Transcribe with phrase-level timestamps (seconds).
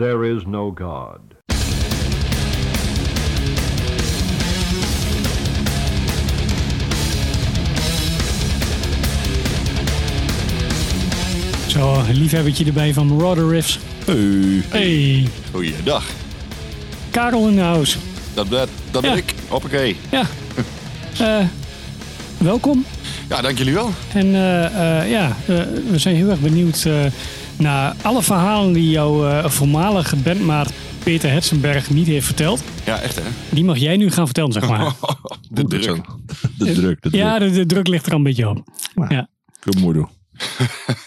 [0.00, 1.20] there is no God.
[11.66, 13.78] Zo, een liefhebbertje erbij van Marauder Riffs.
[14.04, 14.62] Hey.
[14.68, 16.04] Hey, Goeiedag.
[17.10, 17.98] Karel in de house.
[18.34, 19.16] Dat, dat, dat ben Ja.
[19.16, 19.34] ik.
[19.48, 19.96] Hoppakee.
[20.10, 20.22] Ja.
[21.18, 21.44] Eh,
[22.38, 22.84] welkom.
[23.28, 23.90] Ja, dank jullie wel.
[24.12, 25.36] En eh, eh, ja,
[25.90, 26.94] we zijn heel erg benieuwd eh,
[27.60, 30.72] naar alle verhalen die jouw eh, voormalige bandmaat
[31.04, 32.62] Peter Hetzenberg niet heeft verteld.
[32.86, 33.22] Ja, echt hè.
[33.50, 34.92] Die mag jij nu gaan vertellen, zeg maar.
[35.50, 35.84] De druk.
[36.58, 37.14] De druk, de druk.
[37.14, 38.62] ja, de, de druk ligt er al een beetje op.
[39.08, 39.28] Ja.
[39.60, 40.08] Goed moeder.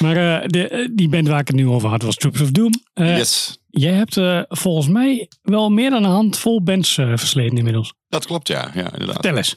[0.00, 2.50] Maar eh, de, eh, die band waar ik het nu over had was Troops of
[2.50, 2.72] Doom.
[2.94, 3.58] Eh, Yes.
[3.70, 7.94] Jij hebt eh, volgens mij wel meer dan een handvol bands eh, versleten inmiddels.
[8.08, 8.70] Dat klopt, ja.
[8.74, 9.12] Ja, inderdaad.
[9.14, 9.56] Vertel eens.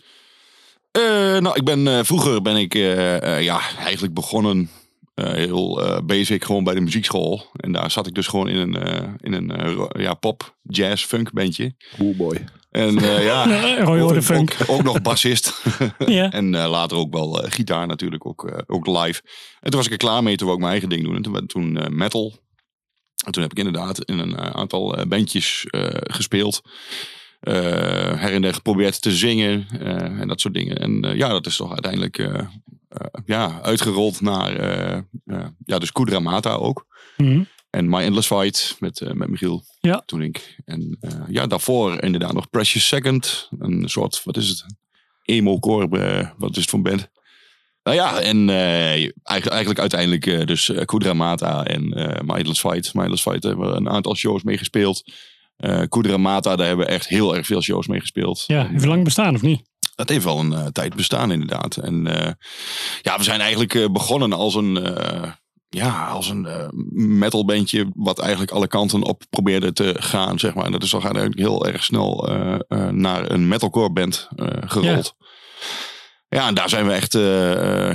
[0.92, 1.02] Eh,
[1.38, 4.70] nou, ik ben, eh, vroeger ben ik eh, eh, ja, eigenlijk begonnen
[5.18, 7.46] eh, heel eh, basic gewoon bij de muziekschool.
[7.56, 11.32] En daar zat ik dus gewoon in een, eh, in een ja, pop, jazz, funk
[11.32, 11.76] bandje.
[11.98, 12.46] Coolboy.
[12.72, 13.46] En eh, ja,
[13.84, 14.56] Roy Orde ook, Funk.
[14.62, 15.64] ook, ook nog bassist.
[16.06, 16.32] Ja.
[16.32, 19.22] En eh, later ook wel eh, gitaar natuurlijk, ook, eh, ook live.
[19.60, 21.16] En toen was ik er klaar mee, toen wou ik mijn eigen ding doen.
[21.16, 22.34] En toen werd toen eh, metal.
[23.26, 26.62] En toen heb ik inderdaad in een aantal bandjes eh, gespeeld.
[27.40, 27.54] Eh,
[28.20, 30.78] her en der geprobeerd te zingen eh, en dat soort dingen.
[30.78, 32.30] En eh, ja, dat is toch uiteindelijk
[33.26, 36.86] ja, uitgerold naar eh, eh, ja, dus Kudra Mata ook.
[37.18, 37.44] Mhm.
[37.70, 40.02] En My Endless Fight met, eh, met Michiel Ja.
[40.06, 40.58] toen ik.
[40.66, 43.50] En eh, ja, daarvoor inderdaad nog Precious Second.
[43.60, 44.66] Een soort, wat is het?
[45.24, 47.10] Emo-core, eh, wat is het voor een band?
[47.84, 52.36] Nou ja, en eh, eigenlijk, eigenlijk uiteindelijk eh, dus eh, Kudra Mata en eh My
[52.36, 52.94] Endless Fight.
[52.94, 55.04] My Endless Fight hebben we een aantal shows mee gespeeld.
[55.58, 58.44] Eh Kudra Mata, daar hebben we echt heel erg veel shows mee gespeeld.
[58.48, 59.62] Ja, heeft lang bestaan of niet?
[59.98, 61.78] Dat heeft wel een eh, tijd bestaan inderdaad.
[61.78, 62.32] En eh,
[63.02, 64.98] ja, we zijn eigenlijk eh, begonnen als een,
[65.70, 66.48] ja, als een
[67.20, 70.66] metalbandje wat eigenlijk alle kanten op probeerde te gaan, zeg maar.
[70.66, 72.30] En dat is toch eigenlijk heel erg snel
[72.92, 74.28] naar een metalcore band
[74.60, 75.16] gerold.
[76.30, 76.48] Ja.
[76.48, 77.14] en daar zijn we echt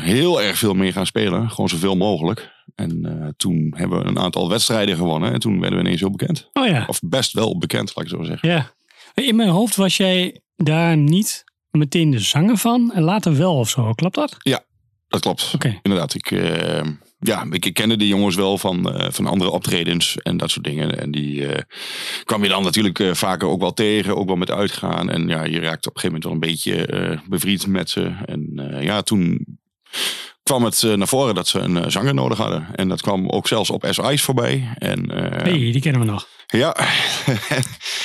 [0.03, 1.51] heel erg veel mee gaan spelen.
[1.51, 2.51] Gewoon zoveel mogelijk.
[2.75, 5.33] En toen hebben we een aantal wedstrijden gewonnen.
[5.33, 6.51] En toen werden we ineens heel bekend.
[6.53, 6.85] Oh ja.
[6.87, 8.49] Of best wel bekend, laat ik zo zeggen.
[8.49, 8.75] ja.
[9.15, 13.69] In mijn hoofd was jij daar niet meteen de zanger van en later wel of
[13.69, 13.93] zo.
[13.93, 14.37] Klopt dat?
[15.09, 15.51] Dat klopt.
[15.55, 15.79] Oké.
[15.83, 16.81] Inderdaad, ik, eh,
[17.23, 20.65] ja, ik, ik kende de jongens wel van, eh, van andere optredens en dat soort
[20.65, 20.99] dingen.
[20.99, 21.63] En die eh,
[22.25, 25.11] kwam je dan natuurlijk eh, vaker ook wel tegen, ook wel met uitgaan.
[25.11, 28.13] En ja, je raakte op een gegeven moment wel een beetje bevriend met ze.
[28.25, 29.47] En ja, toen
[30.43, 32.67] kwam het naar voren dat ze een zanger nodig hadden.
[32.75, 34.75] En dat kwam ook zelfs op S-Ice voorbij.
[34.79, 36.29] En hey, die kennen we nog.
[36.53, 36.77] Ja,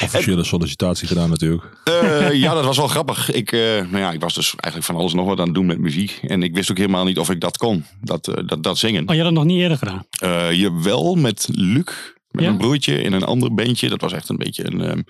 [0.03, 1.63] Officiële sollicitatie gedaan natuurlijk.
[1.83, 3.31] Eh, ja, dat was wel grappig.
[3.31, 5.65] Ik, eh, nou ja, ik was dus eigenlijk van alles nog wat aan het doen
[5.65, 6.19] met muziek.
[6.21, 9.09] En ik wist ook helemaal niet of ik dat kon, dat, eh, dat, dat zingen.
[9.09, 10.05] Oh, je had dat nog niet eerder gedaan.
[10.19, 11.85] Eh jawel, met Luc.
[12.31, 12.51] Met Ja?
[12.51, 13.89] een broertje in een ander bandje.
[13.89, 15.01] Dat was echt een beetje een, ehm,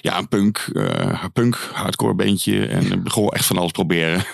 [0.00, 2.66] ja, een punk, eh, punk hardcore bandje.
[2.66, 4.24] En ik begon echt van alles proberen.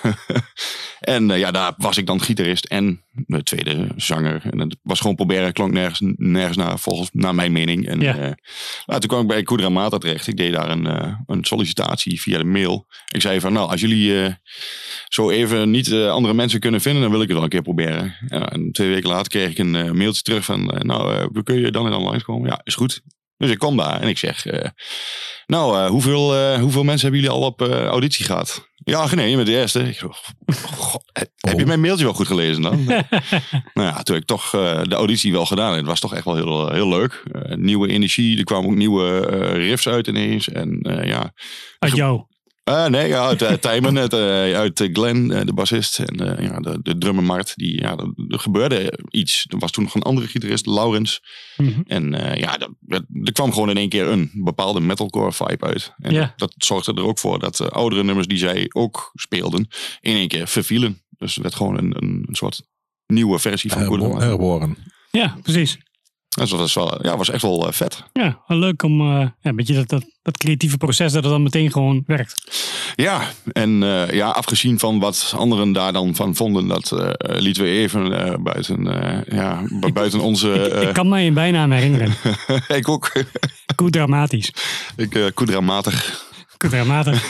[0.99, 4.41] en ja, daar was ik dan gitarist en de tweede zanger.
[4.49, 7.87] En het was gewoon proberen, klonk nergens, nergens naar, volgens naar mijn mening.
[7.87, 8.15] En Ja.
[8.17, 8.31] eh,
[8.85, 10.27] nou, toen kwam ik bij Kudra Mata terecht.
[10.27, 12.87] Ik deed daar een, eh, een sollicitatie via de mail.
[13.13, 14.33] Ik zei van, nou, als jullie eh,
[15.07, 17.61] zo even niet eh, andere mensen kunnen vinden, dan wil ik het wel een keer
[17.61, 18.15] proberen.
[18.27, 21.43] Ja, en twee weken later kreeg ik een eh, mailtje terug van, eh, nou, eh,
[21.43, 22.49] kun je dan en dan langskomen?
[22.49, 23.01] Ja, is goed.
[23.41, 24.69] Dus ik kwam daar en ik zeg, eh,
[25.45, 28.69] nou, eh, hoeveel, eh, hoeveel mensen hebben jullie al op eh, auditie gehad?
[28.83, 29.79] Ja, nee, je bent de eerste.
[29.89, 30.03] Ik,
[30.75, 31.03] God,
[31.39, 32.83] heb je mijn mailtje wel goed gelezen dan?
[33.73, 35.71] nou ja, toen heb ik toch eh, de auditie wel gedaan.
[35.71, 37.23] En het was toch echt wel heel, heel leuk.
[37.55, 39.19] Nieuwe energie, er kwamen ook nieuwe
[39.53, 40.49] riffs uit ineens.
[40.49, 41.33] En eh, ja,
[41.79, 42.23] Uit jou.
[42.71, 44.19] Eh, nee, ja, uit Tijmen, uit, eh,
[44.55, 45.99] uit eh, Glenn, de bassist.
[45.99, 47.53] En ja, de, de drummer Mart.
[47.55, 49.45] Die, ja, er, er gebeurde iets.
[49.49, 51.21] Er was toen nog een andere gitarist, Laurens.
[51.57, 51.81] Mhm.
[51.87, 55.65] En eh, ja, dat, dat- er kwam gewoon in één keer een bepaalde metalcore vibe
[55.65, 55.93] uit.
[55.97, 56.33] En Ja.
[56.35, 59.67] dat zorgde er ook voor dat oudere nummers die zij ook speelden,
[60.01, 61.01] in één keer vervielen.
[61.17, 62.61] Dus het werd gewoon een, een, een soort
[63.07, 64.19] nieuwe versie van Herbo-.
[64.19, 64.77] Herboren.
[65.11, 65.77] Ja, precies.
[66.37, 68.03] Dus dat was wel, ja, was echt wel eh, vet.
[68.13, 71.31] Ja, wel leuk om eh, ja, een beetje dat, dat, dat creatieve proces dat het
[71.31, 72.61] dan meteen gewoon werkt.
[72.95, 73.21] Ja,
[73.51, 77.09] en eh, ja, afgezien van wat anderen daar dan van vonden, dat eh,
[77.39, 80.49] lieten we even eh, buiten, eh, ja, bu- buiten onze.
[80.53, 82.13] Ik, eh, ik kan mij een bijnaam herinneren.
[82.67, 83.11] ik ook.
[83.75, 84.51] Goed dramatisch.
[84.95, 86.25] ik Koedramatig.
[86.57, 87.21] Goed dramatisch.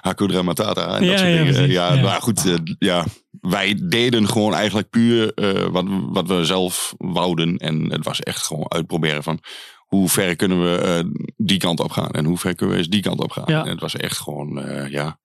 [0.00, 1.70] Hakudra Matata en Ja, dat soort ja, dingen.
[1.70, 2.02] ja, ja.
[2.02, 3.04] maar goed, eh, ja,
[3.40, 7.56] wij deden gewoon eigenlijk puur eh, wat, wat we zelf wouden.
[7.56, 9.40] En het was echt gewoon uitproberen van
[9.76, 12.90] hoe ver kunnen we eh, die kant op gaan en hoe ver kunnen we eens
[12.90, 13.44] die kant op gaan.
[13.46, 13.64] Ja.
[13.64, 15.18] En het was echt gewoon, eh, ja,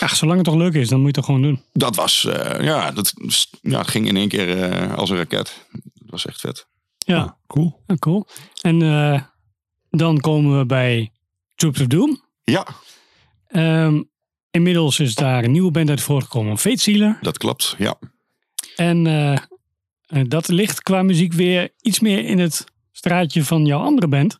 [0.00, 1.62] Ach, zolang het toch leuk is, dan moet je het toch gewoon doen.
[1.72, 3.14] dat was, eh, ja, dat
[3.62, 5.66] ja, het ging in één keer eh, als een raket.
[5.72, 6.68] Dat was echt vet.
[6.98, 7.80] Ja, Ah, cool.
[7.98, 8.26] cool.
[8.60, 9.22] En eh,
[9.90, 11.12] dan komen we bij
[11.54, 12.22] Troops of Doom.
[12.44, 12.66] Ja,
[13.46, 14.02] Ehm,
[14.50, 17.18] inmiddels is daar een nieuwe band uit voortgekomen, Fate Sealer.
[17.20, 17.74] dat klopt.
[17.78, 17.94] Ja,
[18.76, 19.40] En eh, eh,
[20.28, 24.38] dat ligt qua muziek weer iets meer in het straatje van jouw andere band.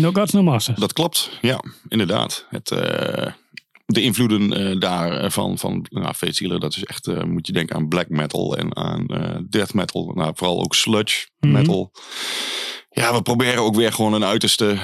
[0.00, 0.78] No Gods No Masters.
[0.80, 1.30] dat klopt.
[1.40, 2.46] Ja, inderdaad.
[2.50, 3.32] Het, eh,
[3.86, 8.56] de invloeden eh, daarvan, van nou, dat is echt, moet je denken aan black metal
[8.56, 9.06] en aan
[9.50, 10.12] death metal.
[10.14, 11.52] Nou, vooral ook sludge Mhm.
[11.52, 11.92] metal.
[12.90, 14.76] Ja, we proberen ook weer gewoon een uiterste,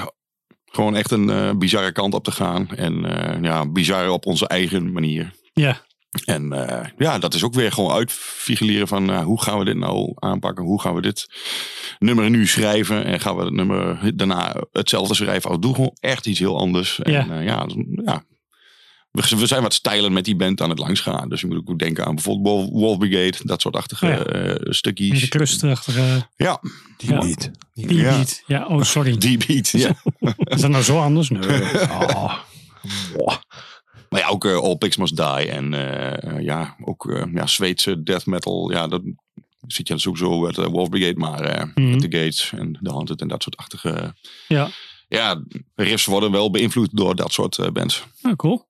[0.74, 2.68] gewoon echt een eh, bizarre kant op te gaan.
[2.68, 5.32] En eh, ja, bizar op onze eigen manier.
[5.52, 5.80] Ja,
[6.24, 10.12] En eh, ja, dat is ook weer gewoon uitfigureren van hoe gaan we dit nou
[10.14, 10.64] aanpakken?
[10.64, 11.26] Hoe gaan we dit
[11.98, 13.04] nummer nu schrijven?
[13.04, 15.50] En gaan we het nummer daarna hetzelfde schrijven?
[15.50, 17.00] Of doen gewoon echt iets heel anders?
[17.00, 17.66] En ja,
[18.04, 18.24] ja.
[19.14, 21.28] We, we zijn wat stijlen met die band aan het langs gaan.
[21.28, 24.24] Dus je moet ook denken aan bijvoorbeeld Wolf, Brigade, dat soort achtige Ja.
[24.24, 25.20] eh, met stukjes.
[25.20, 26.60] de krustachtige Ja,
[26.96, 27.22] Die Ja.
[27.24, 27.50] niet.
[27.74, 28.16] die Ja.
[28.16, 28.42] beat.
[28.46, 29.16] Ja, oh sorry.
[29.26, 29.68] die beat.
[29.70, 29.94] Ja.
[30.54, 31.28] Is dat nou zo anders?
[31.30, 31.40] Nee.
[31.88, 32.38] Ah.
[33.16, 33.32] Wow.
[34.08, 35.26] Maar ja, ook eh, All Pigs Must Die.
[35.50, 38.70] En eh, ja, ook ja, Zweedse death metal.
[38.72, 39.02] Ja, dat
[39.66, 41.18] zit je sowieso met uh, Wolf Brigade.
[41.18, 44.14] Maar met The Gates en The Haunted en dat soort achtige...
[44.48, 44.68] Ja,
[45.08, 45.42] Ja,
[45.74, 48.04] riffs worden wel beïnvloed door dat soort bands.
[48.22, 48.66] nou, cool.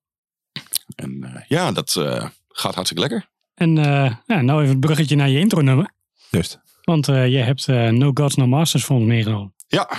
[0.95, 3.29] En eh, ja, dat eh, gaat hartstikke lekker.
[3.53, 5.91] En eh, ja, nou even het bruggetje naar je intro nummer.
[6.29, 6.59] Juist.
[6.83, 9.53] Want eh jij hebt eh, No Gods No Masters voor ons meegenomen.
[9.67, 9.89] Ja,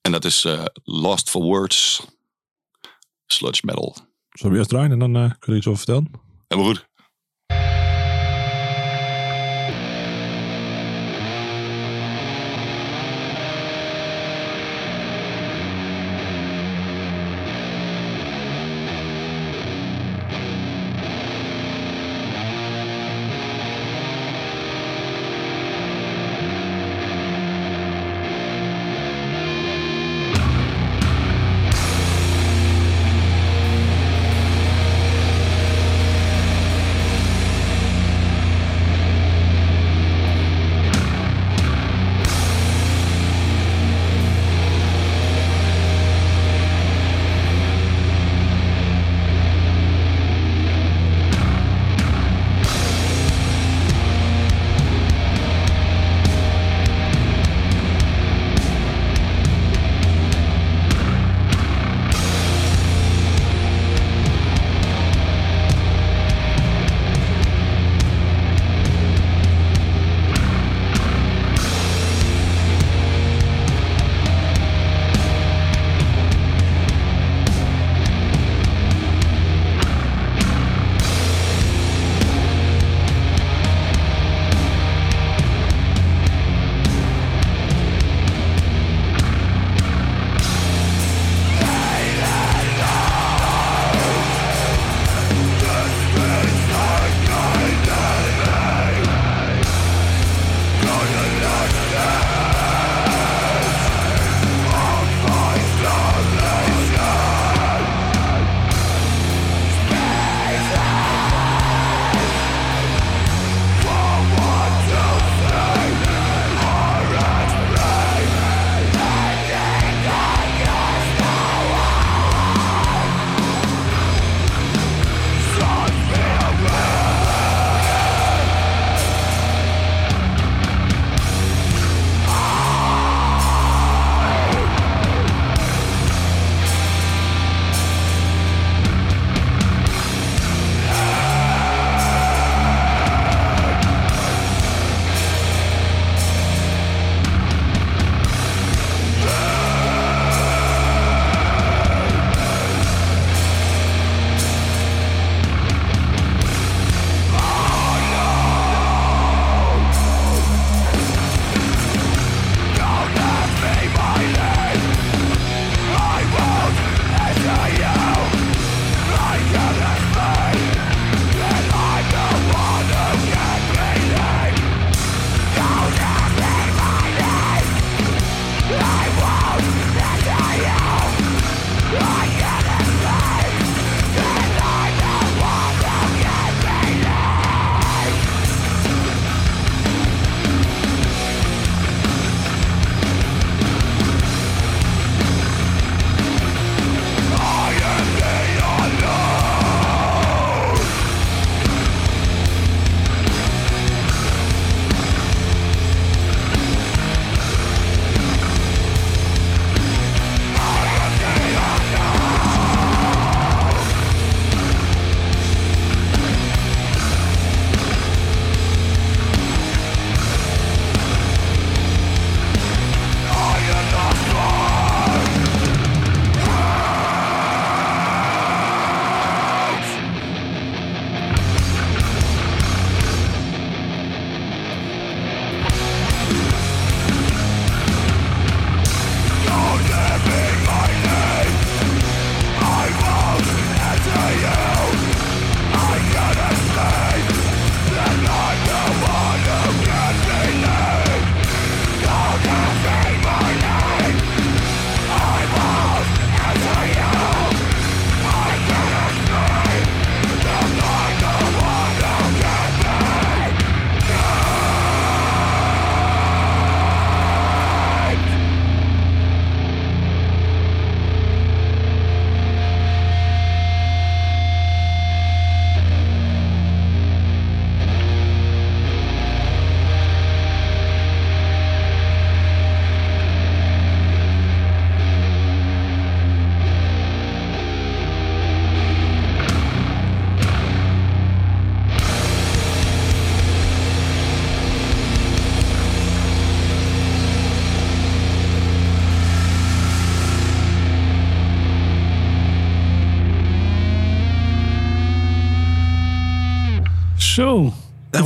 [0.00, 2.06] en dat is eh, Lost for Words.
[3.26, 3.96] Sludge metal.
[4.30, 6.10] Zullen we eerst draaien en dan eh, kun je iets over vertellen?
[6.48, 6.87] Helemaal goed.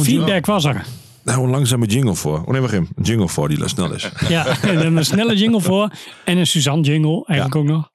[0.05, 0.85] Feedback was er.
[1.25, 2.41] Nou, een langzame jingle voor.
[2.41, 2.89] Oh nee, wacht even.
[2.95, 4.11] Een jingle voor die snel is.
[4.29, 5.91] Ja, een snelle jingle voor.
[6.25, 7.91] En een Suzanne jingle eigenlijk ook nog.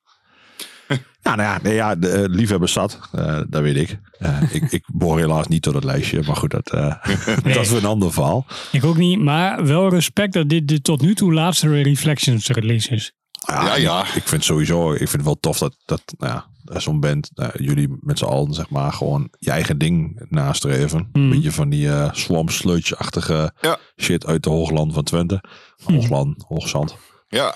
[1.22, 3.00] Ja, nou ja, nee, ja de eh, liefhebbers zat.
[3.12, 4.00] eh, dat weet ik.
[4.18, 4.72] Eh, ik.
[4.72, 6.22] Ik behoor helaas niet tot het lijstje.
[6.26, 6.96] Maar goed, dat, eh,
[7.44, 8.46] dat is weer een ander verhaal.
[8.72, 12.90] Ik ook niet, maar wel respect dat dit de tot nu toe laatste Reflections release
[12.90, 13.12] is.
[13.48, 14.02] Ja, ja.
[14.16, 17.64] Ik vind sowieso, ik vind het wel tof dat, dat nou ja, zo'n band, nou,
[17.64, 21.10] jullie met z'n allen zeg maar gewoon je eigen ding nastreven.
[21.14, 23.78] Een beetje van die eh swamp sludge-achtige Ja.
[23.98, 25.44] shit uit de hoogland van Twente.
[25.84, 26.96] Hoogland, hoogzand.
[27.30, 27.56] Ja,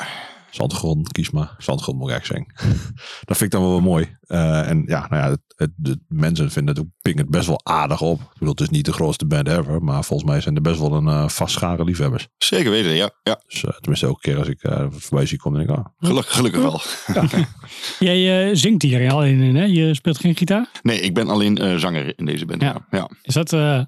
[0.52, 1.56] Zandgrond, kies maar.
[1.58, 2.86] Zandgrond moet ik eigenlijk zeggen.
[3.28, 4.18] dat vind ik dan wel weer mooi.
[4.22, 7.48] Eh, en ja, nou ja, het, het- de mensen vinden het ook ping het best
[7.48, 8.20] wel aardig op.
[8.22, 10.80] Ik bedoel, het is niet de grootste band ever, maar volgens mij zijn er best
[10.80, 12.28] wel een eh vast schare liefhebbers.
[12.38, 12.92] zeker weten.
[12.92, 13.42] Ja, ja.
[13.48, 16.34] Dus eh, tenminste, elke keer als ik eh voorbij zie komen, denk ik, ah, Gelukkig,
[16.36, 16.82] gelukkig wel.
[18.10, 19.64] Jij eh, zingt hier al in, hè?
[19.64, 20.70] Je speelt geen gitaar.
[20.82, 22.62] Nee, ik ben alleen eh, zanger in deze band.
[22.62, 23.10] Ja.
[23.22, 23.82] Is dat eh,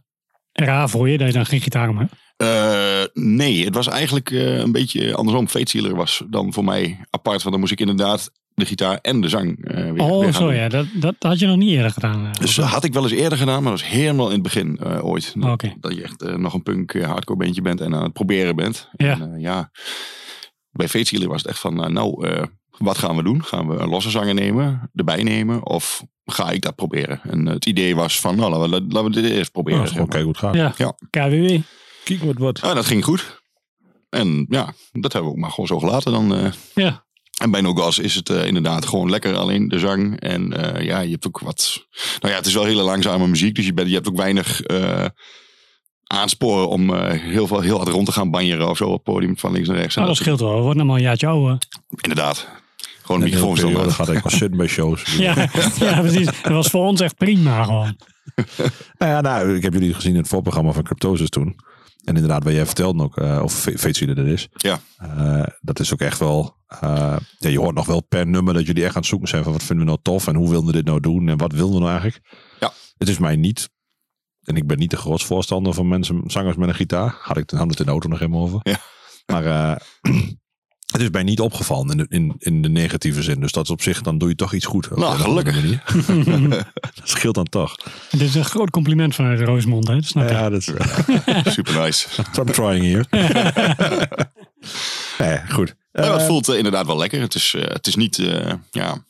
[0.51, 2.21] raar voor je dat je dan geen gitaar meer hebt?
[2.43, 5.47] Eh, nee, het was eigenlijk eh, een beetje andersom.
[5.47, 7.37] Fate Sealer was dan voor mij apart.
[7.37, 10.51] Want dan moest ik inderdaad de gitaar en de zang eh, weer, Oh, weer zo
[10.51, 10.69] ja.
[10.69, 12.31] Dat, dat had je nog niet eerder gedaan.
[12.39, 14.77] Dus dat had ik wel eens eerder gedaan, maar dat was helemaal in het begin
[14.77, 15.33] eh, ooit.
[15.41, 15.73] Oh, Oké.
[15.79, 18.89] Dat je echt nog een punk hardcore bandje bent en aan het proberen bent.
[18.95, 19.19] Ja.
[19.19, 19.71] En, ja.
[20.71, 22.43] Bij Fate Sealer was het echt van, nou, eh,
[22.77, 23.43] wat gaan we doen?
[23.43, 27.21] Gaan we een losse zanger nemen, erbij nemen of ga ik dat proberen?
[27.23, 29.79] En het idee was van, nou, laten we, laten we dit eerst proberen.
[29.79, 29.89] maar.
[29.91, 30.55] kijken hoe het gaat.
[30.55, 30.95] ja, Ja.
[31.09, 31.59] KWW.
[32.03, 32.61] Kijk wat wat.
[32.61, 33.41] Ah, dat ging goed.
[34.09, 36.35] En ja, dat hebben we ook maar gewoon zo gelaten dan.
[36.35, 36.51] eh.
[36.75, 37.03] Ja.
[37.41, 40.19] En bij No Gas is het eh, inderdaad gewoon lekker alleen de zang.
[40.19, 41.85] En eh, ja, je hebt ook wat...
[42.19, 43.55] Nou ja, het is wel hele langzame muziek.
[43.55, 45.05] Dus je, bent, je hebt ook weinig eh,
[46.03, 49.03] aansporen om eh, heel, veel, heel hard rond te gaan banjeren of zo op het
[49.03, 49.95] podium van links naar rechts.
[49.95, 50.55] Nou, dat dat- scheelt wel.
[50.55, 51.57] We worden nog maar een jaartje ouder.
[52.01, 52.47] Inderdaad.
[53.01, 53.93] Gewoon En een microfoon periode laten.
[53.93, 55.03] gaat ik al zitten bij shows.
[55.17, 56.25] Ja, ja, precies.
[56.25, 57.97] Dat was voor ons echt prima gewoon.
[58.97, 61.55] Nou ja, nou, ik heb jullie gezien in het voorprogramma van Cryptosis toen.
[62.03, 64.47] En inderdaad, wat jij vertelde ook, eh, of Fate dat is.
[64.51, 64.79] Ja.
[64.97, 68.65] Eh, dat is ook echt wel, eh, ja, je hoort nog wel per nummer dat
[68.65, 70.67] jullie echt aan het zoeken zijn van wat vinden we nou tof en hoe wilden
[70.67, 72.25] we dit nou doen en wat wilden we nou eigenlijk.
[72.59, 72.71] Ja.
[72.97, 73.69] Het is mij niet,
[74.43, 77.15] en ik ben niet de grootste voorstander van mensen, zangers met een gitaar.
[77.19, 78.59] Had ik had het in de auto nog helemaal over.
[78.63, 78.79] Ja.
[79.25, 79.81] Maar
[80.93, 83.39] het is mij niet opgevallen in de, in, in de negatieve zin.
[83.39, 84.91] Dus dat is op zich, dan doe je toch iets goed.
[84.91, 85.55] op Nou, gelukkig.
[85.55, 85.83] manier.
[86.95, 87.75] dat scheelt dan toch.
[88.09, 89.95] Dit is een groot compliment vanuit Roosmond, hè?
[89.95, 90.33] Dat snap je.
[90.33, 90.71] Ja, dat is...
[91.53, 92.07] Super nice.
[92.39, 93.05] I'm trying here.
[95.19, 95.75] nee, goed.
[95.91, 97.21] Ja, maar Eh, het voelt eh, inderdaad wel lekker.
[97.21, 99.03] Het is, eh, het is niet, eh, ja,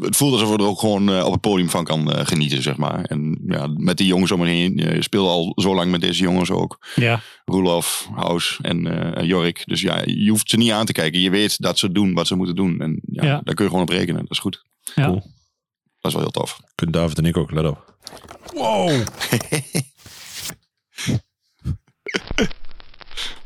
[0.00, 2.62] het, voelt alsof we er ook gewoon eh, op het podium van kan eh, genieten,
[2.62, 3.04] zeg maar.
[3.04, 4.76] En ja, met die jongens om me heen.
[4.76, 6.86] Je speelt al zo lang met deze jongens ook.
[6.94, 7.20] Ja.
[7.44, 9.62] Roelof, Haus en eh, Jorik.
[9.64, 11.20] Dus ja, je hoeft ze niet aan te kijken.
[11.20, 12.80] Je weet dat ze doen wat ze moeten doen.
[12.80, 13.40] En ja, Ja.
[13.44, 14.20] daar kun je gewoon op rekenen.
[14.20, 14.64] Dat is goed.
[14.94, 15.06] Ja.
[15.06, 15.22] Cool.
[16.00, 16.60] Dat is wel heel tof.
[16.74, 17.96] Kunnen David en ik ook, let op.
[18.54, 18.90] Wow.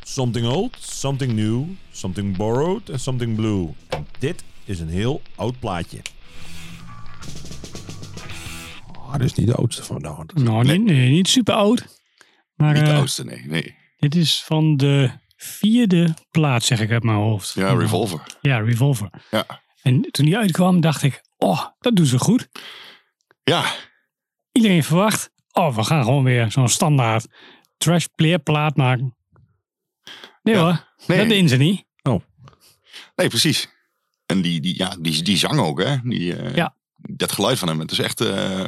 [0.03, 3.69] something old, something new, something borrowed en something blue.
[3.89, 5.99] En dit is een heel oud plaatje.
[8.93, 10.35] Ah, dit is niet de oudste van de hand.
[10.35, 12.03] Nou, niet, nee, niet super oud.
[12.55, 13.43] Maar Niet de eh, oudste, nee.
[13.47, 13.77] nee.
[13.99, 17.53] dit is van de vierde plaat, zeg ik uit mijn hoofd.
[17.53, 18.21] Ja, Revolver.
[18.41, 19.11] Ja, Revolver.
[19.31, 19.47] Ja.
[19.83, 22.49] En toen die uitkwam, dacht ik, oh, dat doen ze goed.
[23.45, 23.65] Ja,
[24.53, 27.27] Iedereen verwacht, oh, we gaan gewoon weer zo'n standaard
[27.77, 29.17] trash player plaat maken.
[30.43, 30.61] Nee Ja.
[30.61, 31.19] hoor, Nee.
[31.19, 31.87] dat deden ze niet.
[33.17, 33.69] nee, precies.
[34.29, 35.97] En die, die, ja, die, die zang ook, hè.
[36.03, 36.75] Die, eh, Ja.
[36.97, 37.79] Dat geluid van hem.
[37.81, 38.21] Het is echt...
[38.21, 38.65] eh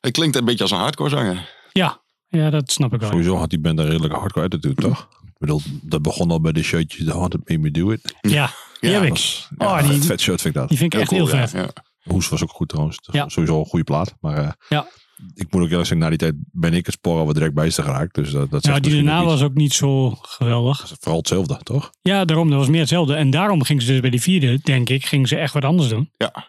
[0.00, 1.48] het klinkt een beetje als een hardcore zanger.
[1.72, 3.10] Ja, ja dat snap ik wel.
[3.10, 5.08] Sowieso had die band een redelijke hardcore attitude, toch?
[5.24, 8.14] Ik bedoel, dat begon al bij de shirtjes The Haunted Made Me Do It.
[8.20, 9.46] Ja, die Ja, heb ik.
[9.58, 10.68] Oh, die- vet, shirt vind ik dat.
[10.68, 11.50] Die vind ik echt heel cool, vet.
[11.50, 11.68] ja.
[12.02, 12.98] Hoes was ook goed trouwens.
[13.00, 13.28] Ja.
[13.28, 14.14] Sowieso een goede plaat.
[14.20, 14.86] Maar eh, Ja.
[15.34, 17.54] Ik moet ook eerlijk zeggen, na die tijd ben ik het spoor al wat direct
[17.54, 18.14] bij ze geraakt.
[18.14, 20.92] Dus dat, dat zegt Nou, die daarna was ook niet zo geweldig.
[21.00, 21.90] Vooral hetzelfde, toch?
[22.02, 23.14] Ja, daarom, dat was meer hetzelfde.
[23.14, 25.88] En daarom gingen ze dus bij die vierde, denk ik, gingen ze echt wat anders
[25.88, 26.10] doen.
[26.16, 26.48] Ja.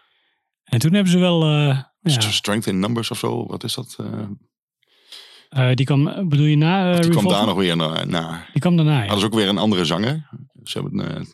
[0.64, 3.46] En toen hebben ze wel, eh, ja, Strength in Numbers of zo.
[3.46, 3.96] Wat is dat?
[4.00, 8.04] eh, eh, die kwam, bedoel je na eh, die kwam daar nog weer na.
[8.04, 8.46] na.
[8.52, 8.98] Die kwam daarna, ja.
[9.00, 10.28] Hadden ze ook weer een andere zanger.
[10.64, 11.24] Ze hebben eh,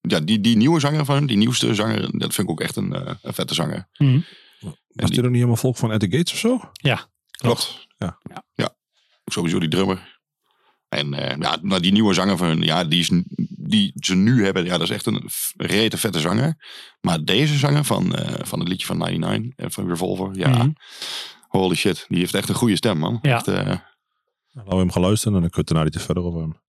[0.00, 2.76] ja, die, die nieuwe zanger van hem, die nieuwste zanger, dat vind ik ook echt
[2.76, 3.88] een, eh, een vette zanger.
[3.98, 4.18] Mhm.
[4.96, 6.60] Was dit ook niet helemaal volk van At The Gates of zo?
[6.72, 7.86] Ja, Klopt.
[7.98, 8.18] Ja.
[8.54, 8.74] ja.
[9.24, 10.14] Sowieso die drummer.
[10.88, 13.10] En eh, ja, maar die nieuwe zanger van hun, ja, die, is,
[13.58, 16.64] die ze nu hebben, ja, dat is echt een rete vette zanger.
[17.00, 20.70] Maar deze zanger van, eh, van het liedje van 99, eh, van Revolver, ja, Mhm.
[21.48, 23.18] holy shit, die heeft echt een goede stem, man.
[23.22, 23.36] Ja.
[23.36, 23.64] Echt, Nou,
[24.68, 26.60] laten we hem gaan luisteren en dan kunnen we daarna iets verder over hem.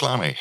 [0.00, 0.36] Klaar mee.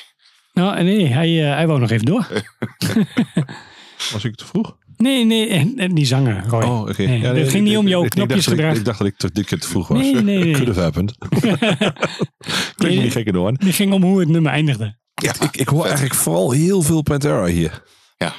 [0.54, 2.28] Nou, nee, hij, eh, hij wou nog even door.
[4.14, 4.78] Was ik te vroeg?
[4.98, 6.64] Nee, nee, en, die zanger, Roy.
[6.64, 7.04] Oh, oké.
[7.04, 8.78] Nee, Ja, het ging niet om jouw ik- ik dacht dat ik- knopjesgedrag.
[8.78, 9.98] Ik dacht dat ik te- dit keer te vroeg was.
[10.02, 10.52] Nee, nee, nee.
[10.54, 11.16] Could have happened.
[12.76, 13.00] Klinkt Nee.
[13.00, 13.54] niet gekker door.
[13.58, 14.98] Die ging om hoe het nummer eindigde.
[15.14, 17.84] Ja, Ik, ik hoor eigenlijk vooral heel veel Pantera hier.
[18.18, 18.34] Ja.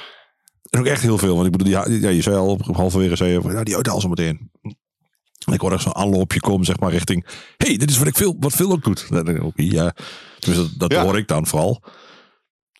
[0.69, 1.33] En ook echt heel veel.
[1.35, 3.75] Want ik bedoel, die, ja, je zei al op halverwege, zei je, van, ja, die
[3.75, 4.51] uit al zo meteen.
[5.45, 7.25] En ik hoor echt zo'n aanloopje komen, zeg maar, richting...
[7.57, 9.07] hey, dit is wat ik veel, wat veel ook doet.
[9.55, 9.93] Ja.
[10.45, 11.03] Dus dat, dat Ja.
[11.03, 11.83] hoor ik dan vooral.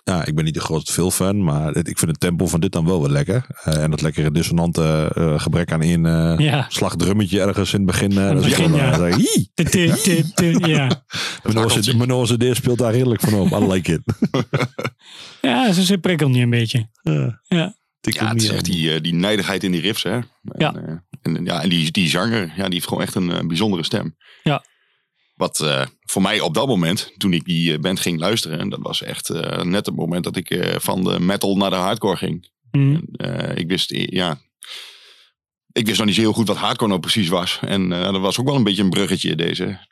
[0.04, 2.72] Ja, ik ben niet de grootste veel fan, maar ik vind het tempo van dit
[2.72, 3.46] dan wel weer lekker.
[3.64, 6.66] Eh, en dat lekkere dissonante eh, gebrek aan één eh Ja.
[6.70, 8.12] slagdrummetje ergens in het begin.
[8.12, 8.98] eh, dat is begin, gewoon, ja.
[10.68, 11.04] Ja.
[11.44, 13.52] Mijn Noorse- Mijn Noorse D speelt daar heerlijk van op.
[13.62, 14.02] I like it.
[15.42, 16.90] ja, ze zit prikkelt niet een beetje.
[17.02, 17.42] Ja.
[17.48, 17.74] Ja.
[18.00, 18.56] Tik Ja, het niet is aan.
[18.56, 20.12] echt die, eh, die nijdigheid in die riffs, hè.
[20.12, 20.26] En,
[20.58, 20.74] Ja.
[20.76, 24.16] eh, en, ja, en die, die zanger, ja, die heeft gewoon echt een bijzondere stem.
[24.44, 24.64] Ja.
[25.42, 28.70] Wat eh, voor mij op dat moment, toen ik die eh, band ging luisteren, en
[28.70, 31.76] dat was echt eh, net het moment dat ik eh, van de metal naar de
[31.76, 32.50] hardcore ging.
[32.72, 33.00] Hm.
[33.14, 34.42] Eh, ik wist, ja,
[35.72, 37.60] ik wist nog niet zo heel goed wat hardcore nou precies was.
[37.62, 39.88] En eh, dat was ook wel een beetje een bruggetje, deze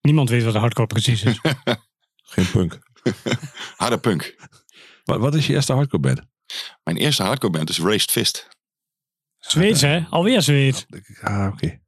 [0.00, 1.40] Niemand weet wat de hardcore precies is.
[2.34, 2.78] Geen punk.
[3.76, 4.36] harde punk.
[5.04, 6.20] Wat, wat is je eerste hardcore band?
[6.82, 8.48] Mijn eerste hardcore band is Raised Fist.
[9.38, 10.04] Zweeds, hè?
[10.10, 10.86] Alweer Zweeds.
[11.20, 11.82] Ah, oké.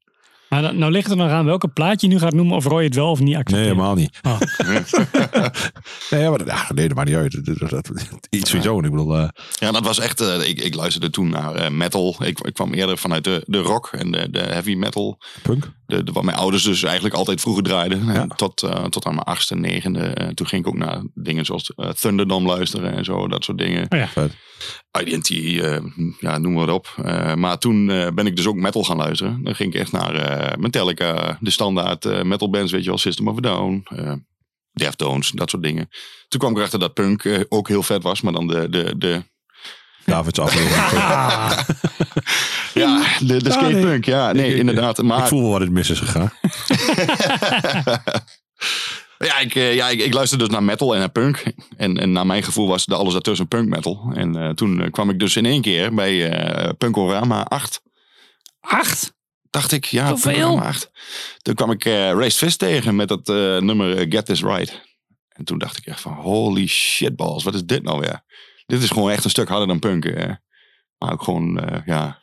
[0.48, 2.84] Maar dan- nou ligt er nog aan welke plaat je nu gaat noemen of Roy
[2.84, 3.68] het wel of niet Nee, accepteert.
[3.68, 4.18] helemaal niet.
[4.22, 4.40] Oh.
[6.10, 7.44] nee, ja, maar, ja, nee, dat maakt niet uit.
[7.46, 7.92] Dat- dat- dat-
[8.30, 8.76] Iets sowieso.
[8.76, 9.28] Ik bedoel, eh,
[9.58, 10.20] Ja, dat was echt.
[10.20, 12.16] eh, ik, ik luisterde toen naar eh, metal.
[12.24, 15.18] Ik, ik kwam eerder vanuit de, de rock en de, de heavy metal.
[15.42, 15.70] punk.
[15.86, 18.04] De, de, wat mijn ouders dus eigenlijk altijd vroeger draaiden.
[18.12, 18.26] Ja.
[18.26, 20.30] Tot, eh, tot aan mijn achtste, negende.
[20.34, 23.28] Toen ging ik ook naar dingen zoals Thunderdome luisteren en zo.
[23.28, 23.86] Dat soort dingen.
[23.88, 24.08] Oh ja.
[25.00, 25.78] IDT, eh,
[26.20, 26.94] ja, noem maar op.
[27.04, 29.42] Eh, maar toen eh, ben ik dus ook metal gaan luisteren.
[29.42, 32.98] Dan ging ik echt naar eh, Metallica, de standaard eh, metal bands, weet je wel.
[32.98, 34.12] System of a Down, eh
[34.72, 35.88] Deftones, dat soort dingen.
[36.28, 38.20] Toen kwam ik erachter dat punk ook heel vet was.
[38.20, 39.22] Maar dan de, de, de,
[40.04, 41.04] Davids aflevering.
[42.74, 44.04] Ja, de, de Ah, skatepunk.
[44.04, 45.02] Ja, nee, inderdaad.
[45.02, 46.32] Maar Ik voel wel wat het mis is gegaan.
[49.18, 51.42] Ja, ik, eh, ja ik, ik luisterde dus naar metal en naar punk.
[51.76, 54.10] En, en naar mijn gevoel was de alles daartussen punk metal.
[54.14, 57.82] En eh, toen eh, kwam ik dus in één keer bij eh Punkorama 8.
[58.60, 59.14] acht?
[59.50, 60.32] Dacht ik, ja, Zoveel?
[60.32, 60.90] Punkorama 8.
[61.42, 63.26] Toen kwam ik Raised Fist tegen met dat
[63.62, 64.84] nummer Get This Right.
[65.28, 68.24] En toen dacht ik echt van, holy shitballs, wat is dit nou weer?
[68.66, 70.14] Dit is gewoon echt een stuk harder dan punk.
[70.98, 72.22] maar ook gewoon, ja,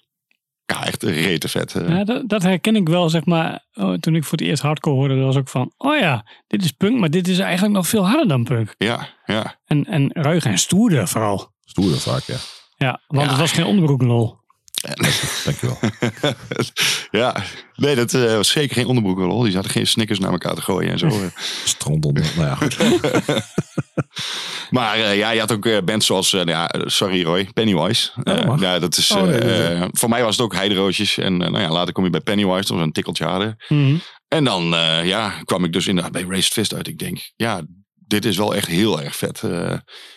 [0.66, 1.76] ja, echt rete vet.
[1.88, 3.66] Ja, dat, dat herken ik wel, zeg maar.
[3.74, 5.74] Oh, toen ik voor het eerst hardcore hoorde, was ook van...
[5.78, 8.76] Oh ja, dit is punk, maar dit is eigenlijk nog veel harder dan punk.
[8.78, 9.60] Ja, ja.
[9.66, 11.52] En, en ruig en stoerder vooral.
[11.66, 12.36] Stoer vaak, ja.
[12.78, 13.30] Ja, want Ja.
[13.30, 14.42] het was geen onderbroeklol.
[15.46, 15.80] Dankjewel.
[17.22, 17.36] ja,
[17.76, 19.42] nee, dat eh, was zeker geen onderbroek lol.
[19.44, 21.08] Die zaten geen snickers naar elkaar te gooien en zo.
[21.08, 21.14] eh.
[21.66, 22.32] Strand onder.
[22.36, 22.78] Nou ja, goed.
[24.70, 28.12] Maar eh, ja, je had ook eh, bands zoals, ja, sorry Roy, Pennywise.
[28.60, 31.18] ja, dat is, Oh, nee, eh, dat is- eh, voor mij was het ook heiderootjes.
[31.18, 33.66] En nou ja, later kom je bij Pennywise, dat was een tikkeltje harder.
[33.68, 33.96] Mhm.
[34.28, 34.64] En dan
[35.04, 36.88] ja, kwam ik dus inderdaad bij Raised Fist uit.
[36.88, 37.62] Ik denk, ja,
[38.08, 39.42] dit is wel echt heel erg vet.
[39.44, 39.72] Eh,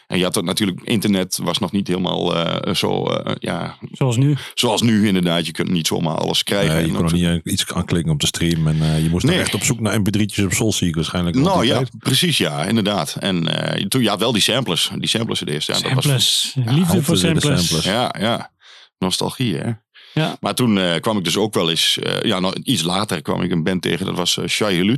[0.07, 4.17] en je had het natuurlijk, internet was nog niet helemaal eh, zo, eh, ja, Zoals
[4.17, 4.37] nu.
[4.55, 5.47] zoals nu inderdaad.
[5.47, 6.75] Je kunt niet zomaar alles krijgen.
[6.75, 8.67] Nee, je kon nog niet iets aanklikken op de stream.
[8.67, 9.39] En eh, je moest Nee.
[9.39, 11.37] echt op zoek naar mp3'tjes op Soulseek waarschijnlijk.
[11.37, 11.91] Nou ja, tijd.
[11.99, 13.17] precies ja, inderdaad.
[13.21, 14.91] En eh, toen, ja, wel die samplers.
[14.99, 15.67] Die samplers het eerst.
[15.69, 16.55] Ja, dat was, Samplers.
[16.77, 17.67] Liefde voor samplers.
[17.67, 17.85] samplers.
[17.85, 18.51] ja, ja.
[18.99, 19.71] Nostalgie hè.
[20.15, 20.37] Ja.
[20.41, 23.43] Maar toen eh, kwam ik dus ook wel eens, eh, ja, nog iets later kwam
[23.43, 24.07] ik een band tegen.
[24.07, 24.97] Dat was uh, Shai.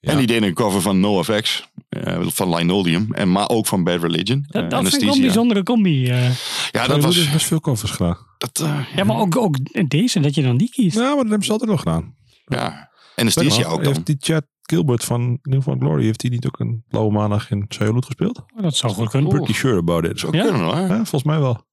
[0.00, 0.10] Ja.
[0.12, 4.02] En die deden een cover van NoFX, eh van Linoleum, en maar ook van Bad
[4.02, 4.44] Religion.
[4.48, 6.06] Dat, dat vind ik wel een bijzondere combi.
[6.10, 6.24] eh.
[6.24, 6.30] Ja,
[6.70, 8.16] dat Dat was, best veel covers gedaan.
[8.38, 9.56] dat, eh, Ja, maar ook, ook
[9.88, 10.96] deze, dat je dan die kiest.
[10.96, 12.14] Ja, maar dat hebben ze altijd nog gedaan.
[12.46, 12.90] ja.
[13.16, 13.92] Anesthesia ook dan.
[13.92, 17.50] Heeft die Chad Gilbert van New Found Glory, heeft hij niet ook een blauwe maandag
[17.50, 18.38] in Sayaloot gespeeld?
[18.56, 19.30] Oh, dat zou goed kunnen.
[19.30, 20.18] Pretty sure about it.
[20.20, 20.42] Zou Ja?
[20.42, 20.76] kunnen hoor.
[20.76, 21.64] Ja, volgens mij wel.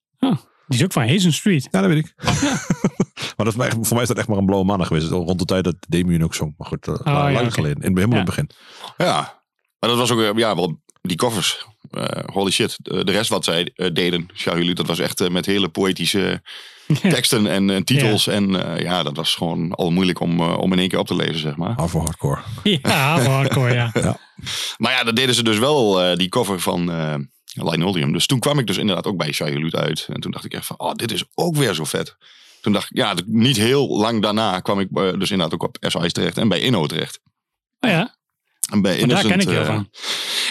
[0.67, 1.67] Die is ook van Hazen Street.
[1.71, 2.13] Ja, dat weet ik.
[3.37, 5.09] maar dat is, echt- voor mij is dat echt maar een blauwe maandag geweest.
[5.09, 6.53] Rond de tijd dat Damien ook zong.
[6.57, 7.81] Maar goed, uh, ja, lang geleden.
[7.83, 8.49] In, helemaal in het begin.
[8.97, 9.41] Ja,
[9.79, 11.65] maar dat was ook, eh, ja, wel die covers.
[11.91, 12.77] Eh, holy shit.
[12.81, 16.41] De, de rest wat zij eh, deden, Hulud, dat was echt met hele poëtische
[17.01, 18.27] teksten en titels.
[18.27, 21.15] En eh, ja, dat was gewoon al moeilijk om, om in één keer op te
[21.15, 21.73] lezen, zeg maar.
[21.81, 22.39] Hardcore.
[22.63, 24.17] Ja, hardcore, ja.
[24.77, 27.15] Maar ja, dat deden ze dus wel, eh, die cover van eh
[27.55, 28.13] Linoleum.
[28.13, 30.07] Dus toen kwam ik dus inderdaad ook bij Hulud uit.
[30.13, 32.15] En toen dacht ik echt van, oh, dit is ook weer zo vet.
[32.63, 35.77] Toen dacht ik, ja, niet heel lang daarna kwam ik eh, dus inderdaad ook op
[35.79, 37.19] SI's terecht en bij Inno terecht.
[37.79, 38.15] Oh ja,
[38.71, 39.89] En bij maar daar Innocent, ken ik je eh, van.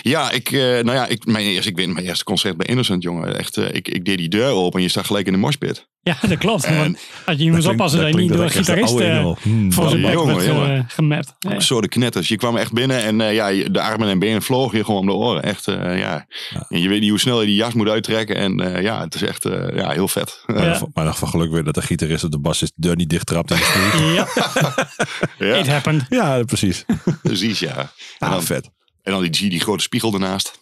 [0.03, 3.03] Ja, ik, eh, nou ja, ik, mijn eerste, ik weet mijn eerste concert bij Innocent,
[3.03, 3.39] jongen.
[3.39, 5.89] Echt, ik, ik deed die deur open en je staat gelijk in de moshpit.
[6.05, 6.65] Ja, dat klopt.
[6.65, 9.25] En- Want als je moest oppassen dat je niet door een gitarist eh,
[9.69, 11.35] voor zijn bek jongen, werd eh, gemapt.
[11.39, 11.61] Ja.
[11.61, 12.29] Zo de knetters.
[12.29, 15.07] Je kwam echt binnen en eh, ja, de armen en benen vlogen je gewoon om
[15.07, 15.43] de oren.
[15.43, 16.27] Echt, eh, ja.
[16.69, 18.37] En je weet niet hoe snel je die jas moet uittrekken.
[18.37, 20.43] En eh, ja, het is echt eh, ja, heel vet.
[20.47, 20.81] Ja.
[20.95, 23.27] Maar nog van geluk weer dat de gitarist of de bassist de deur niet dicht
[23.27, 24.09] trapt in de stoel.
[24.11, 24.27] Ja,
[25.55, 26.07] ja, it happened.
[26.09, 26.85] ja, precies.
[27.23, 27.77] precies, ja.
[27.79, 27.89] En
[28.19, 28.71] Ah, dan, vet.
[29.03, 30.59] en dan die, zie je die grote spiegel ernaast.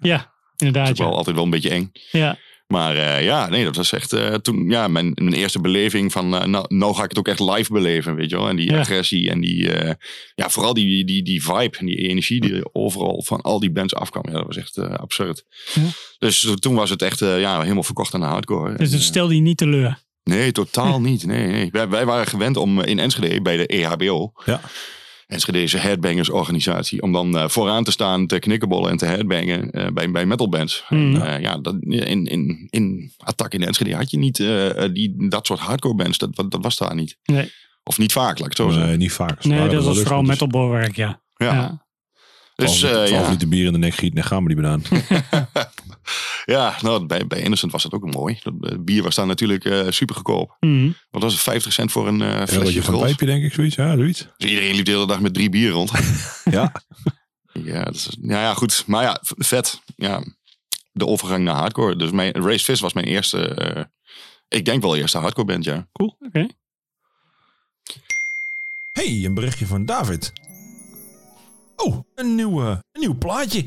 [0.00, 0.92] Ja, Dat inderdaad.
[0.92, 1.90] is wel altijd wel een beetje eng.
[2.10, 2.36] ja.
[2.66, 6.34] Maar eh, ja, nee, dat was echt eh, toen, ja, mijn, mijn eerste beleving van,
[6.34, 8.48] eh, nou, nou ga ik het ook echt live beleven, weet je wel.
[8.48, 8.78] En die Ja.
[8.80, 9.70] agressie en die,
[10.34, 13.72] ja, vooral die, die, die vibe en die energie die er overal van al die
[13.72, 14.22] bands afkwam.
[14.26, 15.44] Ja, dat was echt absurd.
[15.74, 15.82] Ja.
[16.18, 18.76] Dus toen was het echt ja, helemaal verkocht aan de hardcore.
[18.76, 19.98] Dus het stelde je niet teleur.
[20.22, 21.26] nee, totaal niet.
[21.26, 21.68] Nee, nee.
[21.70, 24.60] Wij, wij waren gewend om in Enschede bij de EHBO, Ja.
[25.26, 29.86] Enschedeze Headbangers organisatie, om dan eh, vooraan te staan, te knikkenbollen en te headbangen eh,
[29.92, 30.84] bij, bij metalbands.
[30.88, 35.28] En, eh, ja, dat, in, in, in Attack in Enschede had je niet eh, die,
[35.28, 36.18] dat soort hardcore bands.
[36.18, 37.18] Dat, dat was daar niet.
[37.24, 37.52] Nee,
[37.84, 38.88] Of niet vaak, laat ik het zo zeggen.
[38.88, 39.44] Nee, niet vaak.
[39.44, 41.20] Nee dat was vooral metalbolwerk, ja.
[41.36, 41.52] ja.
[41.54, 41.83] ja.
[42.54, 44.82] Dus eh, ja, liter bier in de nek gieten en gaan we die banaan.
[46.44, 48.38] ja nou, bij, bij Innocent was dat ook mooi.
[48.42, 50.56] Dat, eh, bier was daar natuurlijk eh super goedkoop.
[50.60, 50.90] Mhm.
[51.10, 53.76] Wat was het, 50 cent voor een eh Een flesje van pijpje denk ik, zoiets.
[53.76, 54.28] Ja, zoiets.
[54.36, 55.90] Dus iedereen liep de hele dag met drie bier rond.
[56.50, 56.72] Ja.
[57.62, 58.84] Ja, dat is, ja, ja, goed.
[58.86, 59.80] Maar ja, vet.
[59.96, 60.24] Ja,
[60.92, 61.96] de overgang naar hardcore.
[61.96, 63.84] Dus mijn Race Fist was mijn eerste, eh,
[64.48, 65.88] ik denk wel eerste hardcore band, ja.
[65.92, 66.46] Oké.
[68.92, 70.32] Hey, een berichtje van David.
[71.76, 73.64] Oh, een nieuw, een nieuw plaatje.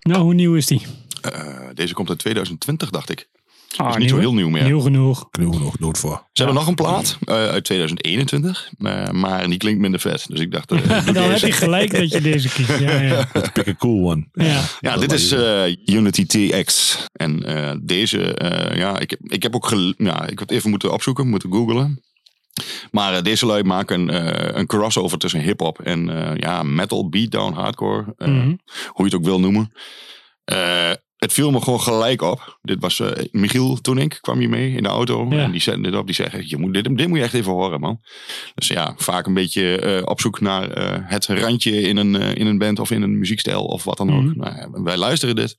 [0.00, 0.82] Nou, hoe nieuw is die?
[1.20, 3.28] Eh, deze komt uit 2020, dacht ik.
[3.76, 4.64] Ah, is niet zo heel nieuw meer.
[4.64, 5.28] Nieuw genoeg.
[5.30, 6.26] Genoeg nog dood voor.
[6.32, 10.26] Ze hebben nog een plaat eh, uit 2021, eh, maar die klinkt minder vet.
[10.28, 10.68] Dus ik dacht,
[11.14, 12.78] Dan heb je gelijk dat je deze kiest.
[12.78, 13.28] Ja, ja.
[13.52, 14.28] Pick a cool one.
[14.32, 14.62] ja.
[14.80, 16.98] Ja, dit is eh, Unity TX.
[17.12, 21.28] En eh, deze, eh, ja, ik, ik heb ook, ja, ik had even moeten opzoeken,
[21.28, 22.00] moeten googlen.
[22.90, 27.08] Maar eh, deze lui maken een, eh, een crossover tussen hip-hop en eh, ja, metal,
[27.08, 28.48] beatdown, hardcore, Mhm.
[28.86, 29.72] hoe je het ook wil noemen.
[31.16, 32.58] Het viel me gewoon gelijk op.
[32.62, 35.26] Dit was Michiel toen ik kwam hier mee in de auto.
[35.30, 35.38] Ja.
[35.42, 36.06] En die zette dit op.
[36.06, 38.00] Die zei, je moet, dit, dit moet je echt even horen, man.
[38.54, 40.68] Dus ja, vaak een beetje op zoek naar
[41.08, 44.22] het randje in een, in een band of in een muziekstijl of wat dan ook.
[44.22, 44.38] Mhm.
[44.38, 45.56] Nou, wij luisteren dit.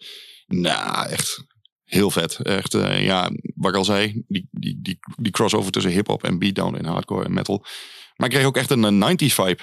[0.47, 1.45] Nou, echt
[1.85, 2.35] heel vet.
[2.41, 6.39] Echt, eh, ja, wat ik al zei, die, die, die, die crossover tussen hip-hop en
[6.39, 7.65] beatdown en hardcore en metal.
[8.15, 9.57] Maar ik kreeg ook echt een, eh, 90s vibe.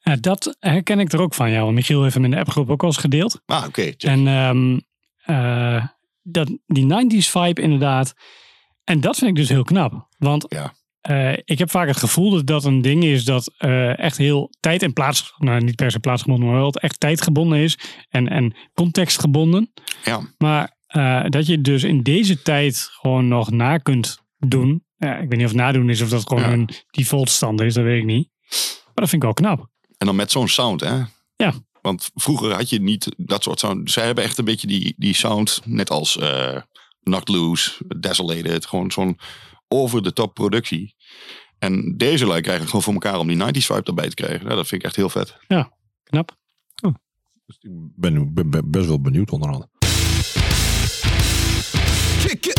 [0.00, 1.50] Ja, dat herken ik er ook van.
[1.50, 3.40] Ja, want Michiel heeft hem in de appgroep ook al eens gedeeld.
[3.46, 3.92] Ah, oké.
[3.98, 4.78] En ehm,
[5.24, 5.86] eh,
[6.22, 8.14] dat, die 90s vibe inderdaad.
[8.84, 10.06] En dat vind ik dus heel knap.
[10.18, 10.72] Want Ja.
[11.00, 13.54] eh, ik heb vaak het gevoel dat dat een ding is dat
[13.96, 17.78] echt heel tijd en plaats, nou niet per se plaatsgebonden, maar wel echt tijdgebonden is
[18.08, 19.72] en, en contextgebonden.
[20.04, 20.20] Ja.
[20.38, 24.84] Maar eh, dat je dus in deze tijd gewoon nog na kunt doen.
[24.96, 26.52] Ja, ik weet niet of nadoen is of dat gewoon Ja.
[26.52, 28.28] een default stand is, dat weet ik niet.
[28.84, 29.68] Maar dat vind ik wel knap.
[29.98, 31.02] En dan met zo'n sound, hè?
[31.36, 31.52] Ja.
[31.82, 33.90] Want vroeger had je niet dat soort sound.
[33.90, 36.60] Zij hebben echt een beetje die, die sound, net als eh
[37.02, 38.66] Knocked Loose, Desolated.
[38.66, 39.18] Gewoon zo'n
[39.68, 40.94] over-the-top productie.
[41.58, 44.48] En deze lui krijgen het gewoon voor elkaar om die 90s vibe erbij te krijgen.
[44.48, 45.36] Ja, dat vind ik echt heel vet.
[46.02, 46.36] Knap.
[47.46, 49.68] Dus ik ben, ben- ben best wel benieuwd onder andere.
[52.18, 52.57] Kick it.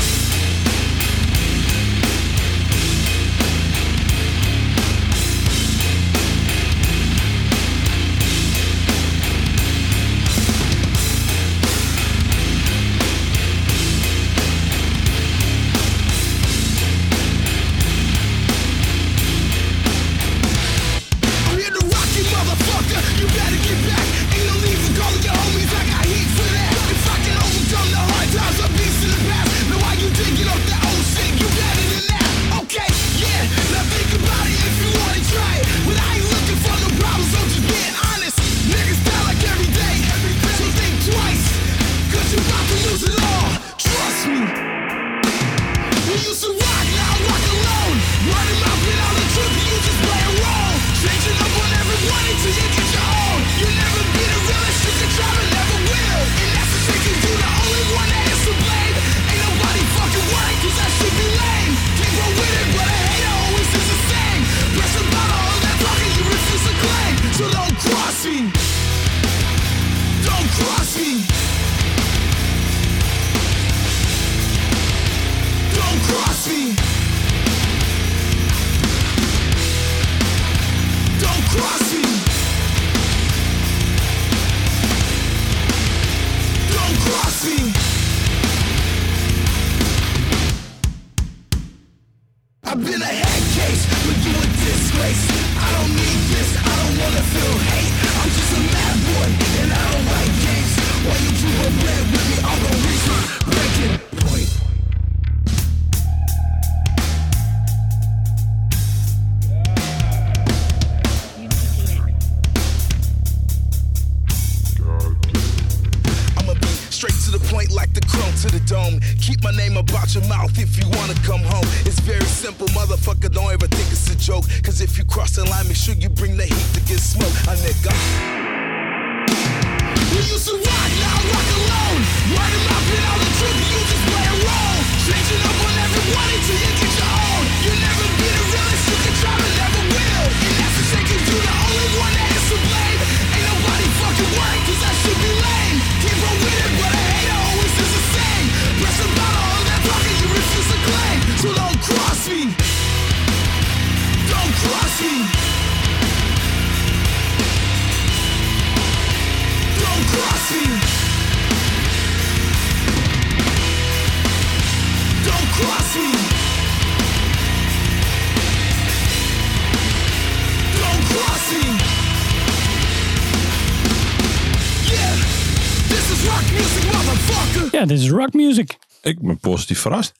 [179.09, 180.13] Ik ben positief verrast.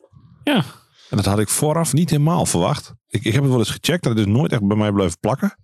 [0.43, 0.56] Ja.
[1.10, 2.93] En dat had ik vooraf niet helemaal verwacht.
[3.08, 5.19] Ik, ik heb het wel eens gecheckt en het is nooit echt bij mij blijven
[5.19, 5.58] plakken.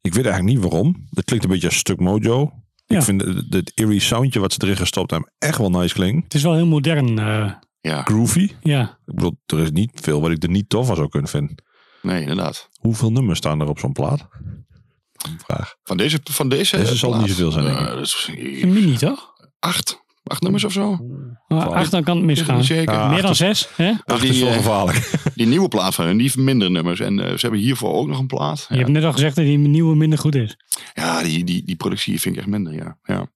[0.00, 1.06] Ik weet eigenlijk niet waarom.
[1.10, 2.52] Het klinkt een beetje als stuk mojo.
[2.86, 2.96] Ja.
[2.96, 6.22] Ik vind het, het eerie soundje wat ze erin gestopt hebben echt wel nice klinken.
[6.22, 7.18] Het is wel heel modern.
[7.18, 8.50] eh, Ja, Groovy.
[8.62, 8.82] ja.
[9.06, 11.54] Ik bedoel, er is niet veel wat ik er niet tof van zou kunnen vinden.
[12.02, 12.68] nee, inderdaad.
[12.80, 14.28] Hoeveel nummers staan er op zo'n plaat?
[15.28, 15.74] Een vraag.
[15.82, 17.20] Van deze, van deze, Deze zal plaat?
[17.20, 17.86] niet zoveel zijn, denk ik.
[17.86, 19.32] Eh, dat is, Een mini, toch?
[19.58, 20.02] acht.
[20.24, 20.98] Acht nummers of zo?
[21.48, 22.64] Acht, dan kan het misgaan.
[22.64, 22.94] Zeker.
[22.94, 23.08] Ja.
[23.08, 23.90] Meer dan zes, hè?
[24.04, 25.10] Ach, die, het is wel gevaarlijk.
[25.34, 27.00] Die nieuwe plaat van hun, die heeft minder nummers.
[27.00, 28.58] En eh, ze hebben hiervoor ook nog een plaat.
[28.68, 30.56] Je Ja, hebt net al gezegd dat die nieuwe minder goed is.
[30.94, 32.98] ja die, die, die productie vind ik echt minder, ja.
[33.02, 33.28] ja.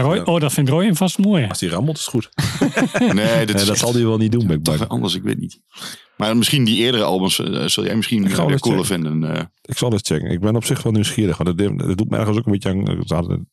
[0.00, 1.46] Roy, Oh, dat vindt Roy vast mooi.
[1.48, 2.28] Als die rammelt is het goed.
[3.14, 4.90] Nee, dat, is dat zal hij wel niet doen, ben ik toch bang.
[4.90, 5.60] anders, ik weet niet.
[6.16, 8.84] Maar misschien die eerdere albums eh, zul jij misschien Ik cooler checken.
[8.84, 9.36] vinden.
[9.36, 9.42] eh.
[9.62, 10.30] Ik zal eens checken.
[10.30, 11.36] Ik ben op zich wel nieuwsgierig.
[11.36, 13.46] Want het, het doet me ergens ook een beetje aan.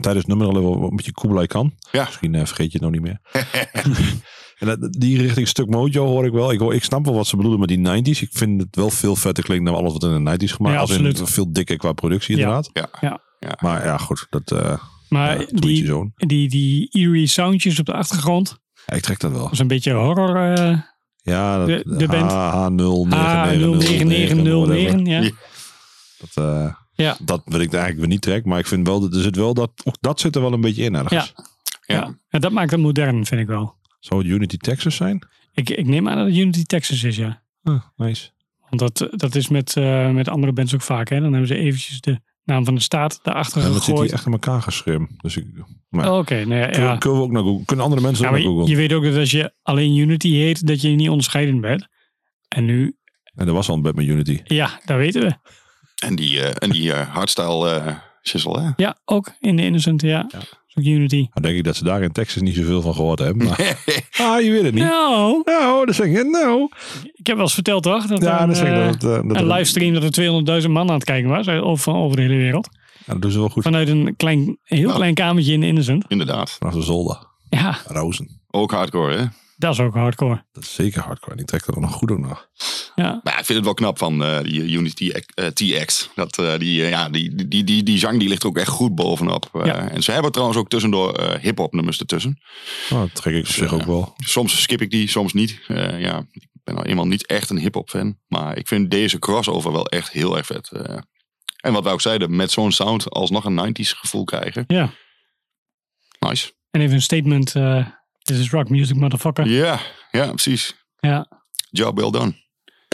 [0.00, 1.72] Tijdens het nummer al wel een beetje Kublai kan.
[1.92, 2.04] Ja.
[2.04, 3.20] Misschien eh, vergeet je het nog niet meer.
[4.58, 6.52] en dat, die richting stuk mojo hoor ik wel.
[6.52, 7.78] Ik, hoor, ik snap wel wat ze bedoelen met die
[8.14, 8.20] 90s.
[8.20, 10.74] Ik vind het wel veel vetter klinken dan alles wat in de 90s gemaakt.
[10.74, 11.30] Ja, Als in absoluut.
[11.30, 12.42] veel dikker qua productie Ja.
[12.42, 12.70] inderdaad.
[12.72, 12.88] Ja.
[13.08, 13.20] Ja.
[13.38, 13.56] Ja.
[13.60, 14.26] Maar ja, goed.
[14.30, 14.78] Dat eh
[15.08, 16.12] Maar die, zo'n.
[16.16, 18.58] die, die eerie soundjes op de achtergrond.
[18.86, 19.42] Ja, ik trek dat wel.
[19.42, 20.52] Dat is een beetje horror.
[20.54, 20.78] eh
[21.22, 22.30] Ja, dat, De- de band.
[22.30, 24.36] H099009.
[24.36, 25.02] A0909.
[25.02, 25.20] Ja.
[25.20, 25.30] Ja.
[26.18, 27.16] Dat, eh, Ja.
[27.22, 28.44] dat wil ik eigenlijk weer niet trek.
[28.44, 30.60] Maar ik vind wel, dat er zit wel dat, ook dat zit er wel een
[30.60, 31.32] beetje in ergens.
[31.36, 31.44] Ja.
[31.86, 31.94] Ja.
[31.94, 32.18] Ja.
[32.28, 33.74] En dat maakt het modern, vind ik wel.
[34.00, 35.26] Zou het Unity Texas zijn?
[35.54, 37.42] Ik, ik neem aan dat het Unity Texas is, ja.
[37.62, 38.30] Huh, nice.
[38.70, 41.08] Want dat, dat is met, eh, met andere bands ook vaak.
[41.08, 41.20] Hè?
[41.20, 44.04] Dan hebben ze eventjes de naam van de staat daarachter En dat zit gegooid.
[44.04, 45.08] hier echt in elkaar geschreven.
[45.16, 45.46] Dus ik,
[45.88, 46.68] maar, Oh, Oké, nee, ja.
[46.70, 47.64] kunnen, kunnen we ook naar Google?
[47.64, 48.74] Kunnen andere mensen Ja, ook maar naar je, Google?
[48.74, 51.86] je weet ook dat als je alleen Unity heet, dat je niet onderscheidend bent.
[52.48, 52.96] En nu
[53.34, 54.40] En er was al een bed met Unity.
[54.44, 55.34] Ja, dat weten we.
[56.04, 58.70] En die, eh, en die eh, hardstyle eh shizzle, hè?
[58.76, 60.26] Ja, ook in de Innocent, ja.
[60.74, 61.26] Ook Unity.
[61.32, 63.46] Dan denk ik dat ze daar in Texas niet zoveel van gehoord hebben.
[63.46, 63.58] Maar,
[64.20, 64.82] ah, je weet het niet.
[64.84, 66.26] Nou, Nou, dat zeg ik.
[66.26, 66.68] Nou.
[67.14, 68.06] ik heb wel eens verteld toch?
[68.06, 68.84] Dat Ja, een, dat zeg ik dat.
[68.92, 71.48] het, dat een het- livestream dat er 200.000 man aan het kijken was.
[71.48, 72.68] Over, over de hele wereld.
[73.06, 73.62] Ja, dat doen ze wel goed.
[73.62, 74.94] Vanuit een klein, heel Nou.
[74.94, 76.04] klein kamertje in de Innocent.
[76.08, 76.50] Inderdaad.
[76.50, 77.18] Vanaf de zolder.
[77.48, 78.40] Ja, Rozen.
[78.50, 79.24] Ook hardcore, hè?
[79.56, 80.44] Dat is ook hardcore.
[80.52, 81.30] Dat is zeker hardcore.
[81.30, 82.48] En die trekt er ook nog goed ook nog.
[82.94, 86.10] Ja, Maar ik vind het wel knap van eh, die Unity eh, TX.
[86.14, 88.68] Dat, eh, die, eh, ja, die, die, die, die zang die ligt er ook echt
[88.68, 89.48] goed bovenop.
[89.52, 89.88] Eh, Ja.
[89.88, 92.40] En ze hebben trouwens ook tussendoor eh hip-hop nummers ertussen.
[92.90, 94.14] Nou, dat trek ik op zich ook wel.
[94.16, 95.60] Soms skip ik die, soms niet.
[95.68, 98.18] Eh, ja, ik ben nou eenmaal niet echt een hip-hop fan.
[98.26, 100.70] Maar ik vind deze crossover wel echt heel erg vet.
[100.72, 100.98] eh.
[101.60, 104.64] en wat wij ook zeiden, met zo'n sound alsnog een 90s gevoel krijgen.
[104.66, 104.90] ja.
[106.18, 106.52] Nice.
[106.70, 107.54] En even een statement.
[108.26, 109.46] This is rock music, motherfucker.
[109.48, 110.74] Ja, ja, precies.
[110.98, 111.26] Ja,
[111.70, 112.34] Job well done.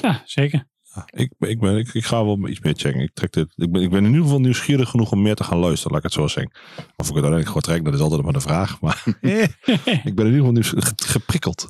[0.02, 0.70] ja zeker.
[0.94, 3.00] Ja, ik, ik, ben, ik, ik ga wel iets meer checken.
[3.00, 5.44] Ik, trek dit, ik, ben, ik ben in ieder geval nieuwsgierig genoeg om meer te
[5.44, 5.90] gaan luisteren.
[5.92, 6.52] Laat ik het zo zeggen.
[6.96, 8.80] Of ik het uiteindelijk gewoon trek, dat is altijd maar de vraag.
[8.80, 9.02] Maar
[10.04, 11.68] ik ben in ieder geval nieuwsgierig, ge- geprikkeld.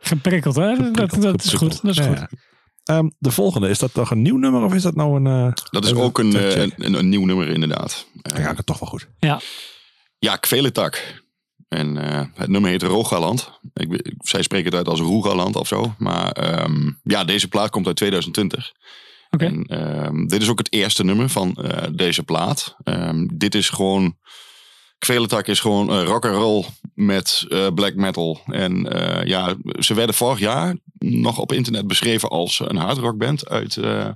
[0.00, 0.90] Geprikkeld, hè?
[0.90, 1.82] Dat, dat, is goed.
[1.82, 2.18] Dat is Ja, goed.
[2.18, 2.28] ja.
[2.84, 5.26] Ehm, de volgende, is dat nog een nieuw nummer of is dat nou een...
[5.46, 6.72] eh, Dat is ook een, eh, check?
[6.76, 8.06] een, een nieuw nummer inderdaad.
[8.22, 9.08] Ja, dat is toch wel goed.
[10.18, 11.24] Ja, Kveletak.
[11.68, 13.50] En eh, het nummer heet Rogaland.
[13.74, 15.94] Ik, zij spreken het uit als Rogaland of zo.
[15.98, 18.72] Maar ehm, ja, deze plaat komt uit 2020.
[19.30, 19.44] Oké.
[19.44, 22.76] En ehm, dit is ook het eerste nummer van eh, deze plaat.
[22.84, 24.16] Ehm, dit is gewoon...
[24.98, 26.64] Kveletak is gewoon uh, rock and roll
[26.96, 28.40] met eh, black metal.
[28.46, 33.76] En eh, ja, ze werden vorig jaar nog op internet beschreven als een hardrockband uit,
[33.76, 34.08] eh,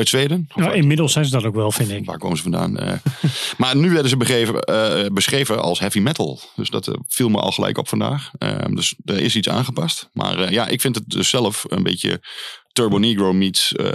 [0.00, 0.46] uit Zweden.
[0.48, 2.04] Of Nou, uit- inmiddels zijn ze dat ook wel, vind ik.
[2.04, 2.78] Waar komen ze vandaan?
[2.78, 2.92] Eh,
[3.58, 6.40] maar nu werden ze begeven, eh, beschreven als heavy metal.
[6.56, 8.30] Dus dat eh, viel me al gelijk op vandaag.
[8.38, 10.08] Ehm, dus er is iets aangepast.
[10.12, 12.20] Maar ja, ik vind het dus zelf een beetje
[12.80, 13.86] Turbo Negro meets eh,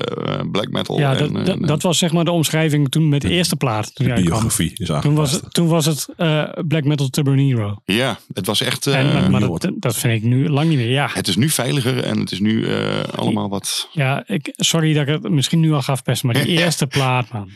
[0.51, 0.97] black metal.
[0.99, 3.55] Ja, en, dat, dat, en- dat was zeg maar de omschrijving toen met de eerste
[3.55, 3.95] plaat.
[3.95, 4.23] Toen, De kwam.
[4.25, 5.17] biografie is toen, aangepast.
[5.17, 7.75] was het, toen was het eh, Black Metal Turbo Nero.
[7.85, 8.87] ja, het was echt...
[8.87, 10.89] eh, En, maar maar dat, dat vind ik nu lang niet meer.
[10.89, 13.89] Ja, het is nu veiliger en het is nu eh, allemaal wat...
[13.91, 16.27] ja ik, sorry dat ik het misschien nu al ga verpesten.
[16.31, 17.49] Maar die eerste plaat, man.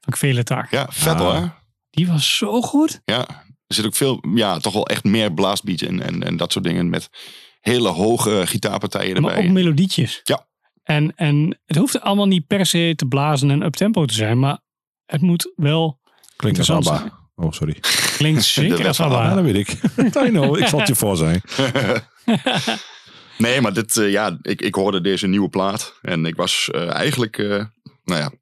[0.00, 0.70] Van Kveletak.
[0.70, 1.20] Ja, vet Ah.
[1.20, 1.60] hoor.
[1.90, 3.00] Die was zo goed.
[3.04, 3.28] Ja,
[3.66, 6.64] er zit ook veel, ja, toch wel echt meer blastbeats in en, en dat soort
[6.64, 7.08] dingen met
[7.60, 9.46] hele hoge gitaarpartijen Maar erbij.
[9.46, 10.20] ook melodietjes.
[10.24, 10.46] Ja.
[10.82, 14.38] En, en het hoeft allemaal niet per se te blazen en uptempo te zijn.
[14.38, 14.60] Maar
[15.06, 16.00] het moet wel
[16.36, 17.20] Klinkt als interessant ABBA.
[17.34, 17.76] Oh, sorry.
[18.16, 19.34] klinkt zeker als van Ja, ABBA.
[19.34, 19.68] dat weet ik.
[20.26, 21.42] I know, ik zal het je voor zijn.
[23.38, 25.98] Nee, maar dit, eh, ja, ik, ik hoorde deze nieuwe plaat.
[26.02, 27.64] En ik was eh, eigenlijk, eh,
[28.04, 28.32] nou ja,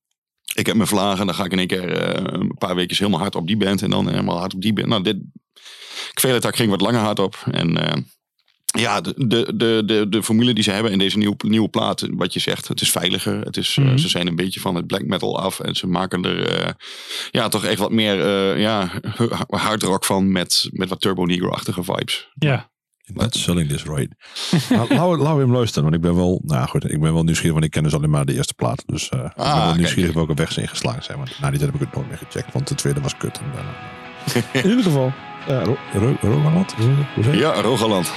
[0.54, 1.26] ik heb mijn vlagen.
[1.26, 3.82] Dan ga ik in één keer eh, een paar weken helemaal hard op die band.
[3.82, 4.86] En dan helemaal hard op die band.
[4.86, 5.16] Nou, dit,
[6.12, 7.36] Kveletak ging wat langer hard op.
[7.50, 8.02] En eh,
[8.78, 9.14] ja, de,
[9.56, 12.06] de, de, de, formule die ze hebben in deze nieuwe, nieuwe plaat.
[12.10, 13.40] Wat je zegt, het is veiliger.
[13.40, 13.96] Het is, eh, Mhm.
[13.96, 15.60] ze zijn een beetje van het black metal af.
[15.60, 16.70] En ze maken er eh,
[17.30, 18.20] ja, toch echt wat meer
[18.52, 18.90] eh ja,
[19.48, 20.32] hard rock van.
[20.32, 22.28] Met, met wat Turbo Negro-achtige vibes.
[22.38, 22.68] Ja,
[23.14, 24.08] Not selling this right.
[24.70, 27.52] Nou, Laten we- hem luisteren, want ik ben wel, nou goed, ik ben wel nieuwsgierig,
[27.52, 28.82] want ik ken dus alleen maar de eerste plaat.
[28.86, 29.76] Dus eh, ik ben wel kijk.
[29.76, 31.18] nieuwsgierig welke weg ze ingeslagen zijn.
[31.18, 33.38] Want na die tijd heb ik het nooit meer gecheckt, want de tweede was kut.
[33.38, 33.44] En
[34.62, 35.12] in ieder geval,
[35.48, 36.74] ja, Ro- Ro- Rogaland?
[37.32, 38.12] Ja, Rogaland.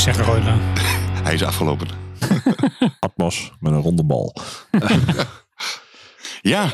[0.00, 0.56] Zeggen Royla.
[1.24, 1.88] Hij is afgelopen.
[3.00, 4.34] Atmos met een ronde bal.
[6.40, 6.70] Ja,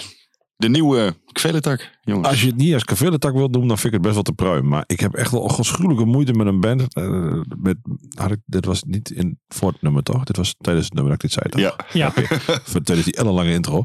[0.57, 2.29] de nieuwe Kvelentak, jongens.
[2.29, 4.33] Als je het niet als kavelentak wilt doen, dan vind ik het best wel te
[4.33, 4.69] pruim.
[4.69, 6.95] Maar ik heb echt wel godschuwelijke moeite met een band.
[6.95, 7.77] Eh, met,
[8.15, 10.25] had ik, dit was niet in voor het nummer, toch?
[10.25, 11.77] Dit was tijdens het nummer dat ik dit zei, toch?
[11.93, 12.23] Ja, Ja,
[12.65, 13.85] Voor- Tijdens die ellenlange intro.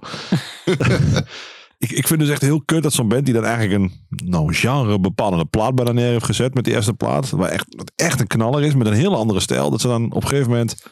[1.84, 3.92] Ik, ik vind dus echt heel kut dat zo'n band die dan eigenlijk een
[4.30, 7.30] nou, genre bepalende plaat bij neer heeft gezet met die eerste plaat.
[7.30, 9.70] Waar echt, wat echt een knaller is met een hele andere stijl.
[9.70, 10.84] Dat ze dan op een gegeven moment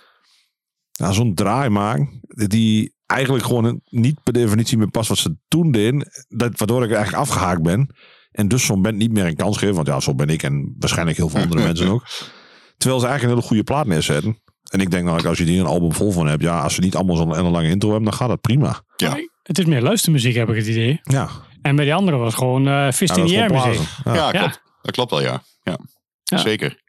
[0.92, 2.22] ja, zo'n draai maken.
[2.28, 6.08] Die eigenlijk gewoon niet per definitie meer past wat ze toen deden.
[6.28, 7.96] Dat, waardoor ik eigenlijk afgehaakt ben.
[8.32, 9.76] En dus zo'n band niet meer een kans geven.
[9.76, 12.06] Want ja, zo ben ik en waarschijnlijk heel veel andere mensen ook.
[12.78, 14.42] Terwijl ze eigenlijk een hele goede plaat neerzetten.
[14.72, 16.42] En ik denk nou, als je hier een album vol van hebt.
[16.42, 18.84] Ja, als ze niet allemaal zo'n lange intro hebben, dan gaat dat prima.
[18.96, 19.18] Ja.
[19.44, 21.00] Het is meer luistermuziek, heb ik het idee.
[21.04, 21.30] Ja,
[21.62, 23.88] En bij die andere was gewoon eh fist ja in the air gewoon muziek.
[24.04, 24.14] Ja.
[24.14, 24.40] Ja, Ja.
[24.40, 24.62] klopt.
[24.82, 25.44] Dat klopt wel, ja.
[25.64, 25.78] ja.
[26.24, 26.38] Ja.
[26.38, 26.80] Zeker.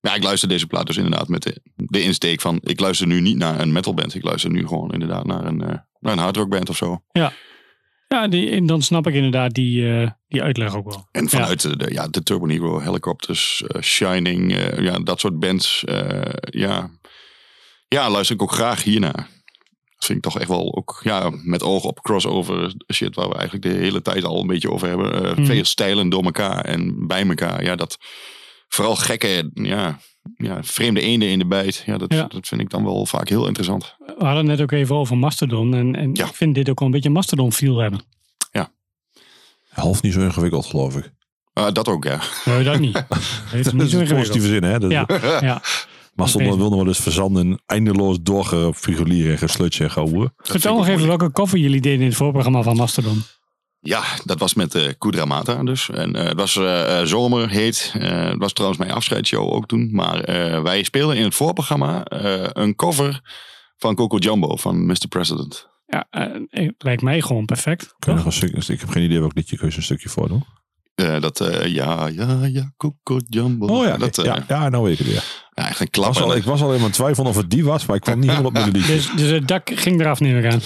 [0.00, 2.58] Ja, ik luister deze plaat dus inderdaad met de, de insteek van...
[2.62, 4.14] Ik luister nu niet naar een metalband.
[4.14, 7.02] Ik luister nu gewoon inderdaad naar een, eh naar een hardrockband of zo.
[8.08, 11.08] Ja, die, en dan snap ik inderdaad die, eh, die uitleg ook wel.
[11.12, 15.84] En vanuit de, de, ja, de Turbo Negro, Helicopters, eh, Shining, ja, dat soort bands.
[15.84, 16.90] eh, ja.
[17.88, 19.28] ja, luister ik ook graag hiernaar.
[20.00, 23.34] Dat vind ik toch echt wel ook, ja, met oog op crossover shit waar we
[23.34, 25.24] eigenlijk de hele tijd al een beetje over hebben.
[25.24, 25.44] Eh, Mhm.
[25.46, 27.62] Veel stijlen door elkaar en bij elkaar.
[27.64, 27.98] Ja, dat
[28.68, 29.98] vooral gekke, ja,
[30.36, 31.82] ja vreemde eenden in de bijt.
[31.86, 32.24] Ja dat, Ja.
[32.26, 33.94] dat vind ik dan wel vaak heel interessant.
[34.18, 35.74] We hadden net ook even over Mastodon.
[35.74, 36.26] En, en Ja.
[36.26, 38.00] ik vind dit ook wel een beetje Mastodon feel hebben.
[39.70, 41.12] Half niet zo ingewikkeld, geloof ik.
[41.52, 42.20] Ah, dat ook, ja.
[42.44, 42.92] Nee, dat niet.
[43.08, 44.18] Dat heeft Dat niet is zo een ingewikkeld.
[44.18, 44.78] positieve zin, hè?
[44.78, 45.06] Dat, Ja,
[45.40, 45.62] ja.
[46.20, 50.32] Maar soms wilden we dus verzanden in eindeloos doorgefigulieren en geslutje en gehouden.
[50.36, 53.22] Vertel nog even welke cover jullie deden in het voorprogramma van Mastodon.
[53.80, 55.90] Ja, dat was met eh Kudra Mata dus.
[55.90, 57.94] En eh, het was eh, eh, zomer, heet.
[57.98, 59.88] Eh, het was trouwens mijn afscheidsshow ook toen.
[59.92, 63.20] Maar eh, wij speelden in het voorprogramma eh, een cover
[63.76, 65.08] van Coco Jumbo van Mr.
[65.08, 65.68] President.
[65.86, 66.06] Ja,
[66.78, 67.80] lijkt mij gewoon perfect.
[67.80, 68.14] Kun je toch?
[68.14, 70.44] nog een stuk, ik heb geen idee welk liedje kun je een stukje voor doen.
[71.00, 73.66] Eh, dat, eh, ja, ja, ja, Coco Jumbo.
[73.66, 75.24] Oh ja, dat, eh, ja, ja, nou weet ik het weer.
[75.54, 76.22] ja, echt een Ik was, klapper.
[76.22, 78.30] al, ik was al in mijn twijfel of het die was, maar ik kwam niet
[78.30, 78.86] helemaal op met de.
[78.86, 80.60] Dus, dus het dak ging eraf neem ik aan.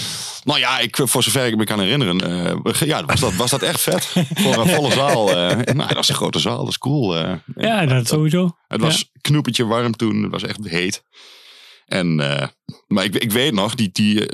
[0.44, 2.20] Nou ja, ik, voor zover ik me kan herinneren,
[2.64, 4.04] eh, ja, was dat, was dat echt vet.
[4.34, 5.30] Voor een volle zaal.
[5.30, 7.16] eh nou, dat was een grote zaal, dat is cool.
[7.18, 7.32] eh.
[7.56, 8.56] Ja, dat sowieso.
[8.68, 10.22] Het was knoepertje warm toen.
[10.22, 11.02] Het was echt heet.
[11.86, 12.48] En, eh,
[12.86, 14.26] maar ik, ik weet nog, die, die,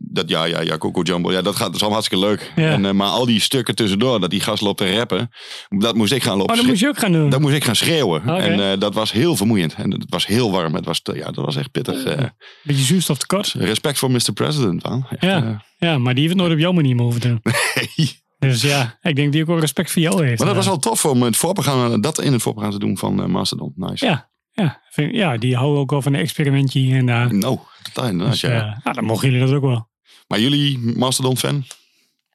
[0.00, 2.52] dat ja, ja, ja, Coco Jumbo, ja, dat, gaat, dat is allemaal hartstikke leuk.
[2.56, 2.70] Ja.
[2.70, 5.30] En, eh, maar al die stukken tussendoor, dat die gast loopt te rappen,
[5.68, 7.30] dat moest ik gaan lopen Oh, dat moest je ook gaan doen.
[7.30, 8.24] dat moest ik gaan schreeuwen.
[8.28, 9.74] En eh, dat was heel vermoeiend.
[9.74, 10.74] En het was heel warm.
[10.74, 12.04] Het was, te- ja, dat was echt pittig.
[12.04, 12.24] eh.
[12.62, 13.52] Beetje zuurstof tekort.
[13.58, 14.32] respect voor Mr.
[14.34, 15.06] President, man.
[15.10, 15.64] Echt, Ja.
[15.78, 17.40] Ja, maar die heeft het nooit op jouw manier mogen doen.
[18.38, 20.38] Dus ja, ik denk die ook wel respect voor jou heeft.
[20.38, 23.30] Maar dat was wel tof om het voorprogramma, dat in het voorprogramma te doen van
[23.30, 23.72] Mastodon.
[23.76, 24.04] Nice.
[24.04, 27.34] Ja, ja, vind- ja, die houden ook wel van een experimentje hier en daar.
[27.34, 28.50] Nou, totaal inderdaad, Dus, ja.
[28.54, 28.80] ja.
[28.84, 29.88] nou, dan mogen jullie dat ook wel.
[30.28, 31.64] Maar jullie Mastodon-fan?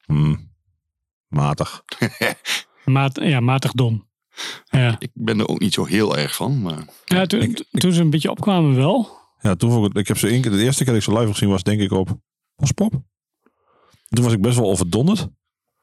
[0.06, 0.52] Hmm.
[1.28, 1.84] Matig.
[2.86, 4.08] Maat, ja, matig dom.
[4.66, 6.62] Ja, Ik ben er ook niet zo heel erg van.
[6.62, 9.18] Maar ja toen, ik- toen ze een beetje opkwamen wel.
[9.42, 11.10] Ja, toen vond ik, ik heb ze één keer, de eerste keer dat ik ze
[11.12, 12.20] live heb gezien was denk ik op
[12.56, 12.92] Bospop.
[14.10, 15.28] Toen was ik best wel overdonderd.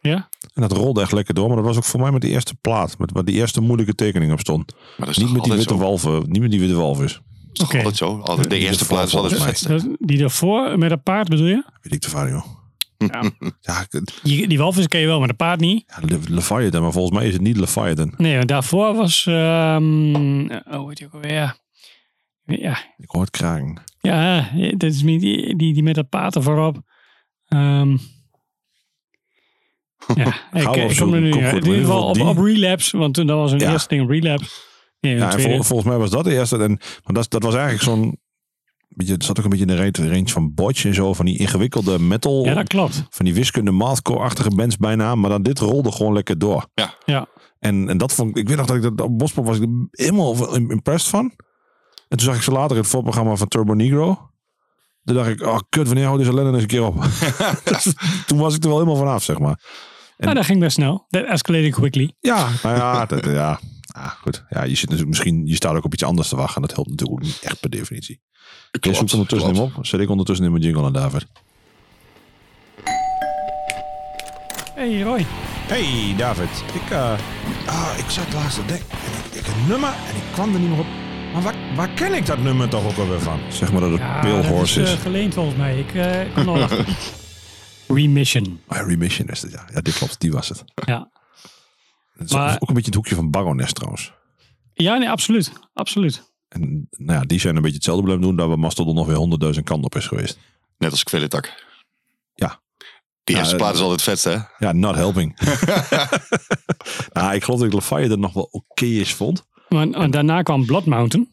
[0.07, 1.47] Ja, En dat rolde echt lekker door.
[1.47, 2.99] Maar dat was ook voor mij met die eerste plaat.
[2.99, 4.73] Met waar die eerste moeilijke tekening op stond.
[4.75, 5.79] maar dat is Niet met die witte zo.
[5.81, 6.25] walven.
[6.31, 7.13] Niet met die witte walvis.
[7.13, 7.77] Dat is toch Oké.
[7.77, 8.19] altijd zo.
[8.21, 11.65] Altijd, de eerste plaats is altijd die daarvoor met een paard bedoel je?
[11.83, 12.45] Weet ik te vaak, joh.
[12.99, 13.31] Ja.
[13.61, 13.87] Ja,
[14.23, 15.85] Die, die walvis ken je wel, maar de paard niet.
[15.87, 16.83] ja, Le- Leviathan.
[16.83, 18.15] Maar volgens mij is het niet Leviathan.
[18.17, 19.27] Nee, want daarvoor was...
[19.27, 20.41] ehm
[20.71, 21.57] oh, weet je ook alweer?
[22.45, 23.83] Ja, Ik hoor het kraken.
[24.01, 25.19] ja dat is die,
[25.57, 26.79] die, die met dat paard er voorop.
[27.49, 27.97] Ehm
[30.15, 30.27] ja,
[30.61, 31.65] ik, kom er nu Kom niet goed, uit.
[31.65, 33.73] In ieder geval op, op Relapse, want toen dat was een Ja.
[33.73, 34.51] eerste ding Relapse.
[35.01, 35.55] Nee, Ja, en tweede.
[35.55, 36.57] vol- volgens mij was dat de eerste.
[36.57, 36.71] En,
[37.05, 38.19] maar dat, dat was eigenlijk zo'n...
[38.89, 41.13] Beetje, het zat ook een beetje in de range, van Botch en zo.
[41.15, 42.45] Van die ingewikkelde metal.
[42.45, 43.03] ja, dat klopt.
[43.11, 45.15] Van die wiskunde mathcore-achtige bands bijna.
[45.15, 46.67] Maar dan dit rolde gewoon lekker door.
[47.05, 47.27] Ja.
[47.59, 48.37] En, en dat vond ik...
[48.37, 51.25] Ik weet nog dat ik dat op Bospop was ik er helemaal impressed van.
[52.09, 54.31] En toen zag ik ze later in het voorprogramma van Turbo Negro.
[55.05, 56.95] Toen dacht ik, oh kut, wanneer houdt deze ellende eens een keer op?
[58.27, 59.61] Toen was ik er wel helemaal vanaf, zeg maar.
[60.17, 61.05] En- Ja, dat ging best snel.
[61.09, 62.13] Dat escalated quickly.
[62.21, 63.61] Ja, nou ja, dat, ja.
[63.93, 64.45] Ah, goed.
[64.49, 66.55] Ja, je zit natuurlijk misschien, je staat ook op iets anders te wachten.
[66.57, 68.21] En dat helpt natuurlijk ook niet echt per definitie.
[68.71, 69.69] Je Klopt, zoekt ondertussen klopt.
[69.71, 69.87] hem op.
[69.87, 71.27] Zet ik ondertussen in mijn jingle aan David.
[74.75, 75.27] Hey Roy.
[75.67, 77.13] Hey David, ik, eh,
[77.67, 80.61] ah, ik zat laatst te denken, en ik, ik een nummer en ik kwam er
[80.61, 80.87] niet meer op.
[81.33, 83.41] Maar waar, waar ken ik dat nummer toch ook alweer van?
[83.49, 84.95] Zeg maar dat het Ja, Pale dat Horse is is.
[84.97, 85.79] eh, geleend volgens mij.
[85.79, 86.57] Ik eh kan al
[87.89, 88.61] Remission.
[88.67, 89.65] Ah, Remission is het, ja.
[89.73, 90.21] Ja, dit klopt.
[90.21, 90.65] Die was het.
[90.87, 91.11] Ja.
[92.13, 94.13] Het is Maar- ook een beetje het hoekje van Baroness trouwens.
[94.75, 95.53] Ja, nee, absoluut.
[95.73, 96.35] Absoluut.
[96.49, 98.37] En nou ja, die zijn een beetje hetzelfde blijven doen.
[98.37, 100.39] Dat we Mastodon nog weer honderdduizend kant op is geweest.
[100.79, 101.65] Net als Kweletak.
[102.35, 102.61] Ja.
[103.25, 104.67] Die Ja, eerste eh, plaat is altijd vetste, hè?
[104.67, 105.39] Ja, not helping.
[107.13, 109.45] nou, ik geloof dat ik Lafayette er nog wel oké is vond.
[109.69, 111.31] Maar, maar daarna kwam Blood Mountain.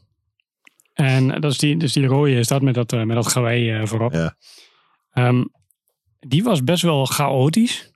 [0.94, 3.72] En dat is die, dus die rode is dat met dat, eh, met dat gewei
[3.72, 4.14] eh, voorop.
[4.14, 4.36] Ja.
[5.12, 5.44] Ehm,
[6.28, 7.92] die was best wel chaotisch.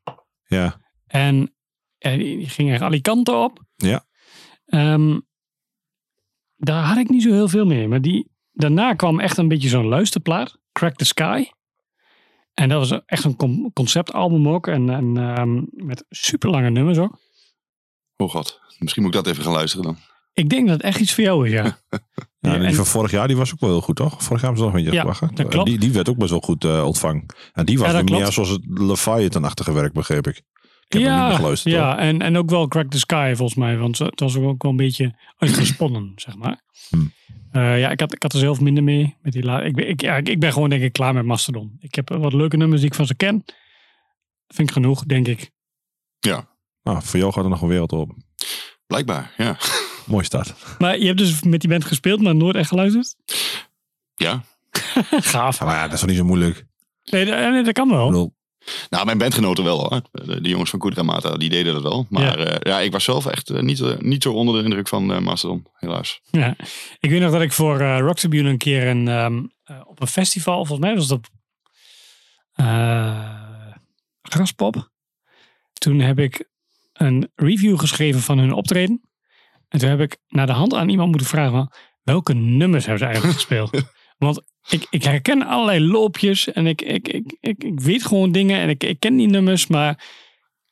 [0.48, 1.54] Ja, En
[1.98, 3.64] eh, die, ging echt alle kanten op.
[3.76, 4.06] Ja.
[4.66, 5.20] Ehm,
[6.56, 7.88] daar had ik niet zo heel veel mee.
[7.88, 10.58] Maar die, daarna kwam echt een beetje zo'n luisterplaat.
[10.72, 11.46] Crack the Sky.
[12.54, 14.68] En dat was echt een con- conceptalbum ook.
[14.68, 17.20] En, en ehm, met super lange nummers ook.
[18.18, 18.60] Oh god.
[18.80, 19.98] Misschien moet ik dat even gaan luisteren dan.
[20.38, 21.64] Ik denk dat het echt iets voor jou is, ja.
[21.90, 22.00] ja
[22.40, 24.24] Ja, en die van vorig jaar die was ook wel heel goed, toch?
[24.24, 25.38] Vorig jaar hebben ze nog een beetje Ja, gewacht.
[25.38, 25.66] dat klopt.
[25.70, 27.26] Die, die werd ook best wel goed eh, ontvangen.
[27.54, 28.34] En die was Ja, dat meer klopt.
[28.34, 30.38] zoals het Leviathan-achtige werk, begreep ik.
[30.38, 30.44] Ik
[30.94, 31.74] heb hem niet meer geluisterd.
[31.76, 31.84] hoor.
[31.84, 33.78] ja en, en ook wel Crack the Sky volgens mij.
[33.78, 36.62] Want het was ook wel een beetje uitgesponnen, zeg maar.
[36.90, 37.12] Hmm.
[37.52, 39.16] Eh, ja, ik had, ik had er zelf minder mee.
[39.22, 41.76] Met die la- ik, ben, ik, ja, ik ben gewoon denk ik klaar met Mastodon.
[41.80, 43.44] Ik heb wat leuke nummers die ik van ze ken.
[44.48, 45.52] Vind ik genoeg, denk ik.
[46.84, 48.12] Nou, voor jou gaat er nog een wereld op.
[48.86, 49.58] Blijkbaar, ja.
[50.08, 50.54] Mooi start.
[50.80, 53.16] Maar je hebt dus met die band gespeeld, maar nooit echt geluisterd?
[54.16, 54.44] Ja.
[55.32, 55.60] Gaaf.
[55.60, 56.66] Maar ja, dat is toch niet zo moeilijk.
[57.04, 58.06] Nee, dat, nee, dat kan wel.
[58.06, 58.34] Ik bedoel,
[58.90, 60.02] Nou, mijn bandgenoten wel hoor.
[60.12, 62.06] De, de jongens van Kudra Mata, die deden dat wel.
[62.10, 64.88] Maar ja, ja ik was zelf echt eh, niet, eh, niet zo onder de indruk
[64.88, 66.22] van eh, Mastodon, helaas.
[66.32, 66.56] Ja.
[67.00, 70.02] Ik weet nog dat ik voor eh Rock Tribune een keer een, ehm, eh, op
[70.02, 71.28] een festival, volgens mij was dat op
[72.54, 73.36] eh,
[74.22, 74.90] Graspop.
[75.74, 76.50] Toen heb ik
[76.94, 79.02] een review geschreven van hun optreden.
[79.68, 81.72] En toen heb ik naar de hand aan iemand moeten vragen van,
[82.04, 83.72] welke nummers hebben ze eigenlijk gespeeld?
[84.18, 88.60] Want ik, ik herken allerlei loopjes en ik, ik, ik, ik, ik weet gewoon dingen
[88.60, 90.06] en ik, ik ken die nummers, maar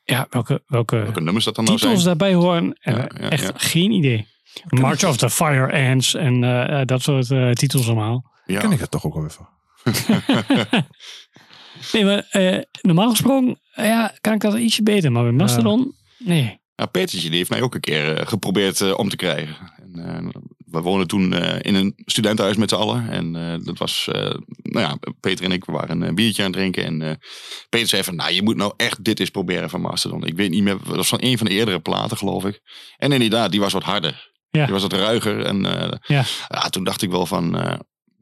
[0.03, 2.05] ja, welke, welke, Welke nummers dat dan nou titels zijn?
[2.17, 3.51] daarbij horen, eh, Ja, ja, echt ja.
[3.55, 4.27] geen idee.
[4.69, 8.31] March of the Fire Ants en eh, eh, dat soort eh, titels allemaal.
[8.45, 8.59] Ja.
[8.59, 9.47] ken ik het toch ook wel even.
[11.91, 15.11] Nee, maar eh, normaal gesproken ja, kan ik dat ietsje beter.
[15.11, 16.59] Maar bij Mastodon, nee.
[16.75, 19.55] Ja, Petertje die heeft mij ook een keer eh, geprobeerd eh, om te krijgen.
[19.77, 23.09] En, eh, we woonden toen in een studentenhuis met z'n allen.
[23.09, 23.31] En
[23.63, 24.07] dat was,
[24.61, 26.85] nou ja, Peter en ik we waren een biertje aan het drinken.
[26.85, 27.19] En
[27.69, 30.23] Peter zei van, nou je moet nou echt dit eens proberen van Mastodon.
[30.25, 32.59] Ik weet niet meer, dat was van een van de eerdere platen geloof ik.
[32.97, 34.31] En inderdaad, die was wat harder.
[34.49, 34.63] Ja.
[34.63, 35.45] Die was wat ruiger.
[35.45, 35.61] En
[36.07, 36.23] Ja.
[36.69, 37.51] toen dacht ik wel van,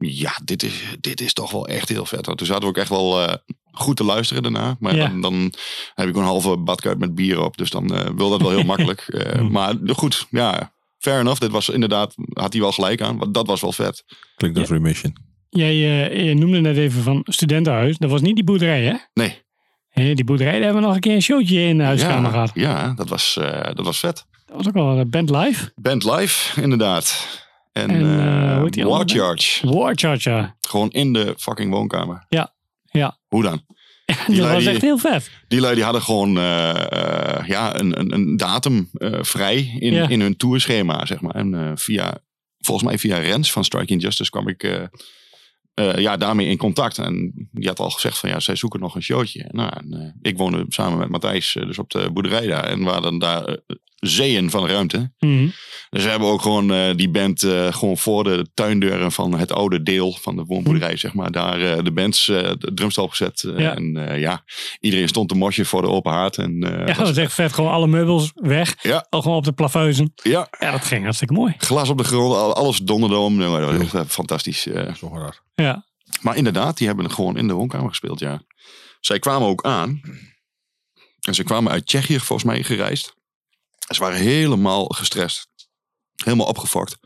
[0.04, 2.26] ja, dit is, dit is toch wel echt heel vet.
[2.26, 3.34] Want toen zaten we ook echt wel eh,
[3.72, 4.76] goed te luisteren daarna.
[4.80, 5.08] Maar Ja.
[5.08, 5.52] dan, dan
[5.94, 7.56] heb ik een halve badkuip met bier op.
[7.56, 9.00] Dus dan eh, wil dat wel heel makkelijk.
[9.14, 11.40] Eh, maar goed, ja, fair enough.
[11.40, 13.18] Dit was inderdaad, had hij wel gelijk aan.
[13.18, 14.04] Want dat was wel vet.
[14.36, 15.16] Klinkt als Remission.
[15.50, 17.98] Jij eh, je noemde net even van studentenhuis.
[17.98, 18.94] Dat was niet die boerderij, hè?
[19.14, 19.42] Nee.
[19.88, 22.30] Hé, die boerderij, daar hebben we nog een keer een showtje in de huiskamer ja,
[22.30, 22.50] gehad.
[22.54, 24.26] ja dat, was, eh, dat was vet.
[24.46, 25.72] Dat was ook wel een band live.
[25.74, 27.26] Band live, inderdaad.
[27.74, 29.02] En, En, eh, eh, die War?
[29.06, 29.66] Charge.
[29.72, 30.54] War Charger.
[30.60, 32.26] Gewoon in de fucking woonkamer.
[32.28, 32.54] Ja,
[32.90, 33.18] ja.
[33.28, 33.62] Hoe dan?
[34.06, 35.30] dat lui was die- echt heel vet.
[35.48, 40.08] Die lui die hadden gewoon eh, ja, een, een, een datum vrij in, Ja.
[40.08, 41.34] in hun tourschema, zeg maar.
[41.34, 42.18] En via,
[42.58, 44.88] volgens mij via Rens van Striking Justice kwam ik
[45.74, 46.98] eh, ja, daarmee in contact.
[46.98, 49.48] En die had al gezegd van ja, zij zoeken nog een showtje.
[49.52, 52.64] Nou, en, eh, ik woonde samen met Matthijs eh, dus op de boerderij daar.
[52.64, 53.56] En we hadden daar
[53.94, 55.12] zeeën van ruimte.
[55.18, 55.46] Mhm.
[55.90, 59.52] Dus we hebben ook gewoon eh, die band eh, gewoon voor de tuindeuren van het
[59.52, 61.30] oude deel van de woonboerderij, zeg maar.
[61.32, 63.76] Daar eh, de bands, eh, de drumstel eh, Ja.
[63.76, 64.44] En eh, ja,
[64.80, 66.36] iedereen stond te mosje voor de open haard.
[66.36, 67.52] En, eh, Ja, dat was echt vet.
[67.52, 68.76] Gewoon alle meubels weg.
[68.82, 69.06] Ja.
[69.10, 70.12] Al gewoon op de plafuizen.
[70.22, 71.54] ja, Ja, dat ging hartstikke mooi.
[71.58, 73.36] glas op de grond, al- alles donderde om.
[73.36, 74.62] Nou, dat was echt fantastisch.
[74.96, 75.42] Zo raar.
[75.54, 75.86] Ja.
[76.20, 78.42] Maar inderdaad, die hebben het gewoon in de woonkamer gespeeld, ja.
[79.00, 80.00] Zij kwamen ook aan.
[81.20, 83.14] En ze kwamen uit Tsjechië volgens mij gereisd.
[83.94, 85.48] Ze waren helemaal gestrest.
[86.24, 86.96] Helemaal opgefokt.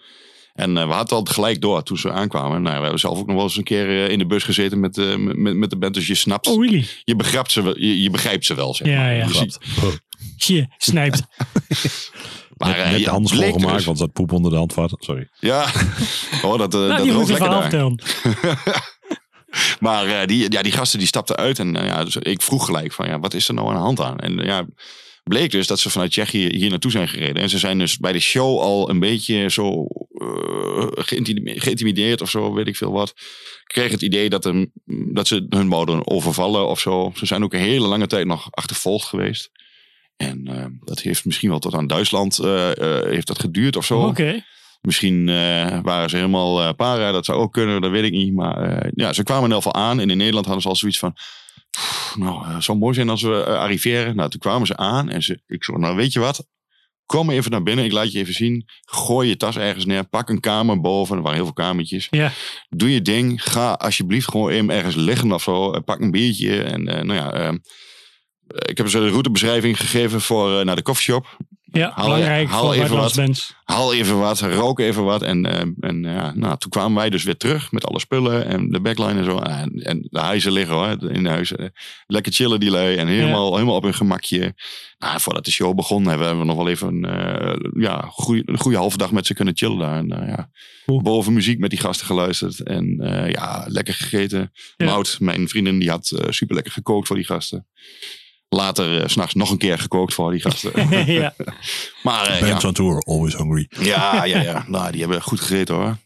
[0.53, 2.63] En eh, we hadden het al gelijk door toen ze aankwamen.
[2.63, 4.81] Nou, we hebben zelf ook nog wel eens een keer eh, in de bus gezeten
[4.81, 5.95] met, eh, met, met de band.
[5.95, 6.87] Dus je snapt, Oh, really?
[7.05, 9.15] je, begrijpt ze, wel- je, je begrijpt ze wel, zeg Ja, maar.
[9.15, 9.27] ja.
[9.27, 9.59] Je ziet-
[10.37, 11.23] Je snijpt.
[12.59, 14.97] maar, Net, eh, net de schoongemaakt, dus- want zat poep onder de handvat.
[14.99, 15.29] Sorry.
[15.41, 15.63] Ja,
[16.45, 18.01] oh, dat, eh, Nou, dat die moet lekker verhaal vertellen.
[19.81, 22.93] Maar eh, die, ja, die gasten die stapten uit en ja, dus ik vroeg gelijk
[22.93, 24.19] van ja, wat is er nou aan de hand aan?
[24.19, 24.67] En ja,
[25.25, 27.43] bleek dus dat ze vanuit Tsjechië hier naartoe zijn gereden.
[27.43, 29.87] En ze zijn dus bij de show al een beetje zo
[31.57, 33.09] geïntimideerd, of zo, weet ik veel wat.
[33.09, 34.67] Ik kreeg het idee dat, er,
[35.13, 37.13] dat ze hun wouden overvallen of zo.
[37.15, 39.51] Ze zijn ook een hele lange tijd nog achtervolgd geweest.
[40.19, 43.85] En eh, dat heeft misschien wel tot aan Duitsland eh, eh, heeft dat geduurd of
[43.85, 44.01] zo.
[44.81, 45.27] Misschien
[45.83, 48.35] waren ze helemaal para, dat zou ook kunnen, dat weet ik niet.
[48.35, 50.99] Maar ja, ze kwamen in ieder geval aan en in Nederland hadden ze al zoiets
[50.99, 51.13] van...
[51.71, 54.17] "Pff, Nou, het zou mooi zijn als we arriveren.
[54.17, 56.47] Nou, toen kwamen ze aan en ze, ik zei, nou weet je wat?
[57.07, 58.65] kom even naar binnen, ik laat je even zien.
[58.85, 61.17] Gooi je tas ergens neer, pak een kamer boven.
[61.17, 62.07] Er waren heel veel kamertjes.
[62.11, 62.33] Ja,
[62.69, 65.81] Doe je ding, ga alsjeblieft gewoon even ergens liggen of zo.
[65.81, 67.33] Pak een biertje en nou ja...
[67.33, 67.53] eh,
[68.49, 71.37] ik heb ze de routebeschrijving gegeven voor eh, naar de koffieshop.
[71.63, 73.15] ja Haal- belangrijk haal even wat.
[73.15, 73.57] bands.
[73.65, 75.23] Haal even wat, rook even wat.
[75.23, 78.69] En, eh, en ja, nou, toen kwamen wij dus weer terug met alle spullen en
[78.71, 79.39] de backline en zo.
[79.39, 81.53] En, en de huizen liggen hoor, in huis.
[81.53, 81.67] Eh,
[82.07, 84.55] Lekker chillen die lui en helemaal, helemaal op hun gemakje.
[84.99, 88.77] Nou, voordat de show begon hebben we nog wel even eh, ja, goeie, een goede
[88.77, 89.97] halve dag met ze kunnen chillen daar.
[89.99, 90.51] En, ja,
[90.87, 91.03] Cool.
[91.03, 92.61] Boven muziek met die gasten geluisterd.
[92.63, 92.97] En
[93.31, 94.53] ja, lekker gegeten.
[94.77, 94.87] Ja.
[94.87, 97.67] Mout, mijn vriendin, die had super lekker gekookt voor die gasten.
[98.49, 100.73] Later s s'nachts nog een keer gekookt voor die gasten.
[101.13, 101.35] ja.
[102.03, 102.59] maar eh, ja.
[102.65, 103.67] On tour, always hungry.
[103.81, 104.65] Ja, ja, ja.
[104.67, 105.97] Nou, die hebben goed gegeten hoor.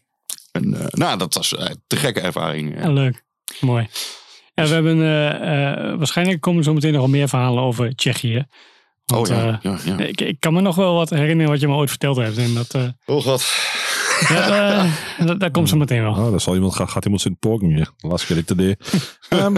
[0.51, 1.49] En, eh, nou, dat was
[1.87, 2.81] te gekke ervaring.
[2.81, 3.23] Ja, leuk.
[3.59, 3.89] Mooi.
[4.55, 8.45] Ja, we hebben eh, eh, waarschijnlijk komen zo meteen nog wel meer verhalen over Tsjechië.
[9.05, 9.97] Want, oh ja, ja, ja.
[9.97, 12.37] ik, ik kan me nog wel wat herinneren wat je me ooit verteld hebt.
[12.37, 13.45] En dat, eh, Oh god.
[14.29, 14.85] ja,
[15.17, 16.11] eh, dat, dat komt zo meteen wel.
[16.11, 17.91] Oh, dat zal iemand, gaat, gaat iemand zitten talking hier.
[17.97, 19.09] De laatste keer dat ik dat deed.
[19.29, 19.53] Ehm,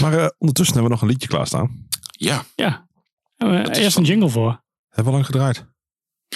[0.00, 1.85] maar ondertussen hebben we nog een liedje klaarstaan.
[2.16, 2.88] Ja, Ja.
[3.36, 4.64] Eh, is eerst een jingle voor.
[4.88, 5.66] Hebben we lang gedraaid?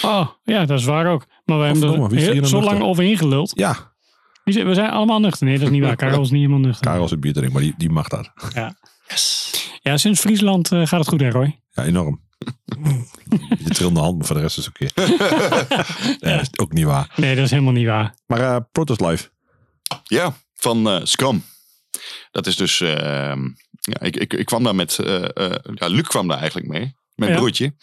[0.03, 1.25] Oh, ja, dat is waar ook.
[1.45, 2.73] Maar we hebben verdomme, er heel- nou zo nuchter?
[2.77, 3.51] lang overheen geluld.
[3.55, 3.89] Ja,
[4.43, 5.45] Wie zijn- We zijn allemaal nuchter.
[5.45, 5.95] Nee, dat is niet waar.
[6.05, 6.85] Karel is niet helemaal nuchter.
[6.85, 8.31] Karel is het bier drinken, maar die, die mag dat.
[9.83, 11.61] Ja, sinds Friesland eh, gaat het goed, hè, Roy?
[11.69, 12.21] Ja, enorm.
[13.63, 15.01] Je trillende hand, maar voor de rest is het oké.
[16.29, 17.13] ja, dat is ook niet waar.
[17.15, 18.15] Nee, dat is helemaal niet waar.
[18.25, 19.29] Maar eh Protest Live.
[20.03, 21.43] ja van eh, Scrum.
[22.31, 22.83] Dat is dus...
[23.81, 24.99] ja, ik, ik, ik kwam daar met...
[24.99, 26.95] eh, eh, ja, Luc kwam daar eigenlijk mee.
[27.15, 27.37] Mijn Ja.
[27.37, 27.73] broertje.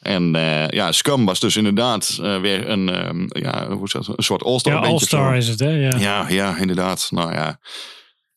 [0.00, 4.06] En eh, ja, Scrum was dus inderdaad eh, weer een, ehm, ja, hoe zeg je
[4.06, 4.78] dat, een soort all-star Ja.
[4.80, 5.70] All-Star is het, hè?
[5.70, 5.96] Ja.
[5.98, 7.06] Ja, ja, inderdaad.
[7.10, 7.60] Nou ja,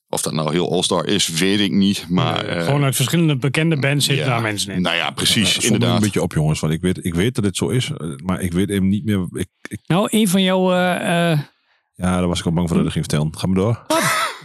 [0.09, 2.05] of dat nou heel all-star is, weet ik niet.
[2.09, 4.31] Maar eh, Gewoon uit verschillende bekende bands zitten ja.
[4.31, 4.81] daar mensen in.
[4.81, 6.01] nou ja, precies, me een inderdaad.
[6.01, 6.59] beetje op, jongens.
[6.59, 7.91] Want ik weet, ik weet dat dit zo is.
[8.23, 9.27] Maar ik weet even niet meer.
[9.31, 10.71] Ik, ik, Nou, een van jouw...
[10.73, 11.39] eh, eh,
[11.93, 13.37] ja, daar was ik al bang voor dat ik ging vertellen.
[13.37, 13.85] Ga maar door.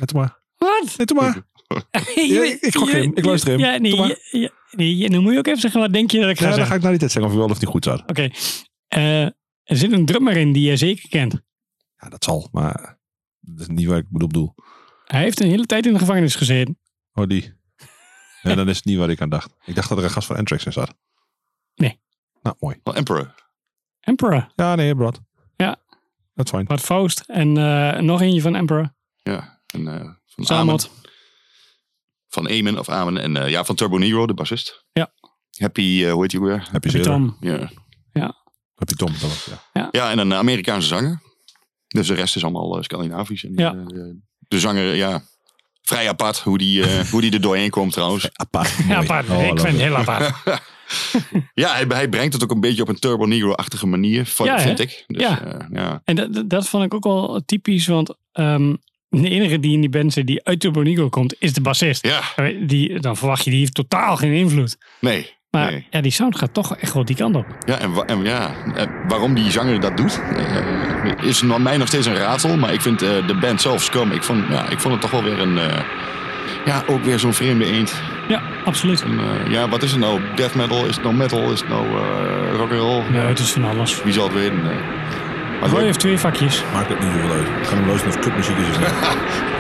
[0.01, 0.13] Wat?
[0.13, 0.39] Maar.
[0.59, 1.13] wat?
[1.15, 1.43] Maar.
[2.14, 3.12] Ja, ik- ik gok hem.
[3.14, 3.59] Ik luister hem.
[3.59, 6.37] Ja, nee, ja, ja, dan moet je ook even zeggen, wat denk je dat ik
[6.39, 6.67] ga Ja, dan zeggen?
[6.71, 8.01] ga ik nou niet eens zeggen of je wel of niet goed zat.
[8.01, 8.29] Oké.
[8.89, 9.23] Eh,
[9.62, 11.41] er zit een drummer in die jij zeker kent.
[11.97, 12.49] Ja, dat zal.
[12.53, 12.99] Maar
[13.41, 14.29] dat is niet waar ik bedoel.
[14.29, 14.55] bedoel.
[15.05, 16.79] Hij heeft een hele tijd in de gevangenis gezeten.
[17.12, 17.55] Oh, die.
[18.43, 19.55] Ja, dan is het niet waar ik aan dacht.
[19.64, 20.95] Ik dacht dat er een gast van Anthrax in zat.
[21.75, 22.01] Nee.
[22.43, 22.77] Nou, mooi.
[22.83, 23.35] Wel Emperor.
[24.01, 24.53] Emperor.
[24.55, 25.21] Ja, nee, Brad.
[25.57, 25.77] Ja.
[26.35, 26.64] Dat is fijn.
[26.64, 27.21] Bart Faust.
[27.27, 28.95] En eh, nog eentje van Emperor.
[29.23, 29.61] Ja.
[29.67, 30.91] En, eh, van Samot.
[32.29, 33.22] Van Amen of Amen.
[33.22, 34.85] En eh, ja, van Turbo Negro, de bassist.
[34.93, 35.12] Ja.
[35.59, 36.55] Happy, eh, hoe heet je ook weer?
[36.55, 37.03] Heb je Happy zin?
[37.03, 37.37] Tom.
[37.41, 37.70] Ja.
[38.74, 39.12] Heb je Tom?
[39.20, 39.89] dan ook, Ja.
[39.91, 41.20] ja, en een Amerikaanse zanger.
[41.87, 43.45] Dus de rest is allemaal eh, Scandinavisch.
[43.45, 43.72] En, Ja.
[43.74, 43.85] eh,
[44.49, 45.22] de zanger, ja,
[45.83, 48.29] vrij apart hoe die, eh, hoe die er doorheen komt trouwens.
[48.33, 48.74] Apart.
[48.89, 49.29] Ja, apart.
[49.31, 50.35] Oh, ik vind het heel apart.
[51.55, 54.59] Ja, hij, hij brengt het ook een beetje op een Turbo Negro-achtige manier, van, Ja,
[54.61, 55.05] vind ik.
[55.07, 55.45] Dus, Ja.
[55.45, 56.01] eh, ja.
[56.05, 58.74] En dat, dat- dat vond ik ook wel typisch, want ehm,
[59.09, 62.07] de enige die in die band zit die uit Turbo Negro komt, is de bassist.
[62.07, 62.21] ja,
[62.67, 64.77] Die, dan verwacht je, die heeft totaal geen invloed.
[65.01, 65.35] nee.
[65.51, 65.87] Maar nee.
[65.91, 67.47] ja, die sound gaat toch echt wel die kant op.
[67.67, 68.51] Ja, en, wa- en ja,
[69.09, 72.57] waarom die zanger dat doet, eh, is nog- mij nog steeds een raadsel.
[72.57, 75.11] Maar ik vind eh, de band zelf, Scum, ik vond, ja, ik vond het toch
[75.11, 75.59] wel weer een...
[75.59, 75.81] eh,
[76.65, 77.95] ja, ook weer zo'n vreemde eend.
[78.29, 79.03] Ja, absoluut.
[79.03, 80.21] En, ja, wat is het nou?
[80.35, 80.87] Death metal?
[80.87, 81.53] Is het nou metal?
[81.53, 81.87] Is het nou
[82.57, 83.03] rock and roll?
[83.11, 84.03] Nee, het is van alles.
[84.03, 84.61] Wie zal het weten?
[85.61, 85.61] Nee.
[85.61, 85.87] Maar Roy leuk.
[85.87, 86.65] heeft twee vakjes.
[86.73, 87.47] Maakt het niet zoveel uit.
[87.49, 88.77] Ik ga hem luisteren of kutmuziek is.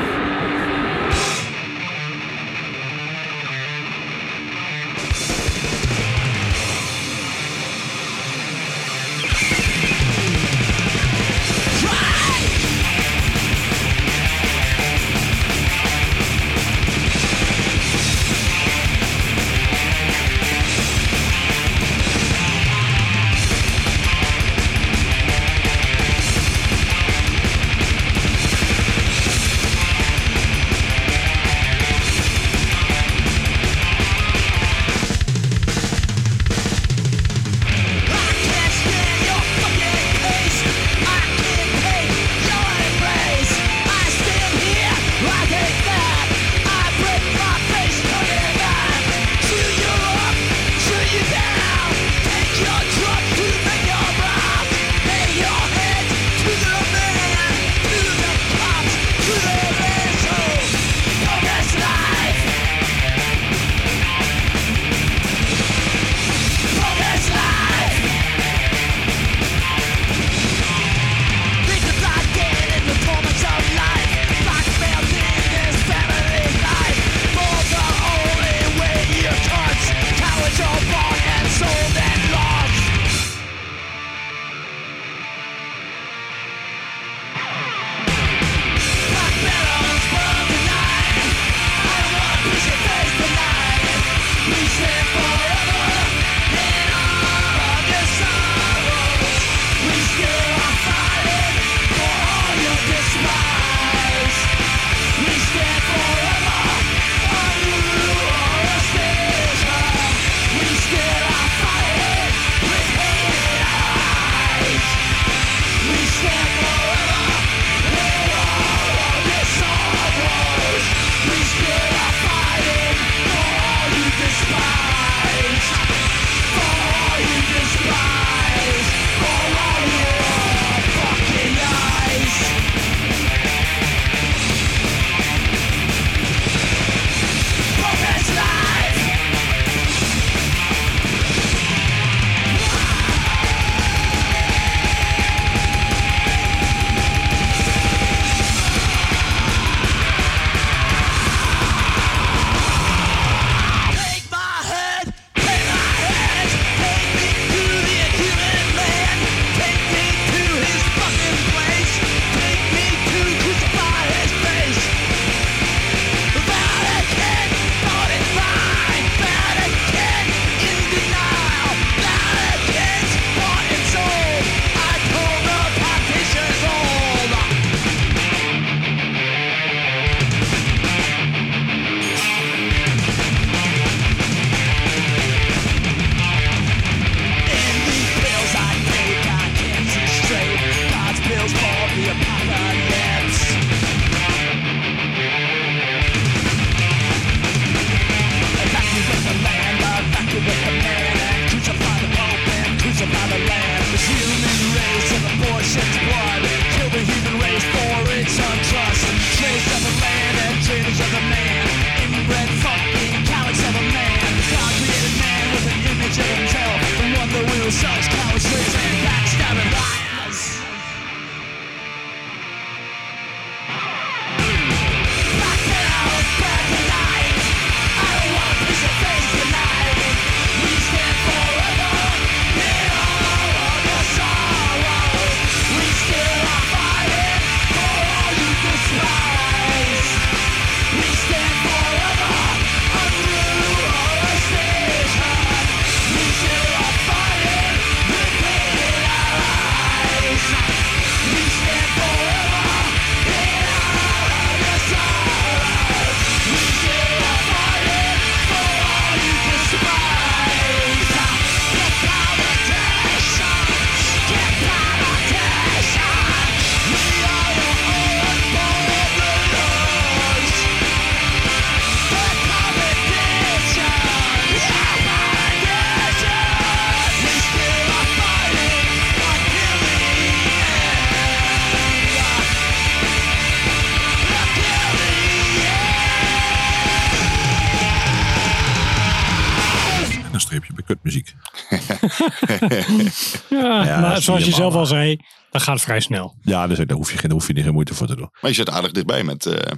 [294.26, 295.16] zoals je zelf al zei,
[295.50, 296.36] dat gaat vrij snel.
[296.42, 298.28] Ja, dus daar hoef je, geen, daar hoef je niet geen moeite voor te doen.
[298.40, 299.46] Maar je zit aardig dichtbij met...
[299.46, 299.72] eh,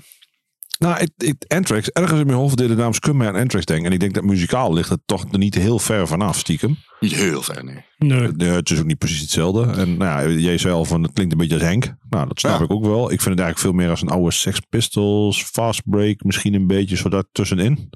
[0.78, 1.90] Nou, ik, ik, ergens
[2.20, 3.86] in mijn hoofd deed de naam mij aan Anthrax denken.
[3.86, 6.76] En ik denk dat muzikaal ligt het toch niet heel ver vanaf, stiekem.
[7.01, 7.84] niet heel ver, nee.
[7.99, 8.28] Nee.
[8.32, 9.72] Nee, het is ook niet precies hetzelfde.
[9.72, 11.94] En nou ja, jij zei al van het klinkt een beetje als Henk.
[12.11, 12.64] Nou, dat snap Ja.
[12.64, 13.03] ik ook wel.
[13.03, 16.66] Ik vind het eigenlijk veel meer als een oude Sex Pistols, Fast Break, misschien een
[16.66, 17.90] beetje zo daar tussenin.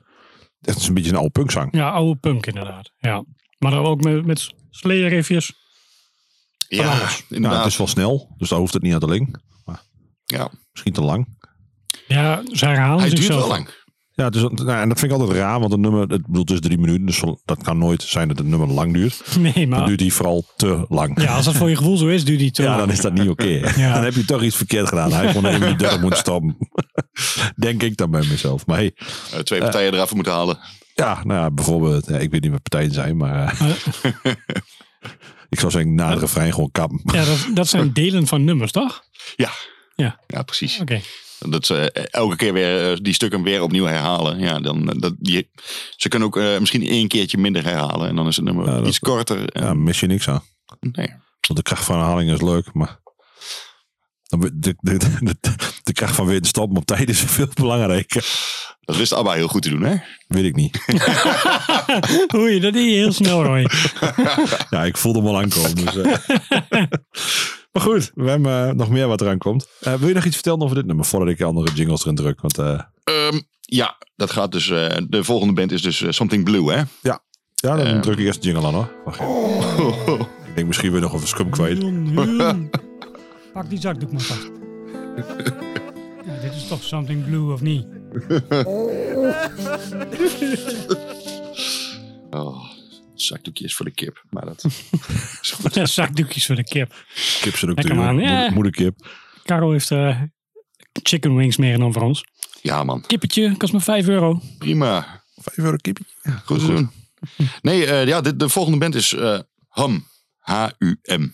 [0.60, 1.76] Het is een beetje een oude punkzang.
[1.76, 2.92] Ja, oude punk inderdaad.
[2.98, 3.24] Ja.
[3.58, 5.52] Maar dan ook met, met sleerriffjes.
[6.76, 7.58] Ja, Nou, inderdaad.
[7.62, 9.36] het is wel snel, dus daar hoeft het niet aan te ling.
[10.24, 10.50] ja.
[10.72, 11.26] Misschien te lang.
[12.06, 13.80] Ja, ze herhalen Hij duurt wel lang.
[14.14, 16.40] Ja, het is, nou, en dat vind ik altijd raar, want een nummer, het, bedoel,
[16.42, 19.22] het is drie minuten, dus dat kan nooit zijn dat het nummer lang duurt.
[19.38, 21.22] Nee, Dan maar duurt die vooral te lang.
[21.22, 22.80] ja, als dat voor je gevoel zo is, duurt die te Ja, lang.
[22.80, 23.46] dan is dat niet oké.
[23.76, 23.94] Ja.
[23.94, 25.12] Dan heb je toch iets verkeerd gedaan.
[25.12, 26.56] Hij gewoon even die 30 moeten stoppen.
[27.56, 28.66] Denk ik dan bij mezelf.
[28.66, 28.94] Maar hey,
[29.32, 30.58] Eh, twee partijen eraf moeten halen.
[30.94, 34.32] ja, nou ja, bijvoorbeeld, ja, ik weet niet wat partijen zijn, maar eh,
[35.52, 37.00] ik zou zeggen, na het refrein gewoon kappen.
[37.04, 39.02] Ja, dat, dat zijn delen van nummers, toch?
[39.36, 39.50] Ja.
[39.94, 40.20] Ja.
[40.26, 40.80] Ja, precies.
[40.80, 41.00] Oké.
[41.38, 44.38] Dat ze eh, elke keer weer eh, die stukken weer opnieuw herhalen.
[44.38, 45.50] Ja, dan, eh, dat, die,
[45.96, 48.08] ze kunnen ook misschien één keertje minder herhalen.
[48.08, 49.48] En dan is het nummer Ja, dat- iets korter.
[49.48, 50.42] En, Ja, mis je niks aan.
[50.80, 51.08] nee.
[51.40, 53.00] Want de kracht van herhaling is leuk, maar
[54.40, 55.36] de, de, de,
[55.82, 58.24] de kracht van weer te stoppen op tijd is veel belangrijker.
[58.80, 59.96] Dat wist ABBA heel goed te doen, hè?
[60.28, 60.78] Weet ik niet.
[62.36, 63.66] Oei, dat deed je heel snel, Roy.
[64.70, 65.74] Ja, ik voelde hem al aankomen.
[65.74, 66.12] Dus, eh.
[67.72, 69.66] maar goed, we hebben eh, nog meer wat eraan komt.
[69.80, 72.40] Eh, wil je nog iets vertellen over dit nummer voordat ik andere jingles erin druk?
[72.40, 74.70] Want eh, Ehm, ja, dat gaat dus.
[74.70, 76.82] eh, de volgende band is dus Something Blue, hè?
[77.02, 77.20] ja,
[77.54, 78.00] dan Eh.
[78.00, 78.92] druk ik eerst de jingle aan hoor.
[79.04, 80.20] Wacht even.
[80.46, 81.78] Ik denk misschien weer nog over scum kwijt.
[83.52, 84.50] Pak die zakdoek maar vast.
[86.26, 87.86] Ja, dit is toch something blue of niet?
[92.30, 92.64] Oh,
[93.14, 94.24] zakdoekjes voor de kip.
[94.30, 95.74] Maar dat is goed.
[95.74, 96.94] Ja, zakdoekjes voor de kip.
[97.40, 98.04] Kip zit ook Lekker, duur.
[98.04, 98.18] man.
[98.18, 98.30] Ja.
[98.34, 99.06] Moeder- Moederkip.
[99.42, 100.20] Karel heeft eh,
[101.02, 102.24] chicken wings meegenomen voor ons.
[102.62, 103.00] Ja, man.
[103.06, 104.40] Kippetje, kost maar 5 euro.
[104.58, 105.22] Prima.
[105.34, 106.04] Vijf euro kipje.
[106.44, 106.90] Goed te doen.
[107.62, 109.38] Nee, eh, ja, de, de volgende band is eh,
[109.68, 110.06] Hum.
[110.38, 111.32] H-U-M.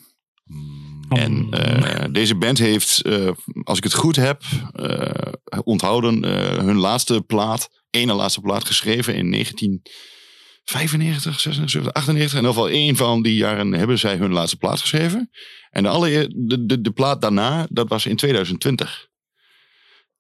[1.09, 3.31] En eh, deze band heeft, eh,
[3.63, 4.43] als ik het goed heb,
[4.73, 5.33] eh,
[5.65, 6.23] onthouden
[6.65, 12.39] hun laatste plaat, ene laatste plaat geschreven in 1995, 76, 98.
[12.39, 15.31] In ieder geval één van die jaren hebben zij hun laatste plaat geschreven.
[15.71, 19.07] En de, alle, de, de, de plaat daarna, dat was in 2020.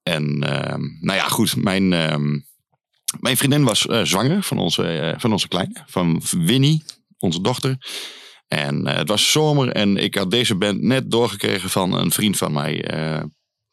[0.02, 2.38] En ehm, nou ja, goed, mijn, ehm,
[3.20, 6.84] mijn vriendin was zwanger van onze, van onze kleine, van Winnie,
[7.18, 7.76] onze dochter.
[8.48, 12.36] En eh, het was zomer en ik had deze band net doorgekregen van een vriend
[12.36, 13.22] van mij, eh,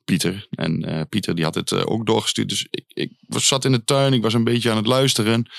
[0.04, 0.48] Pieter.
[0.50, 2.50] En eh, Pieter die had het ook doorgestuurd.
[2.50, 5.50] Dus ik, ik was, zat in de tuin, ik was een beetje aan het luisteren.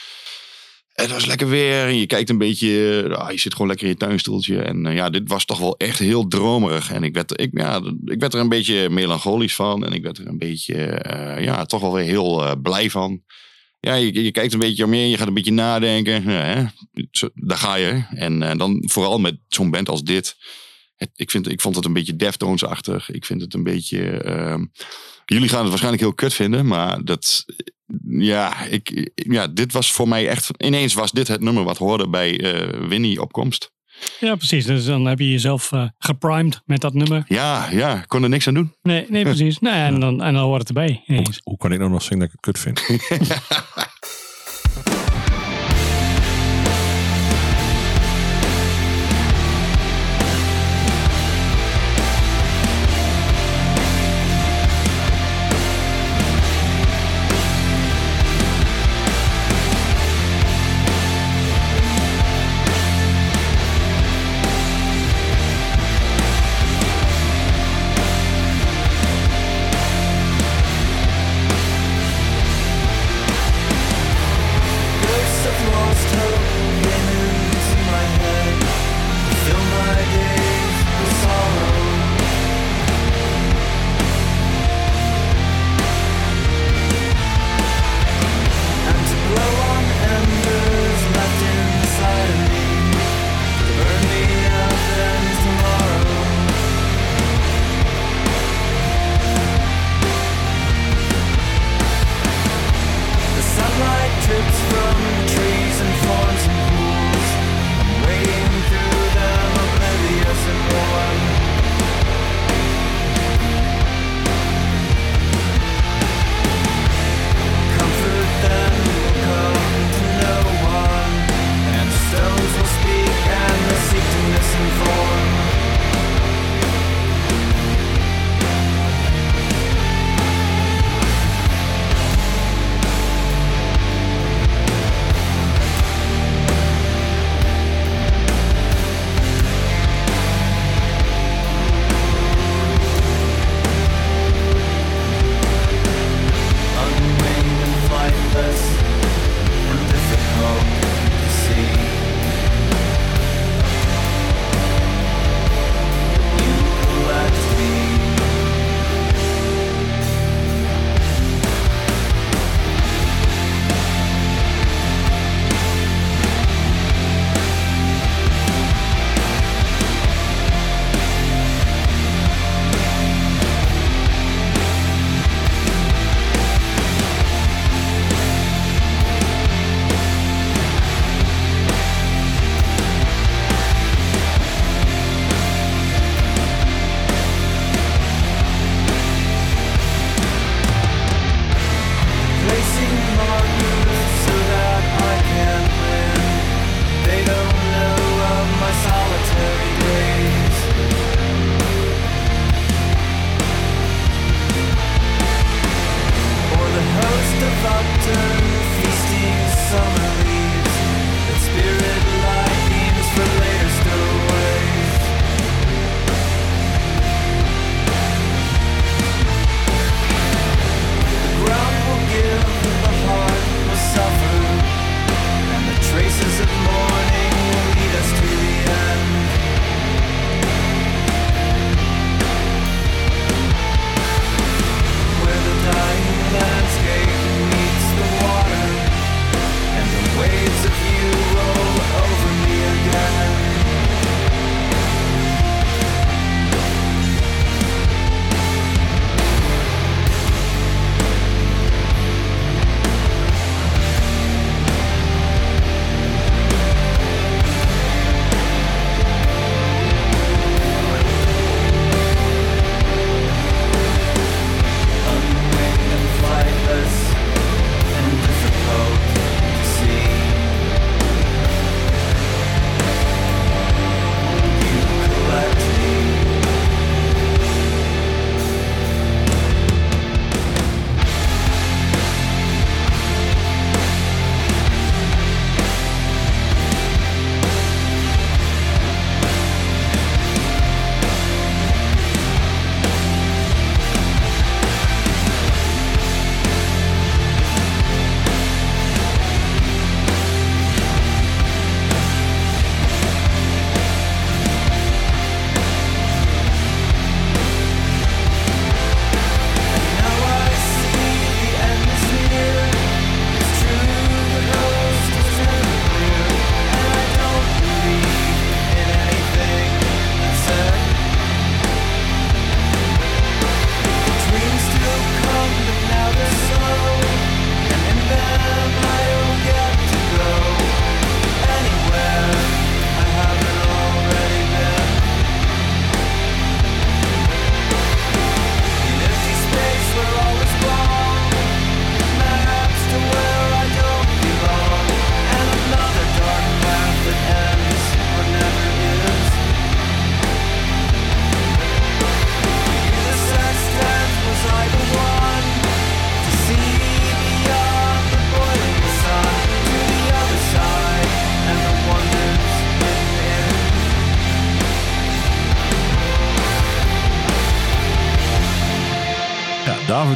[0.92, 3.92] Het was lekker weer en je kijkt een beetje, ah, je zit gewoon lekker in
[3.92, 4.62] je tuinstoeltje.
[4.62, 6.92] En ja, dit was toch wel echt heel dromerig.
[6.92, 9.84] En ik werd, ik, ja, ik werd er een beetje melancholisch van.
[9.84, 11.04] En ik werd er een beetje,
[11.40, 13.22] ja, toch wel weer heel blij van.
[13.80, 16.22] Ja, je, kijkt een beetje om je heen, je gaat een beetje nadenken.
[16.22, 16.64] Hè?
[17.34, 18.04] Daar ga je.
[18.10, 20.36] En eh, dan vooral met zo'n band als dit.
[20.96, 23.10] Het, ik, vind, ik vond het een beetje Deftones-achtig.
[23.10, 24.10] Ik vind het een beetje...
[24.10, 24.64] ehm,
[25.24, 27.44] jullie gaan het waarschijnlijk heel kut vinden, maar dat...
[28.08, 30.50] Ja, ik, ja, dit was voor mij echt...
[30.56, 33.74] Ineens was dit het nummer wat hoorde bij eh Winnie opkomst.
[34.20, 34.66] Ja, precies.
[34.66, 37.24] Dus dan heb je jezelf eh, geprimed met dat nummer.
[37.28, 38.74] Ja, ja, ik kon er niks aan doen.
[38.82, 39.59] Nee, nee precies.
[39.59, 41.03] Nee, en, dan, en dan hoort het erbij.
[41.42, 42.80] Hoe, kan ik nou nog zeggen dat ik het kut vind?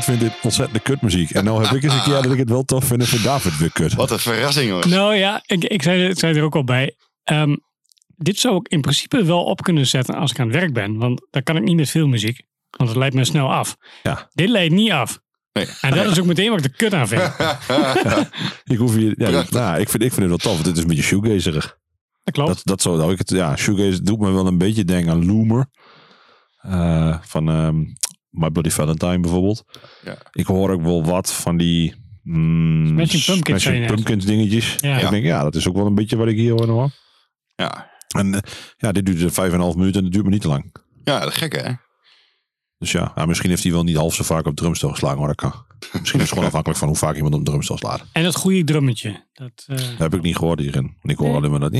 [0.00, 1.30] David vindt dit ontzettende kutmuziek.
[1.30, 3.24] En nou heb ik eens een keer dat ik het wel tof vind en vind
[3.24, 3.94] David weer kut.
[3.94, 4.86] Wat een verrassing, jongens.
[4.86, 6.96] Nou ja, ik, ik zei, ik zei er ook al bij.
[7.24, 7.56] Ehm,
[8.16, 10.96] dit zou ik in principe wel op kunnen zetten als ik aan het werk ben.
[10.96, 12.42] Want dan kan ik niet met veel muziek.
[12.70, 13.76] Want het leidt me snel af.
[14.02, 14.28] Ja.
[14.32, 15.20] Dit leidt niet af.
[15.52, 15.66] Nee.
[15.80, 17.22] En dat is ook meteen wat ik de kut aan vind.
[18.64, 20.52] Ik, hoef hier, ja, nou, ik, vind, ik vind het wel tof.
[20.52, 21.78] want Dit is een beetje shoegazerig.
[22.24, 22.48] Dat klopt.
[22.48, 25.26] Dat, dat zo, nou, ik het, ja, shoegaze doet me wel een beetje denken aan
[25.26, 25.66] Loomer.
[26.60, 27.84] Eh, van ehm,
[28.30, 29.64] My Bloody Valentine bijvoorbeeld.
[30.04, 30.16] Ja.
[30.32, 31.94] Ik hoor ook wel wat van die...
[32.22, 33.86] mm, Smashing Pumpkins net.
[33.86, 34.74] Pumpkins dingetjes.
[34.80, 34.98] Ja.
[34.98, 36.68] Ik denk, ja, dat is ook wel een beetje wat ik hier hoor.
[36.68, 36.90] hoor.
[37.56, 38.40] Ja, En eh,
[38.76, 40.74] ja, dit duurt vijf en een half minuten en dat duurt me niet te lang.
[41.04, 41.72] ja dat is gek, hè?
[42.80, 45.26] Dus ja, ja, misschien heeft hij wel niet half zo vaak op drumstel geslagen, maar
[45.26, 45.52] dat kan.
[46.00, 48.04] Misschien is het gewoon afhankelijk van hoe vaak iemand op drumstel slaat.
[48.12, 49.24] En dat goede drummetje.
[49.32, 50.96] Dat, eh, Dat heb ik niet gehoord hierin.
[51.02, 51.36] Ik hoor Nee.
[51.36, 51.72] alleen maar dat...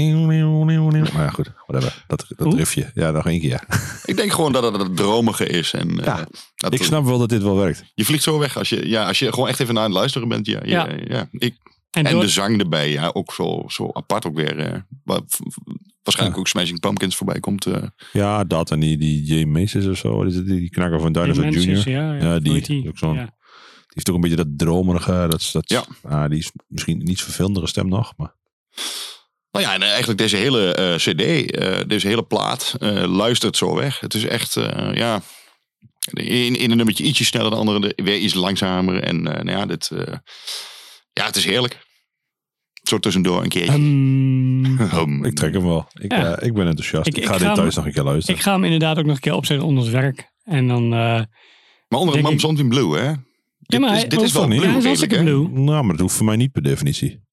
[1.13, 1.53] Maar ja, goed.
[1.67, 2.05] Whatever.
[2.07, 2.57] Dat, dat Hoe?
[2.57, 2.91] riffje.
[2.95, 3.65] Ja, nog één keer.
[4.05, 5.73] Ik denk gewoon dat het het dromige is.
[5.73, 7.85] En, eh, Ja, dat Ik snap wel dat dit wel werkt.
[7.95, 10.29] Je vliegt zo weg als je, ja, als je gewoon echt even naar het luisteren
[10.29, 10.47] bent.
[10.47, 10.89] Ja, Ja.
[10.89, 10.97] ja.
[11.09, 11.29] ja.
[11.33, 11.55] Ik,
[11.91, 14.59] en en door- de zang erbij, ja, ook zo, zo apart ook weer.
[14.59, 14.81] eh,
[16.03, 17.67] waarschijnlijk ook Smashing Pumpkins voorbij komt.
[17.67, 17.83] eh.
[18.13, 20.17] Ja, dat en die, die Jay Maces of zo.
[20.17, 20.47] Wat is het?
[20.47, 21.89] Die, die knakker van Dinosaur Jr.
[21.91, 22.89] Ja, ja, Ja, die.
[22.89, 23.25] Ook zo'n- Ja.
[23.25, 25.27] Die heeft ook een beetje dat dromerige.
[25.31, 25.85] Dat, dat, Ja.
[26.03, 28.13] ah, die is misschien een iets vervelendere stem nog.
[28.17, 28.35] Maar
[29.53, 33.75] Nou ja, en eigenlijk deze hele eh, cd, eh, deze hele plaat, eh, luistert zo
[33.75, 34.01] weg.
[34.01, 35.21] Het is echt, eh, ja,
[36.13, 39.03] in, in een nummertje ietsje sneller, de andere de- weer iets langzamer.
[39.03, 40.15] En eh, nou ja, dit, eh,
[41.13, 41.89] ja, het is heerlijk.
[42.83, 43.73] Zo tussendoor een keertje.
[43.73, 45.89] Ehm, ik trek hem wel.
[45.93, 46.37] Ik, Ja.
[46.37, 47.07] eh, ik ben enthousiast.
[47.07, 48.37] Ik- Ik, ik ga ga dit hem- thuis nog een keer luisteren.
[48.37, 50.33] ik ga hem inderdaad ook nog een keer opzetten onder het werk.
[50.45, 50.83] En dan...
[50.83, 51.23] eh,
[51.89, 53.13] Maar onder een ik- Something Blue, hè?
[53.59, 54.83] Dit, maar is, dit is wel oh, blue, niet.
[54.83, 55.49] ja, is blue.
[55.49, 57.29] Nou, maar dat hoeft voor mij niet per definitie.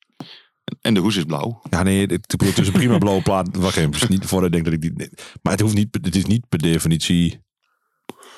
[0.82, 1.62] En de hoes is blauw.
[1.70, 3.56] Ja, nee, het, is een prima blauwe plaat.
[3.56, 4.92] Wacht even, niet voordat ik denk dat ik die...
[4.94, 5.10] nee.
[5.42, 7.40] Maar het, hoeft niet, het is niet per definitie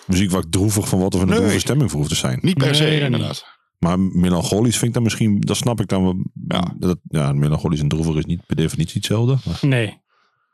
[0.07, 1.39] muziek waar ik droevig van wat of in een Nee.
[1.39, 2.39] droeve stemming voor hoeft te zijn.
[2.41, 3.43] Niet per Nee, se, inderdaad.
[3.79, 6.15] Maar melancholisch vind ik dan misschien, dat snap ik dan wel.
[6.47, 6.73] Ja.
[6.77, 9.37] Dat, ja, melancholisch en droevig is niet per definitie hetzelfde.
[9.45, 9.97] Maar, nee,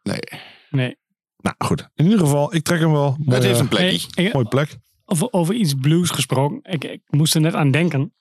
[0.04, 0.20] Nee,
[0.70, 0.96] nee.
[1.38, 3.12] nou goed, in ieder geval, ik trek hem wel.
[3.18, 4.24] het Mooie, heeft een Hey, plekje.
[4.24, 4.78] ik- mooie plek.
[5.06, 6.60] over, over iets blues gesproken.
[6.64, 8.14] Ik, ik moest er net aan denken.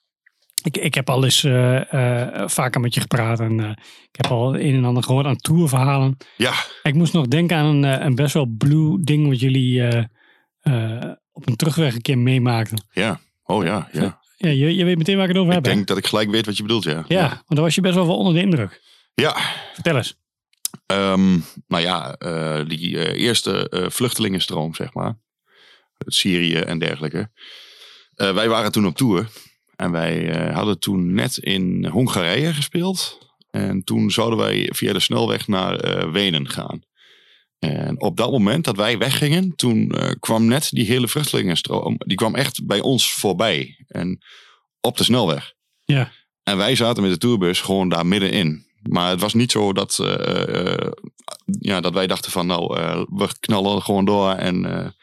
[0.63, 1.93] Ik, ik heb al eens eh,
[2.41, 3.39] eh, vaker met je gepraat.
[3.39, 3.69] En eh,
[4.11, 6.17] ik heb al een en ander gehoord aan tourverhalen.
[6.37, 6.53] Ja,
[6.83, 10.03] Ik moest nog denken aan een, eh, een best wel blue ding wat jullie eh,
[10.61, 12.85] eh, op een terugweg een keer meemaakten.
[12.91, 13.19] ja.
[13.47, 14.23] Oh ja, ja.
[14.45, 15.65] Ja, je, je weet meteen waar ik het over Ik heb.
[15.65, 15.73] hè?
[15.73, 17.05] denk dat ik gelijk weet wat je bedoelt, ja.
[17.07, 18.81] Ja, want daar was je best wel van onder de indruk.
[19.13, 19.37] Ja,
[19.73, 20.15] Vertel eens.
[20.85, 25.17] Ehm, nou ja, eh, die eh, eerste eh, vluchtelingenstroom, zeg maar.
[26.05, 27.31] Syrië en dergelijke.
[28.15, 29.27] Wij waren toen op tour.
[29.75, 33.17] En wij hadden toen net in Hongarije gespeeld.
[33.51, 36.81] En toen zouden wij via de snelweg naar Wenen gaan.
[37.69, 41.95] En op dat moment dat wij weggingen, toen eh, kwam net die hele vluchtelingenstroom.
[41.97, 43.85] Die kwam echt bij ons voorbij.
[43.87, 44.23] En
[44.81, 45.53] op de snelweg.
[45.85, 46.11] Ja.
[46.43, 48.65] En wij zaten met de tourbus gewoon daar middenin.
[48.81, 50.91] Maar het was niet zo dat, eh, eh,
[51.59, 52.67] ja, dat wij dachten van nou,
[53.09, 54.95] we knallen gewoon door en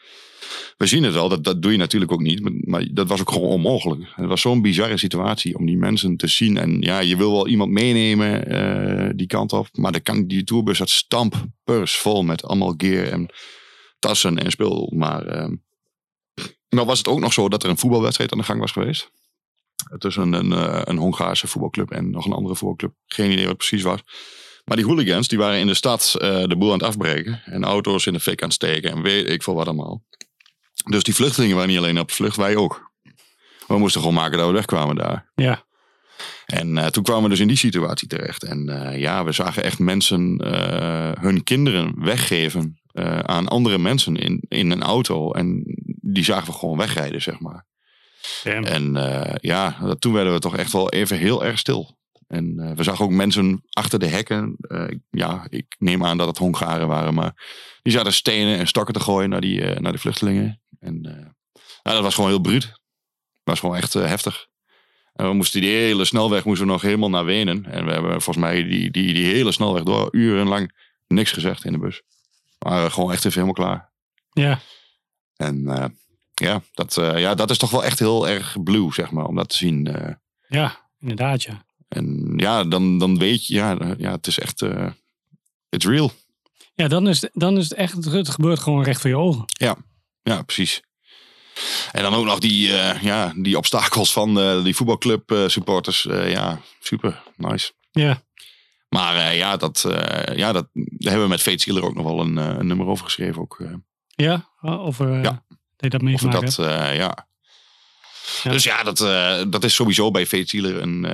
[0.77, 1.29] we zien het wel.
[1.29, 2.65] Dat, dat doe je natuurlijk ook niet.
[2.67, 4.11] Maar, dat was ook gewoon onmogelijk.
[4.15, 6.57] Het was zo'n bizarre situatie om die mensen te zien.
[6.57, 9.67] En ja, je wil wel iemand meenemen eh, die kant op.
[9.71, 13.29] Maar kan die tourbus had stampers vol met allemaal gear en
[13.99, 14.91] tassen en spul.
[14.95, 15.49] Maar eh,
[16.69, 19.11] nou was het ook nog zo dat er een voetbalwedstrijd aan de gang was geweest.
[19.97, 22.93] Tussen een, eh, een Hongaarse voetbalclub en nog een andere voetbalclub.
[23.05, 23.99] Geen idee wat precies was.
[24.65, 27.41] Maar die hooligans die waren in de stad eh, de boel aan het afbreken.
[27.45, 28.91] En auto's in de fik aan het steken.
[28.91, 30.03] En weet ik veel wat allemaal.
[30.83, 32.91] Dus die vluchtelingen waren niet alleen op de vlucht, wij ook.
[33.67, 35.31] We moesten gewoon maken dat we wegkwamen daar.
[35.35, 35.63] Ja.
[36.45, 38.43] En eh, toen kwamen we dus in die situatie terecht.
[38.43, 42.77] En eh, ja, we zagen echt mensen eh, hun kinderen weggeven
[43.21, 45.31] aan andere mensen in, in een auto.
[45.31, 45.63] En
[46.01, 47.65] die zagen we gewoon wegrijden, zeg maar.
[48.43, 48.63] Damn.
[48.63, 48.93] En
[49.41, 51.97] ja, dat- toen werden we toch echt wel even heel erg stil.
[52.27, 54.55] En we zagen ook mensen achter de hekken.
[55.11, 57.33] Ja, ik neem aan dat het Hongaren waren, maar
[57.81, 60.61] die zaten stenen en stokken te gooien naar die, naar de vluchtelingen.
[60.83, 61.13] En eh,
[61.83, 62.61] nou, dat was gewoon heel bruut.
[62.63, 62.73] Dat
[63.43, 64.47] was gewoon echt eh, heftig.
[65.13, 67.65] En we moesten die hele snelweg moesten we nog helemaal naar Wenen.
[67.65, 70.75] En we hebben volgens mij die, die, die hele snelweg door urenlang
[71.07, 72.01] niks gezegd in de bus.
[72.59, 73.91] We waren gewoon echt even helemaal klaar.
[74.31, 74.59] Ja.
[75.35, 75.85] En eh,
[76.33, 79.35] ja, dat, eh, ja, dat is toch wel echt heel erg blue, zeg maar, om
[79.35, 79.87] dat te zien.
[79.87, 80.13] eh.
[80.47, 81.65] ja, inderdaad ja.
[81.87, 84.89] en ja, dan, dan weet je, ja, eh, ja het is echt, eh
[85.69, 86.11] it's real.
[86.75, 89.43] Ja, dan is, het- dan is het echt, het gebeurt gewoon recht voor je ogen.
[89.45, 89.75] Ja,
[90.23, 90.81] precies.
[91.91, 96.01] En dan ook nog die, eh, ja, die obstakels van eh, die voetbalclub eh, supporters.
[96.09, 97.71] Ja, super, nice.
[97.91, 98.21] Ja.
[98.89, 102.19] Maar ja, dat, eh, ja, dat daar hebben we met Fate Sealer ook nog wel
[102.19, 103.41] een, een nummer over geschreven.
[103.41, 103.63] Ook,
[104.15, 105.21] Ja, over Ja.
[105.21, 105.41] dat
[105.77, 107.25] je dat over meegemaakt dat, ja.
[108.43, 108.51] Ja.
[108.51, 108.97] Dus ja, dat,
[109.51, 111.07] dat is sowieso bij Fate Sealer een,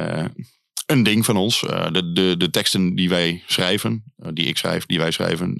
[0.85, 1.59] een ding van ons.
[1.59, 5.55] De, de, de teksten die wij schrijven, die ik schrijf, die wij schrijven,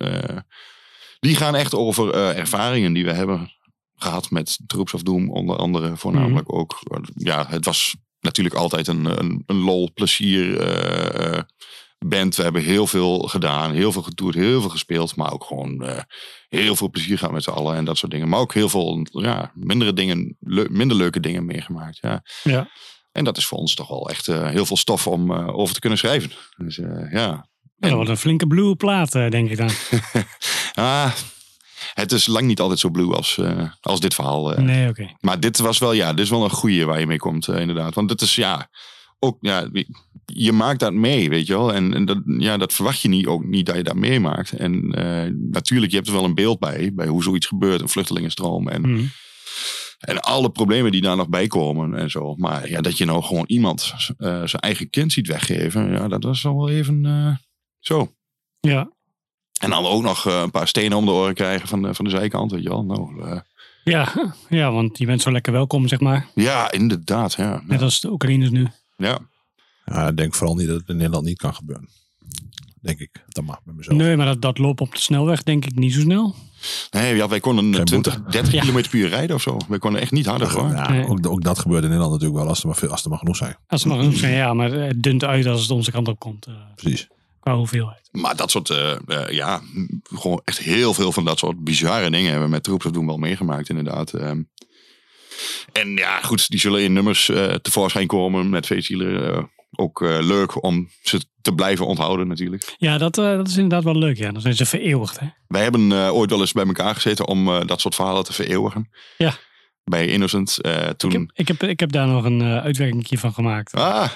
[1.19, 3.51] die gaan echt over eh, ervaringen die we hebben
[3.95, 6.79] gehad met Troops of Doom, onder andere voornamelijk ook.
[7.15, 11.43] Ja, het was natuurlijk altijd een, een, een lol, plezier eh, eh,
[12.05, 12.35] band.
[12.35, 16.01] We hebben heel veel gedaan, heel veel getoerd, heel veel gespeeld, maar ook gewoon eh,
[16.47, 18.29] heel veel plezier gehad met z'n allen en dat soort dingen.
[18.29, 20.37] Maar ook heel veel ja, mindere dingen,
[20.69, 21.97] minder leuke dingen meegemaakt.
[22.01, 22.23] Ja.
[22.43, 22.69] Ja.
[23.11, 25.73] En dat is voor ons toch wel echt eh, heel veel stof om eh, over
[25.73, 26.31] te kunnen schrijven.
[26.57, 27.47] Dus eh, ja.
[27.79, 29.69] Ja, dat wordt een flinke blue plaat, eh, denk ik dan.
[30.79, 31.11] Ah,
[31.93, 34.53] het is lang niet altijd zo blue als, eh, als dit verhaal.
[34.53, 34.63] eh.
[34.63, 35.09] Nee, oké.
[35.19, 37.59] Maar dit was wel, ja, dit is wel een goeie waar je mee komt, eh,
[37.59, 37.93] inderdaad.
[37.95, 38.69] Want dit is, ja,
[39.19, 39.69] ook, ja,
[40.25, 41.73] je maakt dat mee, weet je wel.
[41.73, 44.51] En, en dat, ja, dat verwacht je niet, ook niet dat je dat meemaakt.
[44.51, 44.87] En
[45.51, 48.67] natuurlijk, je hebt er wel een beeld bij, bij hoe zoiets gebeurt, een vluchtelingenstroom.
[48.67, 49.05] En, Mhm.
[49.99, 52.35] en alle problemen die daar nog bij komen en zo.
[52.35, 56.41] Maar ja, dat je nou gewoon iemand zijn eigen kind ziet weggeven, ja, dat was
[56.41, 57.39] wel even
[57.79, 58.13] zo.
[58.59, 58.97] Ja.
[59.59, 62.05] En dan ook nog eh, een paar stenen om de oren krijgen van de, van
[62.05, 62.83] de zijkant, weet je wel.
[62.85, 63.39] Nou, eh,
[63.83, 64.33] Ja.
[64.49, 66.27] ja, want je bent zo lekker welkom, zeg maar.
[66.35, 67.61] ja, inderdaad, ja.
[67.65, 68.67] Net als de Oekraïners nu.
[68.97, 69.19] ja.
[69.85, 71.89] Ja, ik denk vooral niet dat het in Nederland niet kan gebeuren.
[72.81, 73.23] Denk ik.
[73.27, 73.97] Dat mag met mezelf.
[73.97, 76.35] Nee, maar dat, dat loopt op de snelweg denk ik niet zo snel.
[76.91, 78.59] Nee, ja, wij konden Geen 20, 30 Ja.
[78.61, 79.57] kilometer per uur rijden of zo.
[79.67, 80.69] Wij konden echt niet harder hoor.
[80.69, 81.07] Ja, Nee.
[81.07, 83.19] ook, ook dat gebeurt in Nederland natuurlijk wel als er maar, veel, als er maar
[83.19, 83.55] genoeg zijn.
[83.67, 84.53] Als het maar genoeg zijn, ja.
[84.53, 86.45] Maar het dunt uit als het onze kant op komt.
[86.45, 87.07] eh, Precies.
[87.49, 88.09] Qua hoeveelheid.
[88.11, 89.61] Maar dat soort, eh, eh, ja,
[90.03, 93.05] gewoon echt heel veel van dat soort bizarre dingen hebben we met Troops of Doom
[93.05, 94.13] wel meegemaakt inderdaad.
[94.13, 94.41] Ehm,
[95.71, 99.35] en ja, goed, die zullen in nummers eh, tevoorschijn komen met feestzielen.
[99.35, 99.43] eh
[99.75, 102.75] ook leuk om ze te blijven onthouden natuurlijk.
[102.77, 104.17] Ja, dat, dat is inderdaad wel leuk.
[104.17, 104.31] Ja.
[104.31, 105.19] Dan zijn ze vereeuwigd.
[105.19, 105.27] Hè?
[105.47, 108.89] Wij hebben ooit wel eens bij elkaar gezeten om dat soort verhalen te vereeuwigen.
[109.17, 109.33] Ja.
[109.89, 110.61] Bij Innocent.
[110.61, 111.11] eh, toen...
[111.11, 113.73] Ik, heb, ik, heb, ik heb daar nog een uh, uitwerking van gemaakt.
[113.73, 114.09] Ah,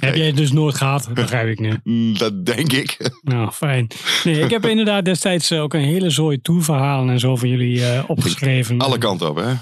[0.00, 1.80] Heb jij het dus nooit gehad, begrijp ik nu.
[1.84, 2.96] mm, dat denk ik.
[3.22, 3.86] Nou, fijn.
[4.24, 8.08] Nee, ik heb inderdaad destijds eh, ook een hele zooi tourverhalen en zo voor jullie
[8.08, 8.78] opgeschreven.
[8.78, 9.52] Alle kanten op, hè?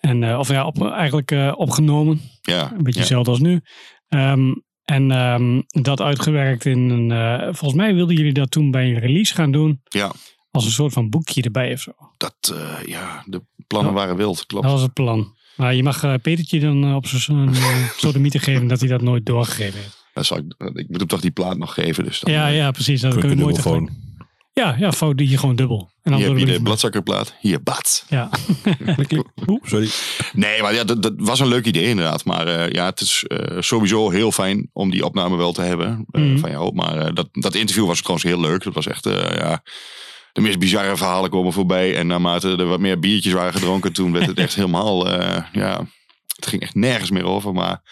[0.00, 2.20] En, of ja, op, eigenlijk opgenomen.
[2.40, 2.62] Ja.
[2.62, 2.98] Een beetje ja.
[2.98, 3.60] hetzelfde als nu.
[4.08, 4.54] Ehm,
[4.84, 7.40] en ehm, dat uitgewerkt in een...
[7.54, 9.80] volgens mij wilden jullie dat toen bij een release gaan doen.
[9.84, 10.12] Ja.
[10.58, 11.92] Als een soort van boekje erbij of zo.
[12.16, 14.64] Dat, eh, ja, de plannen waren wild, klopt.
[14.64, 15.36] Dat was het plan.
[15.56, 19.02] Maar je mag eh, Petertje dan eh, op zo'n uh, sodomieter geven dat hij dat
[19.02, 20.06] nooit doorgegeven heeft.
[20.12, 20.44] Dan zal ik,
[20.74, 22.04] ik moet hem toch die plaat nog geven.
[22.04, 23.00] Dus dan, Ja, ja, precies.
[23.00, 24.06] Dat kunnen we nooit gewoon.
[24.52, 25.90] Ja, ja, fout die je gewoon dubbel.
[26.02, 27.34] En dan Hier heb je de bladzakkerplaat.
[27.40, 28.04] Hier, bad.
[28.08, 28.30] Ja.
[29.62, 29.88] Sorry.
[30.32, 32.24] Nee, maar ja, dat, dat was een leuk idee inderdaad.
[32.24, 33.24] Maar eh, ja, het is
[33.58, 36.38] sowieso heel fijn om die opname wel te hebben eh, Mhm.
[36.38, 36.74] van jou.
[36.74, 38.62] Maar eh, dat, dat interview was trouwens heel leuk.
[38.64, 39.62] Dat was echt, eh, ja...
[40.38, 41.96] De meest bizarre verhalen komen voorbij.
[41.96, 45.86] En naarmate er wat meer biertjes waren gedronken, toen werd het echt helemaal, eh, ja...
[46.36, 47.82] Het ging echt nergens meer over, maar...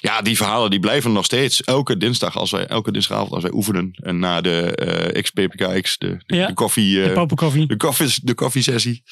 [0.00, 1.62] Ja, die verhalen die blijven nog steeds.
[1.62, 3.90] Elke dinsdag, als wij, elke dinsdagavond als wij oefenen.
[3.94, 6.94] En na de eh XPPKX, de, de, Ja, de koffie...
[6.94, 7.26] De eh,
[7.66, 9.02] de koffie, de koffiesessie.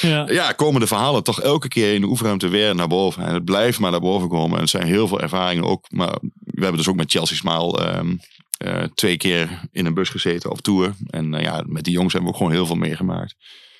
[0.00, 0.26] Ja.
[0.30, 3.26] Ja, komen de verhalen toch elke keer in de oefenruimte weer naar boven.
[3.26, 4.54] En het blijft maar naar boven komen.
[4.54, 5.86] En het zijn heel veel ervaringen ook.
[5.90, 8.16] Maar we hebben dus ook met Chelsea Smile ehm,
[8.64, 10.94] eh, twee keer in een bus gezeten op tour.
[11.06, 13.34] En eh, ja, met die jongens hebben we ook gewoon heel veel meegemaakt.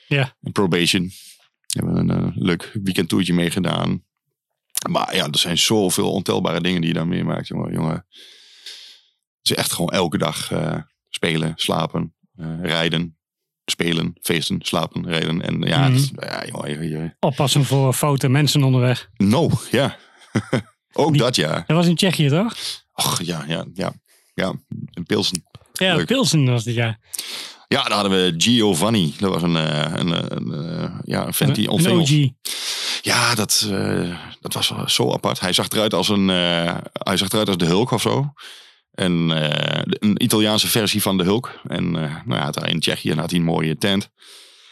[0.07, 0.37] Ja.
[0.43, 1.03] En probation.
[1.67, 4.05] We hebben een eh, leuk weekendtoertje meegedaan.
[4.91, 7.73] Maar ja, er zijn zoveel ontelbare dingen die je daar meemaakt, jongen.
[7.73, 8.07] jongen.
[9.43, 10.53] Het is echt gewoon elke dag
[11.09, 12.15] spelen, slapen,
[12.63, 13.19] rijden,
[13.65, 15.43] spelen, feesten, slapen, rijden.
[15.43, 15.93] En ja, Mhm.
[15.97, 19.09] het ja jongen, je- je- Oppassen voor foute mensen onderweg.
[19.17, 19.97] no, ja.
[20.93, 21.53] Ook Die- dat, ja.
[21.67, 22.55] Dat was in Tsjechië, toch?
[22.93, 23.93] Och, ja, ja, ja.
[24.35, 24.55] Ja,
[24.93, 25.45] in Pilsen.
[25.73, 26.07] Ja, Leuk.
[26.07, 26.99] Pilsen was dit jaar.
[27.69, 29.15] Ja, daar hadden we Giovanni.
[29.19, 32.37] Dat was een, eh, een, een, een, eh, ja, een vent die Een ontving.
[33.03, 35.41] Ja, dat, eh, dat was zo apart.
[35.41, 38.33] Hij zag eruit als een, eh, hij zag eruit als de Hulk of zo.
[38.91, 41.61] En eh, een Italiaanse versie van de Hulk.
[41.67, 44.03] En eh, nou ja, daar in Tsjechië had hij een mooie tent.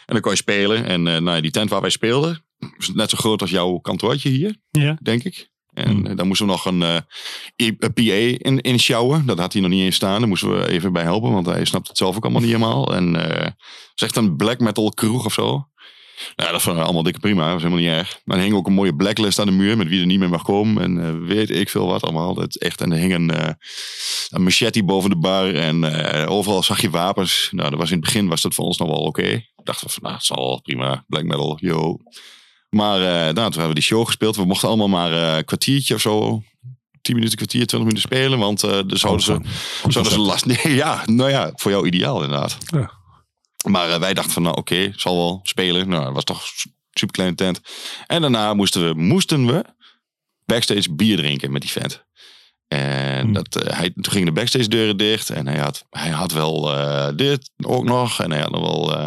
[0.05, 0.85] En dan kon je spelen.
[0.85, 2.45] En eh, nou ja, die tent waar wij speelden,
[2.77, 4.97] was net zo groot als jouw kantoortje hier, Ja.
[5.01, 5.49] denk ik.
[5.73, 6.05] En Hmm.
[6.05, 6.97] eh, daar moesten we nog een, eh,
[7.55, 8.01] een PA
[8.49, 9.25] in, in sjouwen.
[9.25, 10.19] Dat had hij nog niet eens staan.
[10.19, 12.93] Daar moesten we even bij helpen, want hij snapt het zelf ook allemaal niet helemaal.
[12.95, 15.67] En eh, het is echt een black metal kroeg of zo.
[16.35, 17.43] Ja, dat was allemaal dikke prima.
[17.43, 18.19] Dat was helemaal niet erg.
[18.23, 20.29] Maar er hing ook een mooie blacklist aan de muur met wie er niet meer
[20.29, 20.83] mag komen.
[20.83, 22.33] En weet ik veel wat allemaal.
[22.33, 23.53] Dat echt, en er hing een, eh,
[24.29, 25.55] een machete boven de bar.
[25.55, 25.83] En
[26.27, 27.49] overal zag je wapens.
[27.51, 29.45] Nou, dat was in het begin was dat voor ons nog wel oké.
[29.63, 31.03] Dachten we van, nou, het zal prima.
[31.07, 31.97] Black metal, yo.
[32.73, 34.35] Maar eh, nou, toen hebben we die show gespeeld.
[34.35, 36.43] We mochten allemaal maar eh, een kwartiertje of zo.
[37.01, 38.39] 10 minuten, kwartier, 20 minuten spelen.
[38.39, 39.39] Want eh er zouden ze,
[39.87, 40.45] zouden ze last...
[40.63, 42.57] Nee, ja, nou ja, voor jou ideaal inderdaad.
[42.65, 42.91] Ja.
[43.67, 45.87] Maar eh, wij dachten van, nou oké, zal wel spelen.
[45.87, 47.61] Nou, dat was toch een super kleine tent.
[48.07, 49.65] En daarna moesten we, moesten we
[50.45, 52.03] backstage bier drinken met die vent.
[52.73, 53.33] En Hm.
[53.33, 55.29] dat, eh, hij, toen gingen de backstage deuren dicht.
[55.29, 58.21] En hij had, hij had wel eh, dit ook nog.
[58.21, 59.05] En hij had nog wel, eh,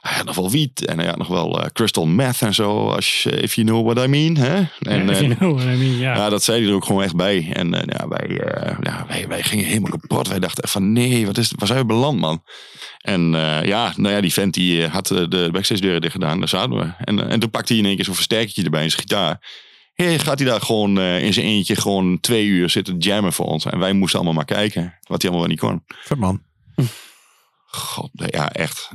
[0.00, 0.84] hij had nog wel wiet.
[0.84, 2.88] En hij had nog wel crystal meth en zo.
[2.88, 4.36] Als if you know what I mean.
[4.36, 4.54] Hè?
[4.78, 6.14] En, Ja, eh, you know what I mean, ja.
[6.14, 7.50] ja, dat zei hij er ook gewoon echt bij.
[7.52, 8.40] En ja, wij,
[8.80, 10.28] ja, wij, wij gingen helemaal kapot.
[10.28, 12.42] Wij dachten echt van nee, wat is, waar zijn we beland, man?
[12.98, 13.30] En
[13.64, 16.38] ja, nou ja, die vent die had de backstage deuren dicht gedaan.
[16.38, 16.92] Daar zaten we.
[17.04, 19.40] En, en toen pakte hij in één keer zo'n versterkertje erbij in zijn gitaar.
[20.00, 23.46] Hey, gaat hij daar gewoon eh, in zijn eentje gewoon twee uur zitten jammen voor
[23.46, 23.64] ons.
[23.64, 25.84] En wij moesten allemaal maar kijken wat hij allemaal wel niet kon.
[25.86, 26.42] Vet man.
[27.66, 28.90] God, ja, echt.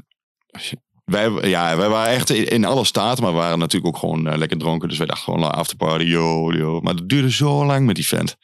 [1.03, 4.37] Wij, ja, wij waren echt in, alle staten, maar we waren natuurlijk ook gewoon eh,
[4.37, 4.89] lekker dronken.
[4.89, 6.79] Dus wij dachten gewoon nou, afterparty, yo, yo.
[6.81, 8.35] Maar dat duurde zo lang met die vent.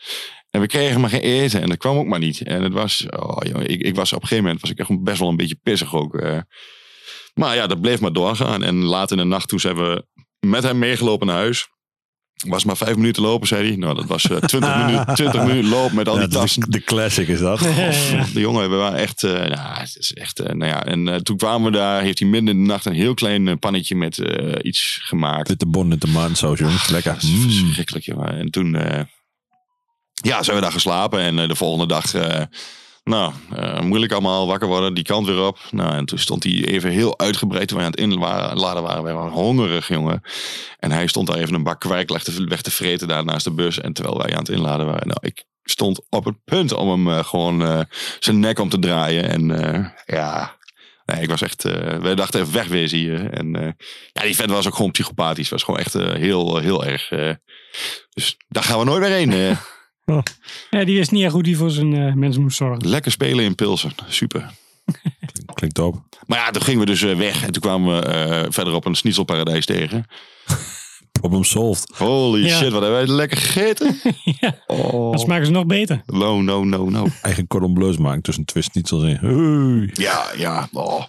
[0.49, 2.41] En we kregen maar geen eten en dat kwam ook maar niet.
[2.41, 5.03] En het was, oh, jongen, ik, ik was op een gegeven moment was ik echt
[5.03, 6.15] best wel een beetje pissig ook.
[6.15, 6.39] eh.
[7.33, 8.63] Maar ja, dat bleef maar doorgaan.
[8.63, 10.05] En laat in de nacht toen zijn we
[10.39, 11.69] met hem meegelopen naar huis.
[12.47, 13.75] Was maar vijf minuten lopen, zei hij.
[13.77, 16.61] Nou, dat was eh, twintig minuten, 20 minuten lopen met al die Ja, tassen.
[16.61, 17.59] de, de classic is dat.
[18.33, 20.83] De jongen, we waren echt, eh nou, het is echt, eh, nou ja.
[20.85, 23.95] En toen kwamen we daar, heeft hij midden in de nacht een heel klein pannetje
[23.95, 25.47] met eh, iets gemaakt.
[25.47, 26.89] Witte bon in de maandsaus, jongens.
[26.89, 27.13] Lekker.
[27.13, 27.49] Dat is Mm.
[27.61, 28.37] verschrikkelijk, jongen.
[28.39, 29.03] En toen, eh,
[30.13, 31.19] ja, zijn we daar geslapen.
[31.19, 32.41] En de volgende dag, eh,
[33.03, 34.93] nou, eh, moeilijk allemaal wakker worden.
[34.93, 35.59] Die kant weer op.
[35.71, 37.67] Nou, en toen stond hij even heel uitgebreid.
[37.67, 40.21] Toen wij aan het inladen waren, wij waren hongerig, jongen.
[40.79, 42.09] En hij stond daar even een bak kwijt
[42.47, 43.79] weg te, vreten daar naast de bus.
[43.79, 45.07] En terwijl wij aan het inladen waren.
[45.07, 47.81] Nou, ik stond op het punt om hem eh, gewoon eh,
[48.19, 49.29] zijn nek om te draaien.
[49.29, 49.47] En
[50.05, 50.59] ja...
[51.05, 51.63] Nee, ik was echt.
[52.01, 53.29] wij dachten even wegwezen hier.
[53.29, 53.75] En
[54.11, 55.49] ja, die vent was ook gewoon psychopathisch.
[55.49, 57.07] Was gewoon echt heel, heel erg.
[58.09, 59.57] dus daar gaan we nooit meer heen.
[60.17, 60.19] eh.
[60.69, 62.89] Ja, die is niet echt goed die voor zijn eh, mensen moest zorgen.
[62.89, 63.91] lekker spelen in Pilsen.
[64.07, 64.51] Super.
[65.53, 66.01] Klinkt top.
[66.25, 67.45] Maar ja, toen gingen we dus eh, weg.
[67.45, 70.05] En toen kwamen we eh, verder op een schnitzelparadijs tegen.
[71.21, 71.91] Problem solved.
[71.97, 72.57] Holy Ja.
[72.57, 73.99] shit, wat hebben wij lekker gegeten.
[74.39, 75.11] ja, Oh.
[75.11, 76.01] dat smaken ze nog beter.
[76.05, 77.07] No, no, no, no.
[77.21, 79.17] Eigen cordon bleus maken tussen twist niet in.
[79.21, 79.89] Hey.
[79.93, 80.69] Ja, ja.
[80.73, 81.03] Oh.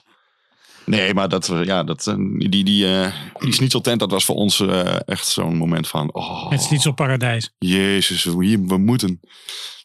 [0.87, 4.35] Nee, maar dat, eh, ja, dat, eh, die, die, eh die schnitzeltent, dat was voor
[4.35, 4.61] ons
[5.07, 6.13] echt zo'n moment van...
[6.15, 7.55] Oh, Het is niet zo paradijs.
[7.59, 9.21] Jezus, we, hier, we moeten.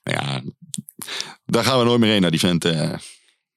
[0.03, 0.41] Nou ja,
[1.45, 2.65] daar gaan we nooit meer heen naar die vent.
[2.65, 2.93] eh.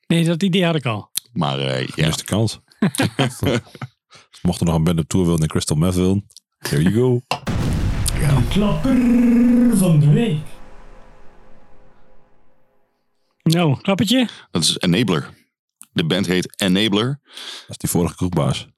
[0.07, 1.11] Nee, dat idee had ik al.
[1.33, 2.59] maar eh, ja, Eerste kans.
[4.43, 6.27] Mocht er nog een band op tour willen en Crystal Meth willen.
[6.59, 7.21] There you go.
[8.49, 8.97] Klapper
[9.77, 10.39] van de week.
[13.43, 14.29] Nou, klappertje.
[14.51, 15.31] dat is Enabler.
[16.01, 17.21] De band heet Enabler.
[17.67, 18.69] Dat is die vorige kroegbaas.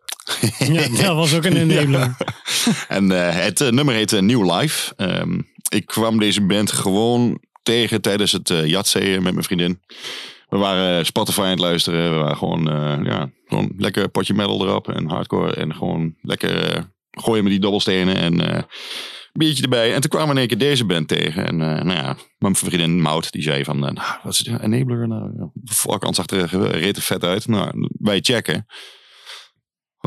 [0.59, 2.17] Ja, dat was ook een enabler.
[2.89, 4.95] En eh, het eh, nummer heet eh, New Life.
[4.97, 9.81] Ehm, ik kwam deze band gewoon tegen tijdens het uh, jatzeeën met mijn vriendin.
[10.49, 12.11] We waren Spotify aan het luisteren.
[12.11, 15.55] We waren gewoon, eh, ja, gewoon lekker potje metal erop en hardcore.
[15.55, 18.63] En gewoon lekker gooien met die dobbelstenen en eh
[19.33, 19.95] biertje erbij.
[19.95, 21.47] En toen kwamen in één keer deze band tegen.
[21.47, 24.61] En eh, nou ja, mijn vriendin Mout, die zei van, eh, nou, wat is het,
[24.63, 25.09] Enabler?
[25.09, 27.47] Nou, ja, voorkant zag er rete vet uit.
[27.49, 28.67] Nou, wij checken.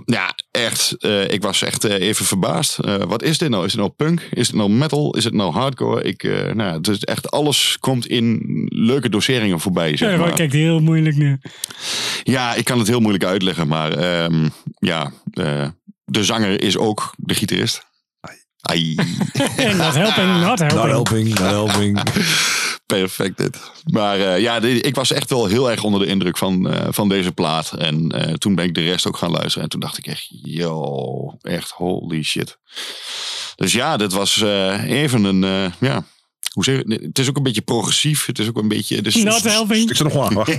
[0.05, 0.95] Ja, echt.
[0.97, 2.77] eh, ik was echt even verbaasd.
[3.07, 3.65] Wat is dit nou?
[3.65, 4.21] Is het nou punk?
[4.31, 5.15] Is het nou metal?
[5.15, 6.03] Is het nou hardcore?
[6.03, 8.39] Ik, nou, ja, het is echt alles komt in
[8.69, 9.97] leuke doseringen voorbij.
[9.97, 10.27] Zeg Ja, maar.
[10.27, 11.39] maar kijkt heel moeilijk nu.
[12.23, 14.47] Ja, ik kan het heel moeilijk uitleggen, maar ehm,
[14.79, 15.11] ja,
[16.05, 17.85] de zanger is ook de gitarist.
[18.65, 18.95] Ai.
[19.77, 20.73] Not helping, not helping.
[20.73, 21.99] Not helping, not helping.
[22.85, 23.59] Perfect dit.
[23.85, 27.09] Maar eh, ja, ik was echt wel heel erg onder de indruk van, eh, van
[27.09, 27.71] deze plaat.
[27.71, 29.63] En eh, toen ben ik de rest ook gaan luisteren.
[29.63, 32.57] En toen dacht ik echt, yo, echt holy shit.
[33.55, 36.03] Dus ja, dit was eh, even een, eh, ja,
[36.53, 38.25] hoe zeg je, het is ook een beetje progressief.
[38.25, 39.01] Het is ook een beetje...
[39.01, 39.89] Dus, Not helping.
[39.89, 40.45] Ik zit nog wel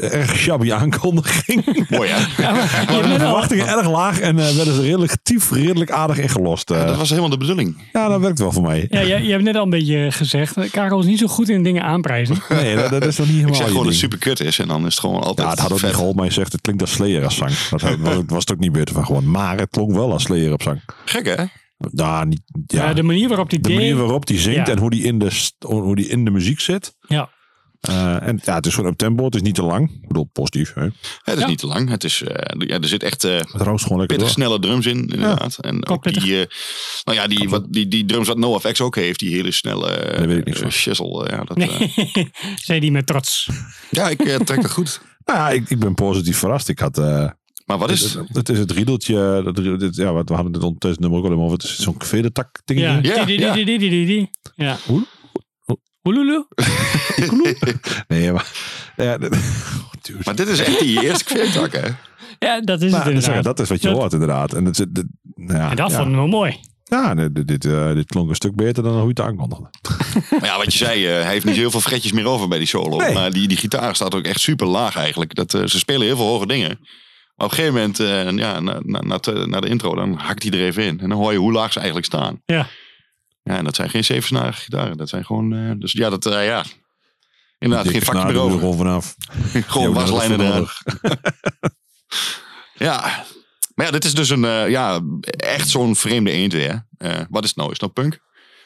[0.00, 1.86] erg shabby aankondiging.
[1.88, 2.22] Mooi hè?
[3.02, 6.70] de verwachtingen erg laag en eh, werden ze redelijk tief, redelijk aardig ingelost.
[6.70, 6.86] eh.
[6.86, 7.88] Dat was helemaal de bedoeling.
[7.92, 8.86] ja, dat werkt wel voor mij.
[8.90, 10.70] Ja, je, je hebt net al een beetje gezegd.
[10.70, 12.36] Karel is niet zo goed in dingen aanprijzen.
[12.48, 14.58] Nee, dat, dat is nog niet helemaal Ik zeg gewoon dat het super kut is
[14.58, 15.86] en dan is het gewoon altijd Ja, het had ook vet.
[15.86, 17.52] niet geholpen, maar je zegt het klinkt als Slayer als zang.
[17.70, 19.30] Dat was, was het ook niet beter van gewoon.
[19.30, 20.80] Maar het klonk wel als Slayer op zang.
[21.04, 21.44] Gek hè?
[21.90, 24.72] Nou, niet, ja, Ja, de manier waarop die de manier waarop die zingt Ja.
[24.72, 25.30] en hoe die in de,
[25.66, 26.94] hoe die in de muziek zit.
[27.00, 27.30] Ja.
[27.88, 29.90] Eh, en ja, het is gewoon op tempo, het is niet te lang.
[30.02, 30.74] Ik bedoel, positief.
[30.74, 30.82] Hè?
[30.82, 30.92] Het
[31.24, 31.46] Het is Ja.
[31.46, 31.88] niet te lang.
[31.88, 34.28] Het is, eh, ja, er zit echt eh lekker pittig door.
[34.28, 35.58] snelle drums in, inderdaad.
[35.60, 36.22] En ook pittig.
[36.22, 36.46] die, eh,
[37.04, 40.26] nou ja, die, wat, die, die drums wat NoFX ook heeft, die hele snelle Daar
[40.26, 40.72] weet ik niks eh, van.
[40.72, 41.28] shizzle.
[41.30, 41.58] ja, dat,
[42.64, 43.48] Zei die met trots.
[43.90, 45.00] ja, ik trek het goed.
[45.24, 46.68] Nou ja, ik, ik ben positief verrast.
[46.68, 46.98] Ik had...
[46.98, 47.28] eh,
[47.66, 48.36] Maar wat is het, het?
[48.36, 49.40] het is het riedeltje.
[49.44, 51.62] Dat, dit, ja, wat- we hadden het ondertussen nummer ook al helemaal over.
[51.68, 52.88] Het is zo'n vedertak dingetje.
[53.08, 53.16] Ja.
[53.16, 53.52] Ja, Die, die, ja.
[53.52, 54.30] die, die, die, die, die.
[54.56, 54.76] Ja.
[56.04, 56.12] Hoe?
[56.14, 56.44] Oelulu.
[58.08, 58.46] Nee, maar...
[58.96, 59.30] Ja, dat-
[60.02, 60.18] Dude.
[60.24, 61.86] Maar dit is echt die eerste kveertak, hè?
[62.38, 63.44] Ja, dat is Nou, het dat is- inderdaad.
[63.44, 64.52] dat is wat je Dat- hoort inderdaad.
[64.52, 64.78] En, het,
[65.34, 65.96] nou ja, En dat ja.
[65.96, 66.60] vonden we mooi.
[66.84, 69.70] Ja, dit, dit, eh, dit klonk een stuk beter dan hoe je het aankondigde.
[70.40, 72.58] Maar ja, wat je zei, eh, hij heeft niet heel veel fretjes meer over bij
[72.58, 72.96] die solo.
[72.96, 73.12] Nee.
[73.14, 75.34] Maar die, die gitaar staat ook echt super laag eigenlijk.
[75.34, 76.68] Dat, eh, ze spelen heel veel hoge dingen.
[77.36, 80.52] Maar op een gegeven moment, ja, na, na, na, na de intro, dan hakt hij
[80.52, 81.00] er even in.
[81.00, 82.40] En dan hoor je hoe laag ze eigenlijk staan.
[82.46, 82.66] Ja.
[83.44, 84.96] Ja, en dat zijn geen zevensnarige gitaren.
[84.96, 86.64] Dat zijn gewoon, eh, dus ja, dat, eh, ja.
[87.58, 88.52] Inderdaad, geen vakje meer over.
[88.54, 89.14] er Gewoon vanaf.
[89.52, 90.82] Gewoon Ja, waslijnen nodig.
[92.74, 93.24] Ja.
[93.74, 95.00] Maar ja, dit is dus een, eh, ja,
[95.36, 96.86] echt zo'n vreemde eend weer.
[96.96, 97.70] Eh, wat is het nou?
[97.70, 98.22] Is het nou punk?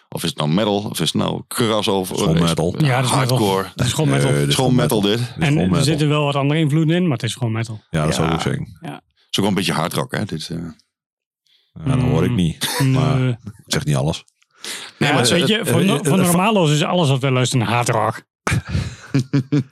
[0.09, 0.77] Of is het nou metal?
[0.83, 2.17] Of is het nou crossover?
[2.17, 2.75] Gewoon Is het, metal.
[2.75, 3.37] eh, Ja, dat is metal.
[3.39, 3.69] hardcore.
[3.77, 4.29] Het is gewoon metal.
[4.31, 5.19] Het dit is gewoon metal dit.
[5.19, 7.81] Dit is en er zitten wel wat andere invloeden in, maar het is gewoon metal.
[7.91, 8.35] Ja, dat zou Ja.
[8.35, 8.79] ik zeggen.
[8.81, 8.91] Het
[9.31, 10.25] is ook wel een beetje hardrock, hè?
[10.25, 10.57] Dit, eh.
[11.85, 12.79] Ja, dat hoor ik niet.
[12.79, 13.31] Maar Nee.
[13.43, 14.25] ik zeg niet alles.
[14.99, 17.85] Nee, Ja, maar weet je, voor, no- voor normalo's is alles wat we luisteren naar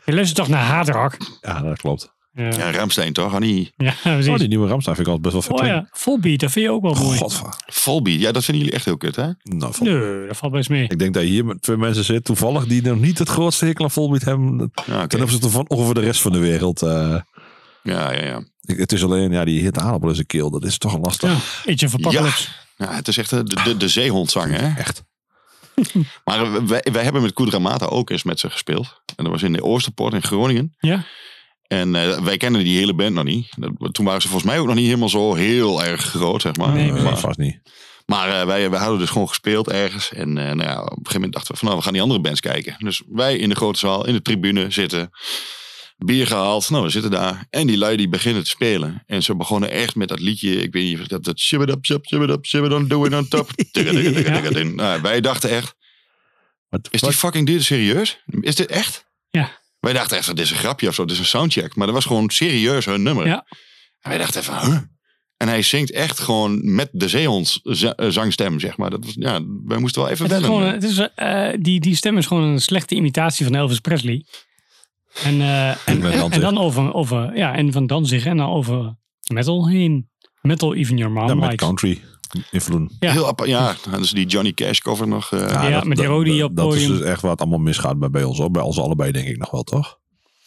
[0.05, 1.16] je luistert toch naar hardrock?
[1.40, 2.14] Ja, dat klopt.
[2.32, 2.51] Ja, ja.
[2.59, 3.35] Ja, Ramstein toch?
[3.35, 3.73] Annie.
[4.02, 4.28] precies.
[4.28, 5.60] Oh, die nieuwe Ramstein vind ik altijd best wel vet.
[5.60, 7.18] Oh ja, Volbeat, dat vind je ook wel mooi.
[7.18, 7.55] Godver.
[7.66, 8.20] Volbeat.
[8.20, 9.28] Ja, dat vinden jullie echt heel kut, hè?
[9.43, 10.82] Nou, vol- Nee, dat valt best mee.
[10.89, 13.85] Ik denk dat hier met twee mensen zit, toevallig, die nog niet het grootste hekel
[13.85, 14.73] aan Volbeat hebben.
[14.86, 15.06] Ja, oké.
[15.06, 16.82] Ten opzichte van ongeveer de rest van de wereld.
[16.82, 16.89] eh.
[17.82, 18.43] ja, ja, ja.
[18.60, 20.51] Ik- het is alleen, ja, die hit aardappel in zijn keel.
[20.51, 21.31] Dat is toch een lastig.
[21.64, 22.48] Ja, of Apocalypse.
[22.77, 24.74] Ja, het is echt eh, de, de, de zeehondzang, hè?
[24.77, 25.03] Echt.
[26.24, 29.01] Maar wij, wij hebben met Koedramata ook eens met ze gespeeld.
[29.16, 30.74] En dat was in de Oosterpoort in Groningen.
[30.78, 31.05] Ja.
[31.66, 33.48] En eh, wij kennen die hele band nog niet.
[33.57, 36.57] Dat- Toen waren ze volgens mij ook nog niet helemaal zo heel erg groot, zeg
[36.57, 36.73] maar.
[36.73, 37.61] Nee, maar vast niet.
[38.07, 40.12] maar eh, wij, wij hadden dus gewoon gespeeld ergens.
[40.12, 42.03] En eh, nou ja, op een gegeven moment dachten we van nou, we gaan die
[42.03, 42.74] andere bands kijken.
[42.78, 45.11] Dus wij in de grote zaal, in de tribune zitten.
[45.97, 46.70] Bier gehaald.
[46.70, 47.47] Nou, we zitten daar.
[47.51, 49.02] En die lui die beginnen te spelen.
[49.06, 50.62] En ze begonnen echt met dat liedje.
[50.62, 51.24] Ik weet niet of dat...
[51.24, 52.32] dat up, shib, shibba
[52.74, 53.51] up, do it on top.
[54.74, 55.74] Nou, wij dachten echt,
[56.90, 57.18] is die fuck?
[57.18, 58.23] fucking dit serieus?
[58.40, 59.06] Is dit echt?
[59.31, 59.60] Ja.
[59.81, 61.02] Wij dachten echt, dit is een grapje of zo.
[61.05, 61.74] Dit is een soundcheck.
[61.77, 63.27] Maar dat was gewoon serieus hun nummer.
[63.27, 63.47] Ja.
[64.01, 64.78] En wij dachten even, huh?
[65.36, 68.90] En hij zingt echt gewoon met de zeehonds eh, zangstem, zeg maar.
[68.90, 70.59] Dat was, ja, wij moesten wel even Het is wennen.
[70.59, 74.24] gewoon, het is, eh, die, die stem is gewoon een slechte imitatie van Elvis Presley.
[75.25, 78.97] En, eh, en, en, dan over, over, ja, en van Danzig en dan over
[79.33, 80.09] metal heen.
[80.41, 82.01] Metal Even Your Mom Ja, met country
[82.51, 82.97] invloeden.
[83.01, 83.13] Ja.
[83.13, 83.75] Heel apart, ja.
[83.91, 85.33] Dat is die Johnny Cash cover nog.
[85.33, 88.11] eh, Ja, dat- met die Rodi op Dat is dus echt het allemaal misgaat bij,
[88.11, 88.39] bij ons.
[88.39, 88.51] Hoor.
[88.51, 89.99] Bij ons allebei denk ik nog wel, toch?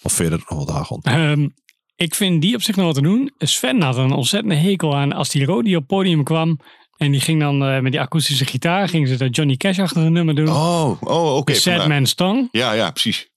[0.02, 1.00] Of verder nog wat Hagon.
[1.02, 1.48] Ehm,
[1.96, 3.32] ik vind die op zich nog wat te doen.
[3.38, 6.60] Sven had een ontzettende hekel aan als die Rodi op podium kwam.
[6.98, 10.36] En die ging dan eh, met die akoestische gitaar, ging ze dat Johnny Cash-achtige nummer
[10.36, 10.50] doen.
[10.50, 11.54] Oh, oh oké.
[11.54, 11.88] Sad.
[11.88, 12.48] Man's Tongue.
[12.52, 13.30] Ja, ja, precies.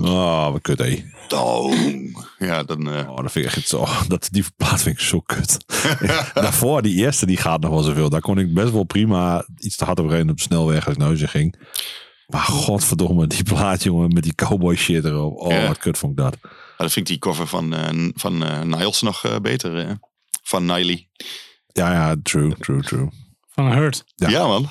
[0.00, 1.04] Oh, wat kut, hé.
[2.38, 2.92] Ja, dan...
[2.92, 3.86] eh, Oh, dat vind ik echt zo.
[4.08, 5.64] Dat, die plaat vind ik zo kut.
[6.34, 8.08] Daarvoor, die eerste, die gaat nog wel zoveel.
[8.10, 10.92] Daar kon ik best wel prima iets te hard op rijden op de snelweg als
[10.94, 11.54] ik naar huis ging.
[12.26, 15.36] Maar godverdomme, die plaat, jongen, met die cowboy shit erop.
[15.36, 15.66] Oh, Ja.
[15.66, 16.36] wat kut vond ik dat.
[16.42, 19.78] maar dan vind ik die cover van, eh, van eh, Niles nog eh, beter.
[19.78, 19.90] eh.
[20.42, 21.08] Van Niley.
[21.72, 23.08] Ja, ja, true, true, true.
[23.48, 24.04] Van Hurt.
[24.16, 24.28] Ja.
[24.28, 24.68] Ja, man.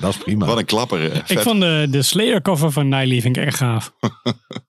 [0.00, 0.46] Dat is prima.
[0.46, 1.10] Wat een klapper.
[1.10, 1.40] eh, Ik vet.
[1.42, 3.92] vond de, de Slayer cover van Niley vind ik erg gaaf.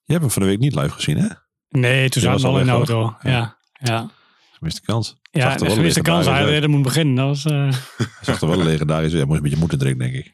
[0.06, 1.28] Je hebt hem van de week niet live gezien, hè?
[1.70, 3.16] Nee, toen zaten was we al in de al auto.
[3.22, 4.10] Ja, ja.
[4.52, 5.16] Gemiste kans.
[5.32, 7.16] Ja, de gemiste kans hij er moet beginnen.
[7.16, 7.72] Dat was, eh,
[8.22, 9.18] Zag er wel legendarisch uit.
[9.18, 10.34] Hij moest een beetje moeten drinken, denk ik.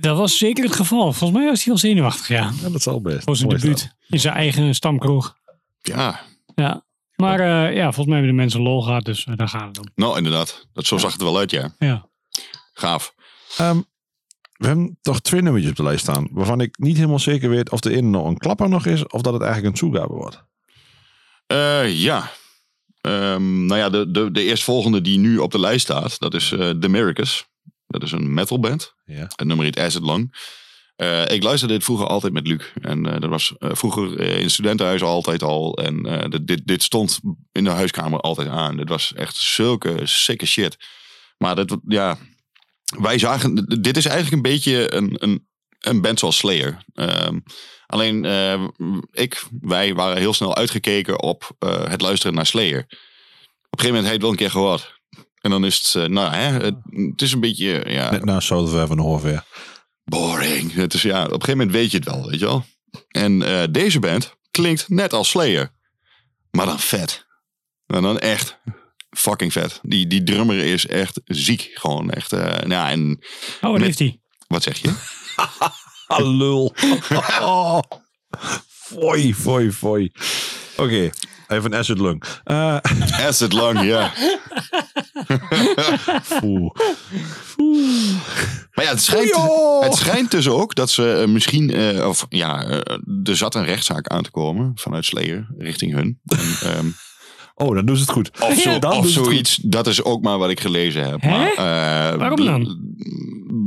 [0.00, 1.12] dat was zeker het geval.
[1.12, 2.50] Volgens mij was hij wel zenuwachtig, ja.
[2.62, 3.24] Ja, dat zal best.
[3.24, 3.78] Voor zijn Mooi is dat.
[3.78, 3.96] debuut.
[4.08, 5.36] In zijn eigen stamkroeg.
[5.82, 6.20] Ja,
[6.54, 6.84] Ja.
[7.14, 9.84] Maar eh, ja, volgens mij hebben de mensen lol gehad, dus daar gaat het om.
[9.94, 10.66] nou inderdaad.
[10.72, 11.74] Dat, zo zag het er wel uit, ja.
[11.78, 12.08] Ja.
[12.72, 13.13] Gaaf.
[13.56, 13.80] Ehm,
[14.56, 16.28] we hebben toch twee nummertjes op de lijst staan.
[16.30, 19.06] Waarvan ik niet helemaal zeker weet of er in nog een klapper nog is.
[19.06, 20.44] Of dat het eigenlijk een toegabe wordt.
[21.46, 22.30] Eh, ja.
[23.00, 26.52] Ehm, nou ja, de, de, de eerstvolgende die nu op de lijst staat, dat is
[26.52, 27.46] eh The Miracles.
[27.86, 28.94] Dat is een metalband.
[29.04, 29.20] Ja.
[29.36, 30.34] Het nummer heet Acid Lung.
[30.96, 32.62] Eh, ik luisterde dit vroeger altijd met Luc.
[32.80, 35.76] En dat was vroeger in studentenhuis altijd al.
[35.78, 37.20] En dit- dit, dit stond
[37.52, 38.76] in de huiskamer altijd aan.
[38.76, 40.76] Dit was echt zulke sikke shit.
[41.38, 42.18] Maar dat, ja,
[42.84, 45.48] wij zagen, dit is eigenlijk een beetje een, een,
[45.80, 46.84] een band zoals Slayer.
[46.94, 47.38] Ehm,
[47.86, 48.64] alleen eh,
[49.10, 52.78] ik, wij waren heel snel uitgekeken op eh, het luisteren naar Slayer.
[52.80, 55.02] Op een gegeven moment het wel een keer gehoord.
[55.40, 58.40] En dan is het, eh, nou hè, het, het is een beetje, ja, Net na
[58.40, 59.44] Heaven ongeveer.
[60.04, 60.74] boring.
[60.74, 62.64] Het is, ja, op een gegeven moment weet je het wel, weet je wel.
[63.08, 63.38] En
[63.72, 65.72] deze band klinkt net als Slayer.
[66.50, 67.26] Maar dan vet.
[67.86, 68.58] En dan echt
[69.14, 69.78] fucking vet.
[69.82, 71.70] Die, die drummer is echt ziek.
[71.74, 72.32] Gewoon echt.
[72.32, 73.18] eh nou, en
[73.60, 74.20] Oh, wat heeft hij?
[74.46, 74.92] wat zeg je?
[76.06, 76.74] Ah, lul.
[78.68, 80.12] Foei, foei, foei.
[80.76, 81.10] Oké,
[81.48, 82.22] even een acid lung.
[82.44, 82.76] Eh,
[83.26, 84.12] Acid Lung, ja.
[88.74, 89.36] Maar ja, het schijnt,
[89.80, 93.64] het schijnt dus ook dat ze eh, misschien, eh, of ja, eh, er zat een
[93.64, 96.20] rechtszaak aan te komen vanuit Slayer richting hun.
[96.24, 96.86] En, ehm,
[97.56, 98.30] Oh, dan doen ze het goed.
[98.40, 99.56] of zo, Dan of zoiets.
[99.62, 101.20] Dat is ook maar wat ik gelezen heb.
[101.20, 101.30] Hè?
[101.30, 101.50] Maar,
[102.12, 102.92] eh, Waarom dan?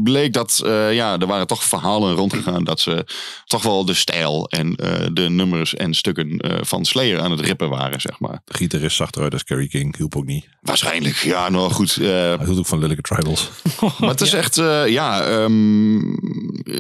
[0.04, 3.06] Bleek dat, eh, ja, er waren toch verhalen rondgegaan dat ze
[3.46, 7.40] toch wel de stijl en eh, de nummers en stukken eh, van Slayer aan het
[7.40, 8.42] rippen waren, zeg maar.
[8.46, 9.98] De gitarist zag eruit als Kerry King.
[9.98, 10.48] Hielp ook niet.
[10.62, 11.98] Waarschijnlijk, ja, nou goed.
[11.98, 13.50] eh, Hij hield ook van Lilleke Tribals.
[14.00, 15.98] Maar het is echt, eh, ja, ehm,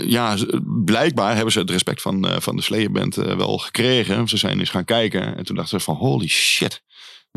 [0.09, 0.37] ja,
[0.85, 4.27] blijkbaar hebben ze het respect van, eh, van de Slayer-band eh, wel gekregen.
[4.27, 6.83] Ze zijn eens gaan kijken en toen dachten ze van holy shit,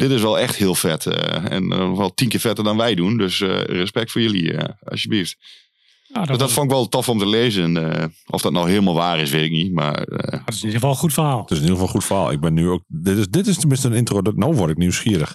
[0.00, 1.06] dit is wel echt heel vet.
[1.06, 4.52] eh, en eh, wel tien keer vetter dan wij doen, dus eh, respect voor jullie,
[4.52, 5.36] eh, alsjeblieft.
[6.12, 7.92] Ah, dat, Dus dat vond ik wel tof om te lezen.
[8.00, 9.72] eh, of dat nou helemaal waar is, weet ik niet.
[9.72, 11.40] Maar eh, dat is in ieder geval een goed verhaal.
[11.40, 12.30] Het is in ieder geval een goed verhaal.
[12.32, 12.82] Ik ben nu ook...
[12.86, 14.22] Dit is, dit is tenminste een intro.
[14.22, 15.34] Dat, nou word ik nieuwsgierig.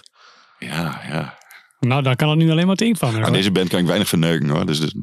[0.58, 1.38] ja, ja.
[1.80, 3.14] Nou, daar kan het nu alleen maar het van.
[3.14, 3.32] Aan hoor.
[3.32, 4.66] deze band kan ik weinig verneuken hoor.
[4.66, 4.94] Dus, dus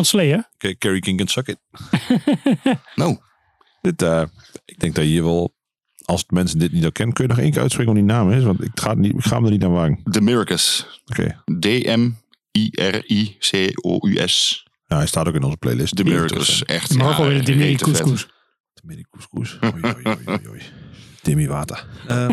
[0.00, 0.48] Iemand Slayer?
[0.78, 1.58] Carrie King can suck it.
[2.94, 3.18] Nou,
[3.80, 4.22] Dit, eh,
[4.64, 5.54] ik denk dat je hier wel,
[6.04, 8.30] als mensen dit niet al kennen, kun je nog één keer uitspreken wat die naam
[8.30, 8.42] is.
[8.42, 10.00] Want ik ga, niet, ik ga hem er niet aan wagen.
[10.10, 10.86] The Miracus.
[11.06, 11.42] Oké.
[13.40, 14.64] D-M-I-R-I-C-O-U-S.
[14.86, 15.96] Ja, hij staat ook in onze playlist.
[15.96, 16.64] The Miracus.
[16.64, 16.94] Echt.
[16.94, 17.82] Maar ook ja, alweer de vet.
[17.82, 18.28] Couscous.
[18.74, 19.58] Timmy Couscous.
[21.22, 21.86] Timmy Water.
[22.08, 22.28] Eh,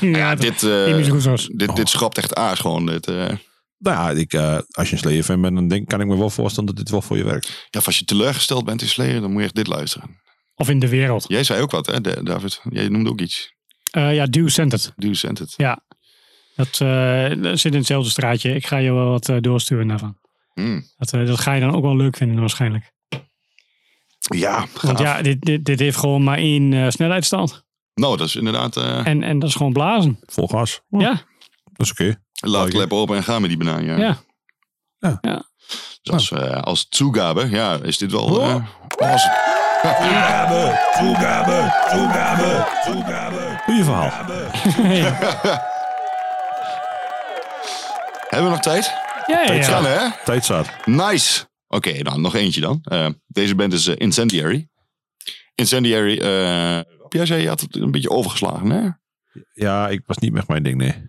[0.00, 1.46] Ja, dit, eh, Couscous.
[1.46, 2.86] dit, dit schrapt echt aas gewoon.
[2.86, 3.32] Dit, eh.
[3.80, 6.16] Nou ja, ik, eh, als je een Slayer fan bent, dan denk, kan ik me
[6.16, 7.46] wel voorstellen dat dit wel voor je werkt.
[7.70, 10.18] ja, of als je teleurgesteld bent in Slayer, dan moet je echt dit luisteren.
[10.54, 11.24] Of in de wereld.
[11.28, 12.60] Jij zei ook wat, hè, Da- David?
[12.70, 13.52] Jij noemde ook iets.
[13.90, 14.92] Eh, ja, Dew Centered.
[15.10, 15.54] Sent it.
[15.56, 15.84] Ja.
[16.56, 18.54] Dat, eh, dat zit in hetzelfde straatje.
[18.54, 20.18] Ik ga je wel wat eh, doorsturen daarvan.
[20.54, 20.84] Hmm.
[20.96, 22.92] Dat, dat ga je dan ook wel leuk vinden waarschijnlijk.
[24.34, 25.00] Ja, Want gaaf.
[25.00, 27.64] ja, dit, dit, dit heeft gewoon maar één eh, snelheidsstand.
[27.94, 28.76] Nou, dat is inderdaad...
[28.76, 30.18] eh En, en dat is gewoon blazen.
[30.22, 30.80] Vol gas.
[30.90, 31.22] Oh, Ja,
[31.80, 32.20] Dat is oké.
[32.32, 33.84] laat de klep open en gaan met die banaan.
[33.84, 34.18] Ja.
[35.20, 35.42] ja.
[36.02, 38.40] Dus als, eh, als toegabe, ja, is dit wel...
[38.42, 38.54] eh,
[38.96, 39.28] als-
[39.82, 43.60] Toegabe, toegabe, toegabe, toegabe.
[43.64, 44.10] Goeie verhaal.
[48.28, 48.92] Hebben we nog tijd?
[49.26, 49.88] Ja, ja, Gaan, ja.
[49.88, 50.24] hè?
[50.24, 50.86] Tijd staat.
[50.86, 51.44] Nice.
[51.68, 52.78] Oké, dan nog eentje dan.
[52.82, 54.68] Eh, deze band is Incendiary.
[55.54, 58.88] Incendiary, eh, jij zei je had het een beetje overgeslagen, hè?
[59.52, 61.08] Ja, ik was niet echt mijn ding, nee.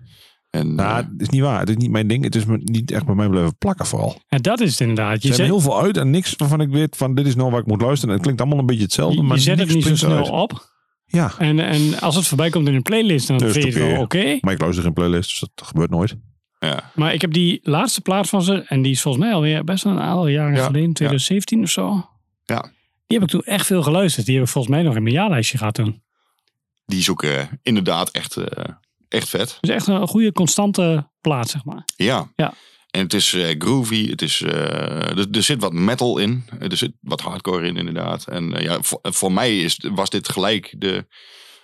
[0.52, 1.60] En, Nou, eh, het is niet waar.
[1.60, 2.24] Het is niet mijn ding.
[2.24, 4.22] Het is me niet echt bij mij blijven plakken vooral.
[4.28, 5.24] Ja, dat is het inderdaad.
[5.24, 7.60] Je zet, heel veel uit en niks waarvan ik weet van dit is nou waar
[7.60, 8.08] ik moet luisteren.
[8.08, 10.24] En het klinkt allemaal een beetje hetzelfde, je, maar je zet het niet zo snel
[10.24, 10.70] op.
[11.06, 13.82] Ja, En, en als het voorbij komt in een playlist, dan Dus vind je het
[13.82, 13.92] oké.
[13.94, 14.38] wel oké.
[14.42, 16.16] maar ik luister geen playlist, dus dat gebeurt nooit.
[16.60, 16.92] ja.
[16.96, 19.84] Maar ik heb die laatste plaat van ze, en die is volgens mij alweer best
[19.84, 22.10] wel een aantal jaren Ja, geleden, 2017 of zo.
[22.46, 22.62] Ja.
[23.08, 24.26] Die heb ik toen echt veel geluisterd.
[24.26, 26.02] Die heb ik volgens mij nog in mijn jaarlijstje gehad toen.
[26.86, 28.64] Die zoeken inderdaad echt, eh,
[29.12, 29.58] echt vet.
[29.60, 31.84] Dus echt een goede, constante plaat, zeg maar.
[31.96, 32.32] Ja.
[32.36, 32.54] Ja.
[32.92, 36.78] En het is eh, groovy, het is, eh, er, er zit wat metal in, er
[36.78, 38.28] zit wat hardcore in inderdaad.
[38.28, 41.06] En eh, ja, voor, voor mij is, was dit gelijk de,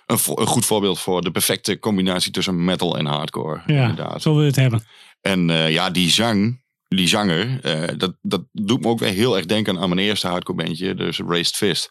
[0.06, 3.62] een, goed voorbeeld voor de perfecte combinatie tussen metal en hardcore.
[3.66, 4.22] Ja, inderdaad.
[4.22, 4.84] zo wil je het hebben.
[5.20, 7.60] En ja, die zang, die zanger,
[7.98, 11.18] dat, dat doet me ook weer heel erg denken aan mijn eerste hardcore bandje, dus
[11.18, 11.90] Raised Fist.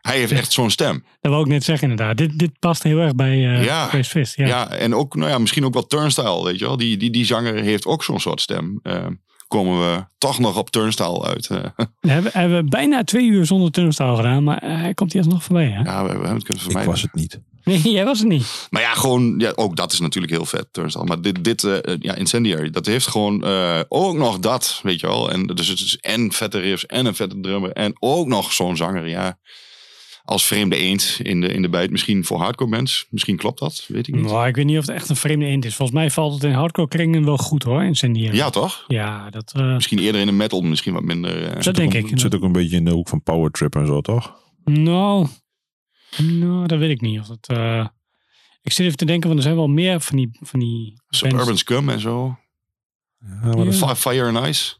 [0.00, 1.04] Hij heeft echt zo'n stem.
[1.20, 2.16] Dat wou ik net zeggen inderdaad.
[2.16, 3.86] Dit, dit past heel erg bij eh Ja.
[3.88, 4.36] Grace Fist.
[4.36, 4.46] Ja.
[4.46, 4.68] Ja.
[4.70, 6.76] en ook, nou ja, misschien ook wel Turnstile, weet je wel.
[6.76, 8.80] Die, die, die zanger heeft ook zo'n soort stem.
[8.82, 9.06] Eh,
[9.48, 11.46] komen we toch nog op Turnstile uit.
[11.46, 11.64] eh.
[12.00, 15.66] We hebben, hebben bijna twee uur zonder turnstile gedaan, maar hij komt hier alsnog voorbij.
[15.68, 15.82] Hè?
[15.82, 16.90] ja, we, we hebben het kunnen Ik vermijden.
[16.90, 17.40] was het niet.
[17.64, 18.66] Nee, jij was het niet.
[18.70, 21.04] Maar ja, gewoon, ja, ook dat is natuurlijk heel vet, Turnstile.
[21.04, 25.06] Maar dit, dit eh, ja, Incendiary, dat heeft gewoon eh, ook nog dat, weet je
[25.06, 25.30] wel.
[25.30, 27.72] En dus het is en vette riffs en een vette drummer.
[27.72, 29.38] En ook nog zo'n zanger, ja.
[30.30, 31.90] Als vreemde eend in de, in de bijt.
[31.90, 33.06] Misschien voor hardcore bands.
[33.10, 34.24] Misschien klopt dat, weet ik niet.
[34.24, 35.74] Nou, ik weet niet of het echt een vreemde eend is.
[35.74, 38.36] Volgens mij valt het in hardcore kringen wel goed hoor, Incendiary.
[38.36, 38.84] Ja, toch?
[38.86, 39.52] Ja, dat...
[39.56, 41.44] eh, Misschien eerder in de metal, misschien wat minder.
[41.56, 42.10] eh, dat denk ik.
[42.10, 44.36] Het zit ook een beetje in de hoek van power trip en zo, toch?
[44.64, 45.26] Nou,
[46.22, 47.20] nou, dat weet ik niet.
[47.20, 47.86] Of dat, eh,
[48.62, 51.44] ik zit even te denken, want er zijn wel meer van die, van die Suburban
[51.44, 51.60] bands.
[51.60, 52.38] Scum en zo.
[53.20, 53.72] Ja, maar Ja.
[53.72, 54.74] Fi- Fire and Ice.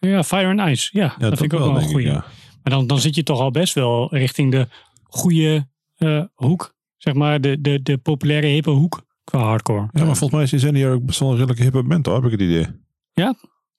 [0.00, 0.88] Ja, Fire and Ice.
[0.92, 2.24] Ja, ja, dat vind ik ook wel een ja.
[2.62, 4.68] Maar dan, dan zit je toch al best wel richting de
[5.02, 6.74] goede eh, hoek.
[6.96, 9.80] Zeg maar, de, de, de populaire hippe hoek qua hardcore.
[9.92, 12.24] Ja, maar volgens mij is Incendiary ook best wel een redelijke hippe band, hoor, heb
[12.24, 12.64] ik het idee.
[12.64, 12.74] Toch
[13.14, 13.34] Ja,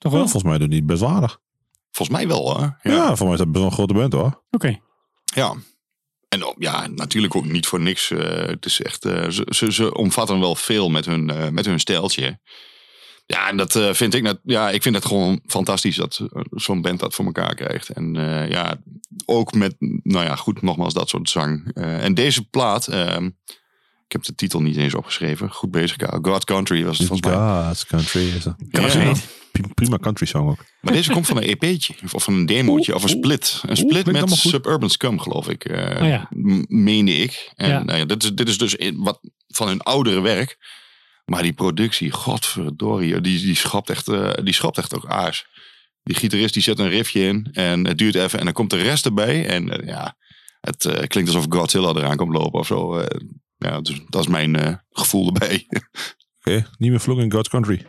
[0.09, 0.11] wel?
[0.11, 1.39] volgens mij doet hij het best.
[1.91, 2.63] Volgens mij wel, hè?
[2.63, 3.05] Ja, Ja.
[3.05, 4.43] volgens mij is dat best wel een grote band, hoor.
[4.51, 4.79] Oké.
[5.35, 5.53] ja.
[6.29, 8.11] En ja, natuurlijk ook niet voor niks.
[8.11, 11.65] eh, het is echt, eh, ze, ze, ze omvatten wel veel met hun, eh, met
[11.65, 12.39] hun stijltje.
[13.25, 16.41] Ja, en dat eh, vind ik, net, ja, ik vind het gewoon fantastisch dat eh,
[16.51, 17.89] zo'n band dat voor elkaar krijgt.
[17.89, 18.77] En eh, ja,
[19.25, 21.71] ook met, nou ja, goed, nogmaals dat soort zang.
[21.73, 23.25] Eh, en deze plaat, ehm,
[24.05, 25.51] ik heb de titel niet eens opgeschreven.
[25.51, 26.19] Goed bezig, Karel.
[26.21, 27.63] God Country was het volgens mij.
[27.65, 28.55] God's Country is dat.
[28.69, 28.87] Ja.
[29.01, 29.13] Ja.
[29.73, 30.65] Prima country song ook.
[30.81, 31.93] Maar deze komt van een EP'tje.
[32.11, 32.95] Of van een demootje.
[32.95, 33.61] Of een split.
[33.67, 34.29] Een split met.
[34.31, 35.65] Suburban Scum, geloof ik.
[35.65, 36.27] eh Oh ja.
[36.67, 37.51] Meende ik.
[37.55, 37.83] En Ja.
[37.83, 40.57] nou ja, dit, is, dit is dus in- wat van hun oudere werk.
[41.25, 43.21] Maar die productie, godverdorie.
[43.21, 45.45] Die, die, schrapt echt, eh, die schrapt echt ook aars.
[46.03, 47.49] Die gitarist die zet een riffje in.
[47.53, 48.39] En het duurt even.
[48.39, 49.45] En dan komt de rest erbij.
[49.45, 50.15] En eh, ja,
[50.61, 53.05] het eh, klinkt alsof Godzilla eraan komt lopen of zo.
[53.57, 55.65] Ja, dus, dat is mijn gevoel erbij.
[56.39, 57.85] Oké, niet meer vloek in God's Country.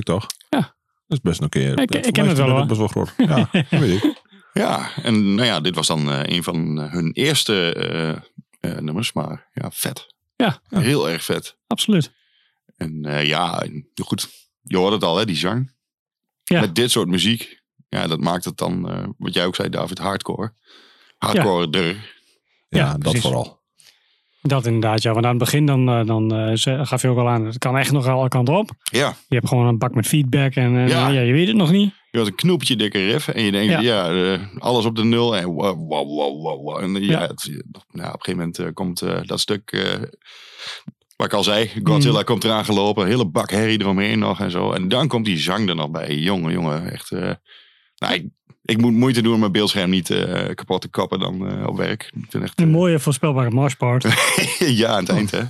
[0.00, 0.26] Ik toch?
[0.48, 0.60] Ja.
[1.06, 1.78] Dat is best een keer.
[1.80, 2.66] Ik- ik ken het wel, hoor.
[2.66, 3.12] best wel groot.
[3.16, 4.22] Ja, dat weet ik.
[4.52, 8.10] Ja, en nou ja, dit was dan eh, een van hun eerste eh,
[8.72, 10.14] eh, nummers, maar ja, vet.
[10.36, 10.60] Ja.
[10.68, 11.56] Heel erg vet.
[11.66, 12.12] Absoluut.
[12.76, 13.64] En eh, ja,
[14.04, 14.28] goed,
[14.62, 15.74] je hoort het al, hè, die zang.
[16.44, 16.60] Ja.
[16.60, 19.98] Met dit soort muziek, ja, dat maakt het dan, eh, wat jij ook zei, David,
[19.98, 20.54] hardcore.
[21.18, 21.70] Hardcore.
[21.70, 21.94] Ja,
[22.68, 23.20] Ja, dat precies.
[23.20, 23.59] vooral.
[24.42, 25.12] Dat inderdaad, ja.
[25.12, 27.76] Want aan het begin dan, eh, dan ze- gaf je ook al aan, het kan
[27.78, 28.70] echt nog alle kanten op.
[28.82, 31.08] Ja, Je hebt gewoon een bak met feedback en eh, Ja.
[31.08, 31.20] ja.
[31.20, 31.92] je weet het nog niet.
[32.10, 33.80] je had een knoepje dikke riff en je denkt, Ja.
[33.80, 36.78] ja, eh, alles op de nul en wow, wow, wow, wow.
[36.82, 37.46] En ja, het-
[37.90, 38.98] nou, op een gegeven moment komt
[39.28, 39.70] dat stuk,
[41.16, 42.24] wat ik al zei, Godzilla Mm.
[42.24, 44.72] komt eraan gelopen, hele bak herrie eromheen nog en zo.
[44.72, 46.16] En dan komt die zang er nog bij.
[46.16, 47.10] Jongen, jongen, echt.
[47.96, 48.26] nou, ik,
[48.62, 51.76] ik moet moeite doen om mijn beeldscherm niet eh, kapot te kappen dan eh, op
[51.76, 52.02] werk.
[52.02, 54.02] Ik vind echt, Een eh, mooie voorspelbare marshpart.
[54.58, 55.42] ja, aan het eind, hè.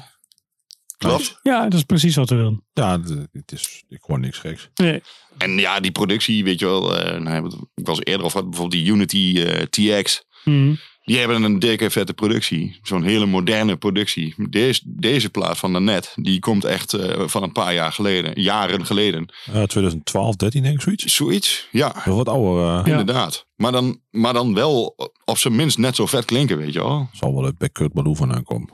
[0.99, 1.39] Klopt.
[1.43, 2.65] ja, dat is precies wat we willen.
[2.73, 3.01] Ja,
[3.33, 4.69] het is, ik hoor niks geks.
[4.75, 5.03] Nee.
[5.39, 6.97] En ja, die productie, weet je wel.
[6.99, 10.25] eh, nou, ik was eerder over bijvoorbeeld die Unity eh, TX.
[10.45, 10.75] Mhm.
[11.11, 12.79] Die hebben een dikke vette productie.
[12.83, 14.35] Zo'n hele moderne productie.
[14.51, 18.41] Deze, deze plaat van daarnet, die komt echt eh, van een paar jaar geleden.
[18.43, 19.27] Jaren geleden.
[19.53, 21.15] Eh 2012, 13 denk ik zoiets.
[21.15, 21.95] Zoiets, ja.
[22.05, 22.63] Wel wat ouder.
[22.79, 22.99] eh, Ja.
[22.99, 23.47] Inderdaad.
[23.57, 27.09] Maar dan, maar dan wel op zijn minst net zo vet klinken, weet je wel.
[27.13, 28.69] Zal wel uit bij Kurt Ballou vandaan komen.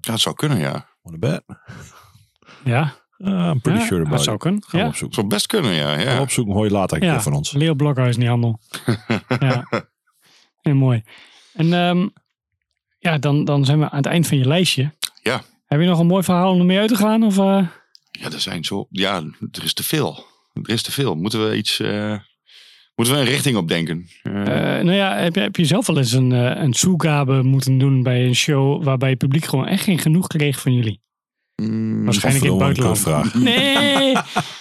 [0.00, 0.88] Ja, het zou kunnen, ja.
[1.02, 1.42] On the bed.
[2.64, 4.24] Ja, Uh, I'm pretty ja, sure about dat it.
[4.24, 4.62] zou kunnen.
[4.66, 4.86] Gaan Ja.
[4.86, 5.14] Opzoeken.
[5.16, 5.94] zou best kunnen, ja.
[5.98, 6.20] Gaan ja.
[6.20, 7.12] opzoeken, hoor je later een Ja.
[7.12, 7.52] keer van ons.
[7.52, 8.60] Leo Blokhuis in die handel.
[9.38, 9.68] ja.
[10.60, 11.02] Heel mooi.
[11.56, 12.08] En ehm,
[12.98, 14.92] ja, dan, dan zijn we aan het eind van je lijstje.
[15.22, 15.42] Ja.
[15.66, 17.22] Heb je nog een mooi verhaal om ermee uit te gaan?
[17.22, 17.66] Of, eh?
[18.10, 18.86] Ja, er zijn zo...
[18.90, 19.16] Ja,
[19.52, 20.24] er is te veel.
[20.52, 21.14] Er is te veel.
[21.14, 21.80] Moeten we iets...
[21.80, 22.18] eh,
[22.94, 24.08] moeten we een richting op denken?
[24.22, 28.02] Eh, nou ja, heb je, heb je zelf wel eens een, een toegabe moeten doen
[28.02, 31.00] bij een show waarbij het publiek gewoon echt geen genoeg kreeg van jullie?
[31.62, 32.96] Mm, Waarschijnlijk in het buitenland.
[32.96, 33.34] kutvraag.
[33.42, 34.14] Nee,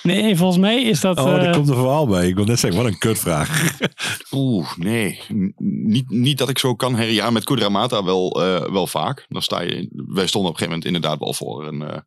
[0.04, 1.20] nee, volgens mij is dat...
[1.20, 2.28] Oh, eh, daar komt een verhaal bij.
[2.28, 3.78] Ik wil net zeggen, wat een kutvraag.
[4.32, 5.20] Oeh, nee.
[5.34, 5.54] N-
[5.88, 7.06] Niet, niet dat ik zo kan.
[7.12, 9.26] Ja, met Kudramata wel, eh, wel vaak.
[9.30, 9.90] Dan sta je...
[9.92, 11.82] Wij stonden op een gegeven moment inderdaad wel voor een...
[11.82, 11.98] eh,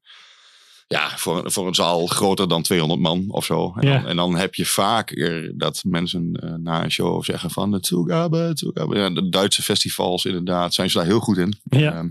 [0.87, 3.73] ja, voor, voor een zaal groter dan 200 man of zo.
[3.77, 3.99] En, Ja.
[3.99, 7.71] dan, en dan heb je vaker dat mensen eh, na een show zeggen van...
[7.71, 8.97] De toegabe, toegabe.
[8.99, 11.59] Ja, de Duitse festivals inderdaad zijn ze daar heel goed in.
[11.63, 11.93] Ja.
[11.93, 12.09] Ehm,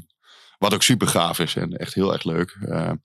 [0.58, 2.58] wat ook super gaaf is en echt heel erg leuk.
[2.70, 2.96] Ehm,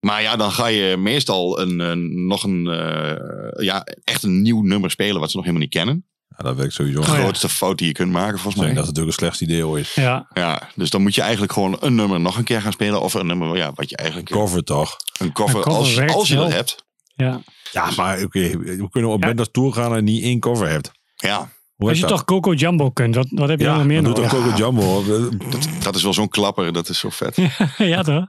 [0.00, 4.62] maar ja, dan ga je meestal een, een- nog een, eh, ja, echt een nieuw
[4.62, 6.04] nummer spelen wat ze nog helemaal niet kennen.
[6.36, 7.00] Ja, dat werkt sowieso.
[7.00, 7.18] Oh, De ja.
[7.18, 8.72] grootste fout die je kunt maken, volgens mij.
[8.74, 9.88] dat is natuurlijk een slecht idee ooit.
[9.94, 13.00] ja, Ja, dus dan moet je eigenlijk gewoon een nummer nog een keer gaan spelen.
[13.00, 14.30] Of een nummer ja, wat je eigenlijk...
[14.30, 14.96] Cover toch?
[15.18, 16.84] Een cover, Een cover als, werkt als je dat hebt.
[17.14, 17.40] ja.
[17.72, 18.58] Ja, maar oké.
[18.58, 19.28] we kunnen op Ja.
[19.28, 20.90] bed naar tour gaan en niet één cover hebt.
[21.16, 21.50] Ja,
[21.88, 24.14] Als je toch Coco Jumbo kunt, wat, wat heb je Ja, dan nog meer dan
[24.14, 24.38] doet nodig?
[24.38, 25.04] ook Coco Jumbo.
[25.50, 26.72] Dat, dat is wel zo'n klapper.
[26.72, 27.36] Dat is zo vet.
[27.78, 28.26] ja, toch?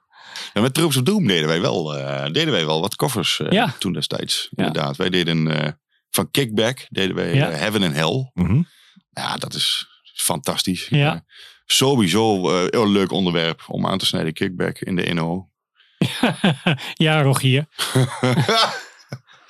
[0.54, 3.52] En met Troops of Doom deden wij wel, eh, deden wij wel wat covers eh,
[3.52, 3.74] Ja.
[3.80, 4.48] toen destijds.
[4.52, 4.66] Ja.
[4.66, 4.96] Inderdaad.
[4.98, 5.72] Wij deden eh,
[6.10, 7.50] van Kickback deden wij Ja.
[7.50, 8.32] Heaven and Hell.
[8.34, 8.62] mhm.
[9.12, 10.88] Ja, dat is fantastisch.
[10.90, 11.24] Ja.
[11.66, 14.34] Sowieso heel leuk onderwerp om aan te snijden.
[14.34, 15.50] Kickback in de NO.
[16.94, 17.66] ja, Rogier.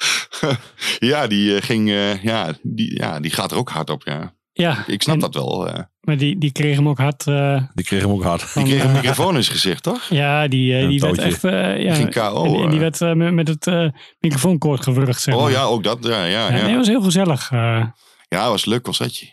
[0.99, 4.03] ja, die eh, ging, eh, ja, die, ja, die gaat er ook hard op.
[4.05, 4.33] Ja.
[4.53, 5.67] Ja, Ik snap en- dat wel.
[5.67, 5.83] eh.
[6.01, 7.27] Maar die, die kreeg hem ook hard.
[7.27, 8.53] eh, Die kregen hem ook hard.
[8.53, 10.03] die kreeg een microfoon in zijn gezicht, toch?
[10.09, 11.43] Ja, die, eh, Een die werd echt.
[11.43, 13.87] eh, ja, Ging KO, die, die werd met, met het eh,
[14.19, 15.21] microfoonkoord gewurgd.
[15.21, 15.97] Zeg Oh ja, ook dat.
[16.01, 16.51] Ja, ja, Ja, ja.
[16.61, 17.51] Nee, dat was heel gezellig.
[17.51, 17.85] eh.
[18.27, 19.29] Ja, het was leuk concertje.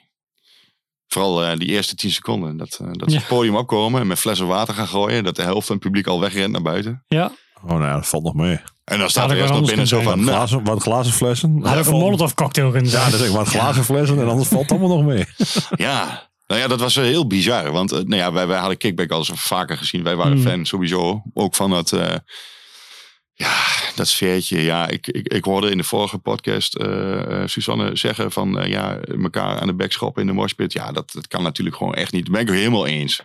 [1.07, 2.57] Vooral eh, die eerste tien seconden.
[2.57, 3.19] Dat, dat ze Ja.
[3.19, 5.24] het podium opkomen en met flessen water gaan gooien.
[5.24, 7.05] Dat de helft van het publiek al wegrent naar buiten.
[7.09, 7.31] ja,
[7.62, 8.60] Oh, nou ja, dat valt nog mee.
[8.85, 10.06] En dan staat er ik eerst wel nog binnen zo van...
[10.06, 11.60] Wat Nou, glazen, wat glazen flessen.
[11.62, 13.10] had ook een Molotov cocktail kunnen Ja, zijn.
[13.10, 15.24] dat is echt wat glazen flessen en anders valt het allemaal nog mee.
[15.86, 17.72] ja, nou ja, dat was heel bizar.
[17.72, 20.02] Want eh, nou ja, wij, wij hadden Kickback al eens vaker gezien.
[20.02, 20.43] Wij waren Mm.
[20.47, 21.22] fan sowieso.
[21.35, 21.93] Ook van het...
[21.93, 22.14] eh,
[23.35, 23.55] ja,
[23.94, 24.62] dat sfeertje.
[24.62, 28.59] Ja, ik, ik, ik hoorde in de vorige podcast eh, eh, Suzanne zeggen van...
[28.59, 30.72] eh, ja, elkaar aan de bek schoppen in de moshpit.
[30.72, 32.24] Ja, dat, dat kan natuurlijk gewoon echt niet.
[32.24, 33.20] Daar ben ik helemaal eens.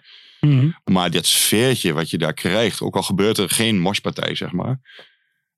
[0.45, 0.69] Mhm.
[0.83, 4.79] Maar dat sfeertje wat je daar krijgt, ook al gebeurt er geen moshpartij, zeg maar.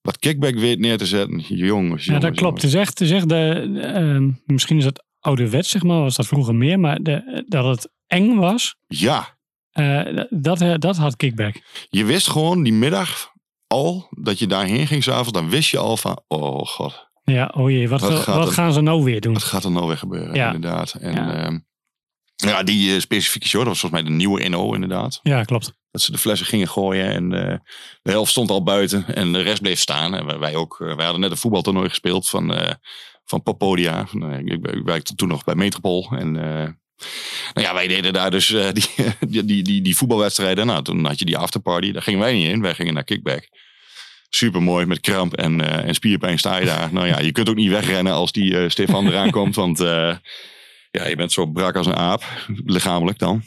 [0.02, 2.06] Wat kickback weet neer te zetten, jongens.
[2.06, 2.62] Ja, dat klopt.
[2.62, 6.16] Het is echt, het is echt de, ehm, misschien is het ouderwets, zeg maar, was
[6.16, 8.76] dat vroeger meer, maar de, dat het eng was.
[8.88, 9.38] Ja,
[9.72, 11.56] eh, dat, eh, dat had kickback.
[11.90, 13.32] je wist gewoon die middag
[13.68, 15.32] al dat je daarheen ging s'avonds.
[15.32, 18.82] Dan wist je al van, oh god, Ja, oh jee, wat, Wat er- gaan ze
[18.82, 19.34] nou weer doen?
[19.34, 20.36] wat gaat er nou weer gebeuren?
[20.36, 20.46] Ja.
[20.54, 20.94] Inderdaad.
[20.94, 21.42] En Ja.
[21.44, 21.60] ja,
[22.36, 25.20] ja die eh, specifieke show, dat was volgens mij de nieuwe NO inderdaad.
[25.24, 25.74] Ja, klopt.
[25.92, 27.58] Dat ze de flessen gingen gooien en eh,
[28.02, 30.16] de helft stond al buiten en de rest bleef staan.
[30.16, 32.74] En wij- ook, eh, wij hadden net een voetbaltoernooi gespeeld van, eh
[33.26, 34.08] van Popodia.
[34.22, 36.32] Eh, ik, ik werkte toen nog bij Metropol en...
[36.32, 36.74] nou
[37.54, 38.90] ja, wij deden daar dus die,
[39.20, 40.66] die, die, die, die voetbalwedstrijden.
[40.66, 41.92] Nou, toen had je die afterparty.
[41.92, 42.62] Daar gingen wij niet in.
[42.62, 43.48] Wij gingen naar Kickback.
[44.30, 46.94] Super mooi met kramp en, en spierpijn sta je daar.
[46.94, 49.56] nou ja, je kunt ook niet wegrennen als die Stefan eraan komt.
[49.56, 49.80] Want
[50.96, 52.24] ja, je bent zo brak als een aap.
[52.66, 53.44] Lichamelijk dan.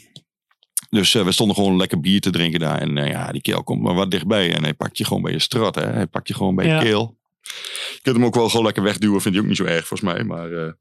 [0.89, 2.79] Dus eh, we stonden gewoon lekker bier te drinken daar.
[2.79, 4.53] En eh, ja, die keel komt maar wat dichtbij.
[4.55, 5.75] En hij pakt je gewoon bij je strot.
[5.75, 5.85] Hè?
[5.85, 7.17] Hij pakt je gewoon bij je keel.
[7.93, 9.21] Je kunt hem ook wel gewoon lekker wegduwen.
[9.21, 10.23] Vind je ook niet zo erg volgens mij.
[10.23, 10.71] Maar eh,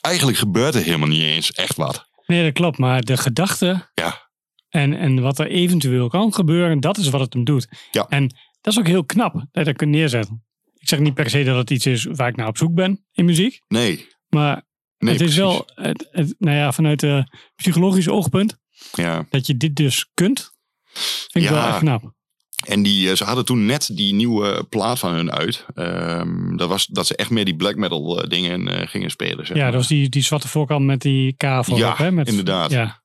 [0.00, 2.08] eigenlijk gebeurt er helemaal niet eens echt wat.
[2.26, 2.78] Nee, dat klopt.
[2.78, 4.28] Maar de gedachte Ja.
[4.68, 7.68] en, en wat er eventueel kan gebeuren, dat is wat het hem doet.
[7.90, 8.06] Ja.
[8.08, 8.26] En
[8.60, 10.44] dat is ook heel knap dat je dat kunt neerzetten.
[10.74, 13.04] Ik zeg niet per se dat het iets is waar ik naar op zoek ben
[13.12, 13.60] in muziek.
[13.68, 14.08] Nee.
[14.28, 14.62] Maar
[15.04, 15.36] nee het is precies.
[15.36, 18.56] wel, het, het, nou ja, vanuit een psychologisch oogpunt,
[18.92, 19.26] Ja.
[19.30, 20.52] dat je dit dus kunt,
[21.30, 21.52] vind ik Ja.
[21.52, 22.12] wel echt knap.
[22.66, 25.66] En die, eh, ze hadden toen net die nieuwe plaat van hun uit.
[25.74, 29.46] Ehm, dat was dat ze echt meer die black metal eh, dingen eh, gingen spelen.
[29.46, 29.72] Zeg Ja, maar.
[29.72, 31.76] dat was die, die zwarte voorkant met die K voorop.
[31.78, 32.10] Ja, hè?
[32.10, 32.70] Met, inderdaad.
[32.70, 33.02] Ja,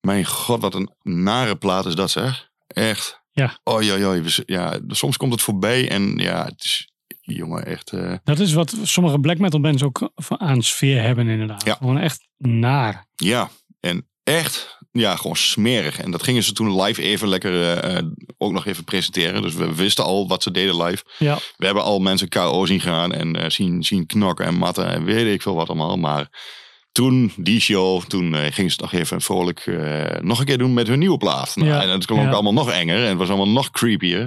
[0.00, 2.48] Mijn god, wat een nare plaat is dat zeg.
[2.66, 3.22] Echt.
[3.32, 3.58] Ja.
[3.64, 4.78] Oh ja, we- ja.
[4.88, 6.90] Soms komt het voorbij en ja, het is,
[7.24, 7.90] jongen, echt.
[7.92, 11.64] eh, dat is wat sommige black metal bands ook van- aan sfeer hebben inderdaad.
[11.64, 11.74] Ja.
[11.74, 13.06] Gewoon echt naar.
[13.14, 16.00] ja, en echt, ja, gewoon smerig.
[16.00, 18.04] En dat gingen ze toen live even lekker eh, eh,
[18.38, 19.42] ook nog even presenteren.
[19.42, 21.04] Dus we wisten al wat ze deden live.
[21.18, 24.88] Ja, We hebben al mensen KO zien gaan en eh, zien, zien knokken en matten
[24.88, 25.96] en weet ik veel wat allemaal.
[25.96, 26.28] Maar
[26.92, 30.58] toen, die show, toen eh, gingen ze het nog even vrolijk eh, nog een keer
[30.58, 31.56] doen met hun nieuwe plaat.
[31.56, 32.30] Nou, Ja, En het klonk ja.
[32.30, 34.18] allemaal nog enger en het was allemaal nog creepier.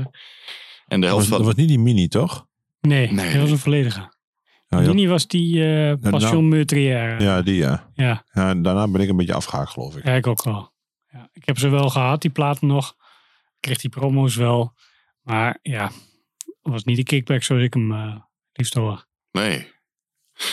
[0.88, 1.38] En de Dat helft was, van...
[1.38, 2.45] dat was niet die mini, toch?
[2.88, 3.31] Nee, Nee.
[3.31, 4.15] dat was een volledige.
[4.68, 7.23] Mini was die eh Passion Meurtrière.
[7.23, 7.89] ja, die ja.
[7.93, 8.23] Ja.
[8.34, 10.05] Daarna ben ik een beetje afgehaakt, geloof ik.
[10.05, 10.73] Ja, ik ook wel.
[11.07, 12.89] Ja, ik heb ze wel gehad, die platen nog.
[13.55, 14.73] Ik kreeg die promo's wel.
[15.22, 15.91] Maar ja,
[16.61, 18.15] was niet de kickback zoals ik hem eh
[18.53, 19.05] liefst hoor.
[19.31, 19.68] Nee.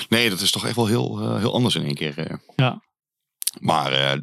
[0.09, 2.41] Nee, dat is toch echt wel heel, eh, heel anders in één keer.
[2.57, 2.83] Ja.
[3.61, 4.21] Maar eh,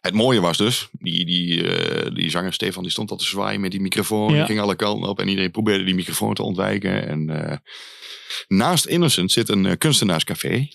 [0.00, 3.60] het mooie was dus, die, die, eh, die zanger Stefan die stond al te zwaaien
[3.60, 4.30] met die microfoon.
[4.32, 4.36] Ja.
[4.36, 7.08] Die ging alle kanten op en iedereen probeerde die microfoon te ontwijken.
[7.08, 7.56] En eh,
[8.48, 10.68] naast Innocent zit een kunstenaarscafé,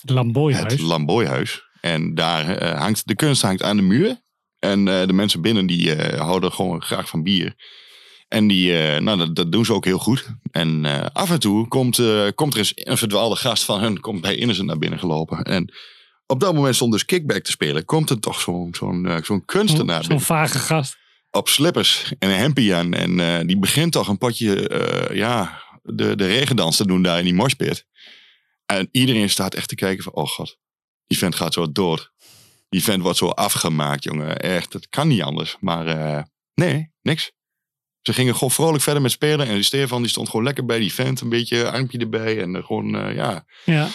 [0.00, 0.72] Het Lamboyhuis.
[0.72, 1.62] het Lamboyhuis.
[1.80, 4.22] En daar hangt, de kunst hangt aan de muur.
[4.58, 7.54] En eh, de mensen binnen die eh, houden gewoon graag van bier.
[8.28, 10.26] En die, eh, nou, dat, dat doen ze ook heel goed.
[10.50, 14.00] En eh, af en toe komt, eh, komt er eens een verdwaalde gast van hun
[14.00, 15.42] komt bij Innocent naar binnen gelopen.
[15.42, 15.72] En
[16.26, 17.84] op dat moment stond dus kickback te spelen.
[17.84, 20.96] Komt er toch zo'n zo'n eh, zo'n kunstenaar Zo'n vage gast.
[21.30, 22.94] op slippers en een hempie aan.
[22.94, 27.18] En eh, die begint toch een potje, eh, ja, de, de regendans te doen daar
[27.18, 27.86] in die moshpit.
[28.66, 30.58] En iedereen staat echt te kijken van, oh god,
[31.06, 32.12] die vent gaat zo dood.
[32.68, 34.36] Die vent wordt zo afgemaakt, jongen.
[34.40, 35.56] Echt, het kan niet anders.
[35.60, 37.32] Maar nee, niks.
[38.02, 39.46] Ze gingen gewoon vrolijk verder met spelen.
[39.46, 41.20] En die Stefan die stond gewoon lekker bij die vent.
[41.20, 42.40] Een beetje armpje erbij.
[42.40, 43.14] En gewoon.
[43.14, 43.88] Ja, ja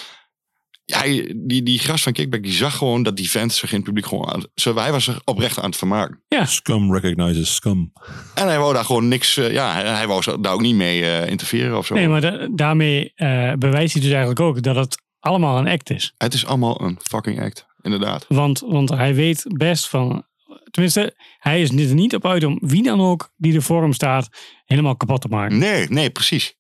[0.98, 3.86] hij- die, die gast van Kickback, die zag gewoon dat die vent zich in het
[3.86, 4.44] publiek gewoon aan...
[4.56, 6.22] Zo, hij was er oprecht aan het vermaken.
[6.46, 7.92] Scum recognizes scum.
[8.36, 9.38] En hij wou daar gewoon niks...
[9.38, 11.94] eh, ja, hij- hij wou daar ook niet mee eh, interfereren of zo.
[11.96, 15.90] nee, maar da- daarmee eh, bewijst hij dus eigenlijk ook dat het allemaal een act
[15.90, 16.14] is.
[16.18, 17.66] Het is allemaal een fucking act.
[17.82, 18.26] Inderdaad.
[18.28, 20.24] Want, want hij weet best van.
[20.72, 23.94] Tenminste, hij is er niet op uit om wie dan ook die er voor hem
[23.94, 24.30] staat
[24.66, 25.58] helemaal kapot te maken.
[25.58, 26.54] Nee, nee, precies.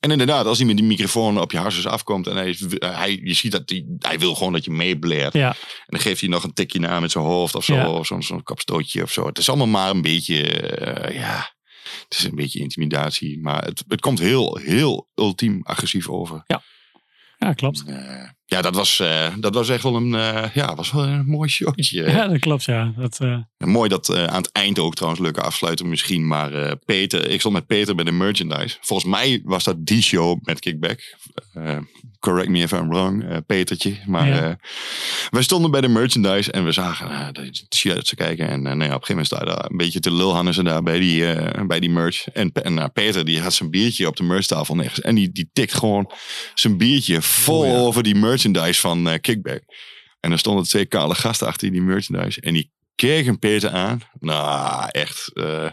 [0.00, 3.52] En inderdaad, als hij met die microfoon op je harses afkomt en hij, je ziet
[3.52, 5.32] dat hij, hij wil gewoon dat je meebleert.
[5.32, 7.88] Ja, En dan geeft hij nog een tikje na met zijn hoofd of zo, Ja.
[7.90, 9.26] of zo'n kapstootje of zo.
[9.26, 11.54] Het is allemaal maar een beetje, eh, ja,
[12.08, 13.40] het is een beetje intimidatie.
[13.40, 16.42] Maar het, het komt heel, heel ultiem agressief over.
[17.38, 17.84] ja klopt.
[17.86, 21.26] Eh, ja, dat was, eh, dat was echt wel een, eh, ja, was wel een
[21.26, 22.10] mooi showtje.
[22.10, 22.92] Ja, dat klopt, ja.
[22.96, 26.26] Dat, eh, Mooi dat aan het eind ook trouwens, leuke afsluiten misschien.
[26.26, 28.76] Maar Peter, ik stond met Peter bij de merchandise.
[28.80, 31.16] Volgens mij was dat die show met Kickback.
[32.18, 33.96] Correct me if I'm wrong, Petertje.
[34.06, 34.58] Maar Ja.
[35.30, 38.48] wij stonden bij de merchandise en we zagen de shirts kijken.
[38.48, 40.98] En nou ja, op een gegeven moment daar een beetje te lulhannes en daar bij
[40.98, 41.24] die,
[41.66, 42.28] bij die merch.
[42.28, 45.04] En, en nou, Peter die had zijn biertje op de merchtafel neergezet.
[45.04, 46.10] En die, die tikt gewoon
[46.54, 47.76] zijn biertje vol Oh ja.
[47.76, 49.62] over die merchandise van eh, Kickback.
[50.20, 52.40] En er stonden twee kale gasten achter die merchandise.
[52.40, 54.00] En die keken Peter aan.
[54.20, 55.30] Nou, echt.
[55.34, 55.70] eh,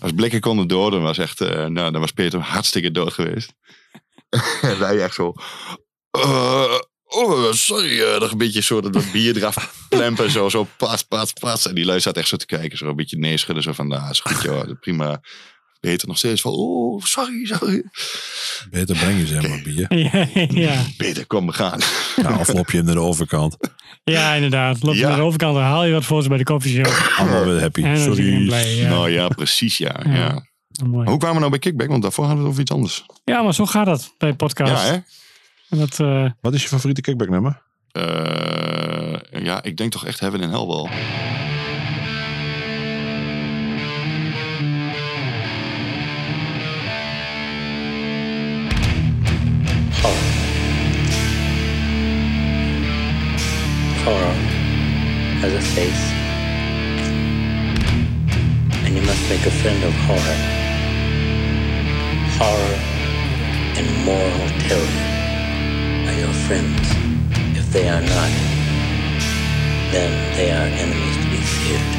[0.00, 1.40] als blikken konden doden, was echt.
[1.40, 3.52] eh, nou, dan was Peter hartstikke dood geweest.
[4.60, 5.34] en wij echt zo.
[7.04, 8.18] oh, sorry.
[8.18, 10.30] nog een beetje zo dat, bier eraf plempen.
[10.30, 11.66] Zo, zo pas, pas, pas.
[11.66, 12.78] En die lui zat echt zo te kijken.
[12.78, 13.62] Zo een beetje neerschudden.
[13.62, 14.80] Zo van, nou, is goed joh.
[14.80, 15.20] Prima.
[15.80, 17.82] Peter nog steeds van, oh, sorry, sorry.
[18.70, 19.94] Beter breng je ze maar bier.
[20.12, 21.80] ja, ja, Peter, kom, we gaan.
[22.16, 23.56] Ja, of loop je hem naar de overkant.
[24.04, 24.82] ja, inderdaad.
[24.82, 25.08] Loop je Ja.
[25.08, 26.86] naar de overkant en haal je wat voor ze bij de koffieshop.
[27.18, 27.82] Allemaal weer happy.
[27.82, 28.44] En Sorry.
[28.44, 28.74] blij.
[28.76, 30.00] Ja, Nou ja, precies, ja.
[30.04, 30.12] Ja.
[30.14, 30.44] ja.
[30.86, 31.08] mooi.
[31.08, 31.88] Hoe kwamen we nou bij Kickback?
[31.88, 33.04] Want daarvoor hadden we het over iets anders.
[33.24, 34.84] ja, maar zo gaat dat bij podcast.
[34.86, 34.98] Ja, hè?
[35.68, 37.62] En dat, eh, Wat is je favoriete kickback nummer?
[37.92, 40.88] Eh, ja, ik denk toch echt Heaven in Hell wel.
[54.10, 54.38] Horror
[55.42, 56.04] has a face.
[58.84, 60.38] And you must make a friend of horror.
[62.38, 62.78] Horror
[63.78, 64.96] and moral terror
[66.08, 66.86] are your friends.
[67.60, 68.32] If they are not,
[69.94, 71.90] then they are enemies to be feared.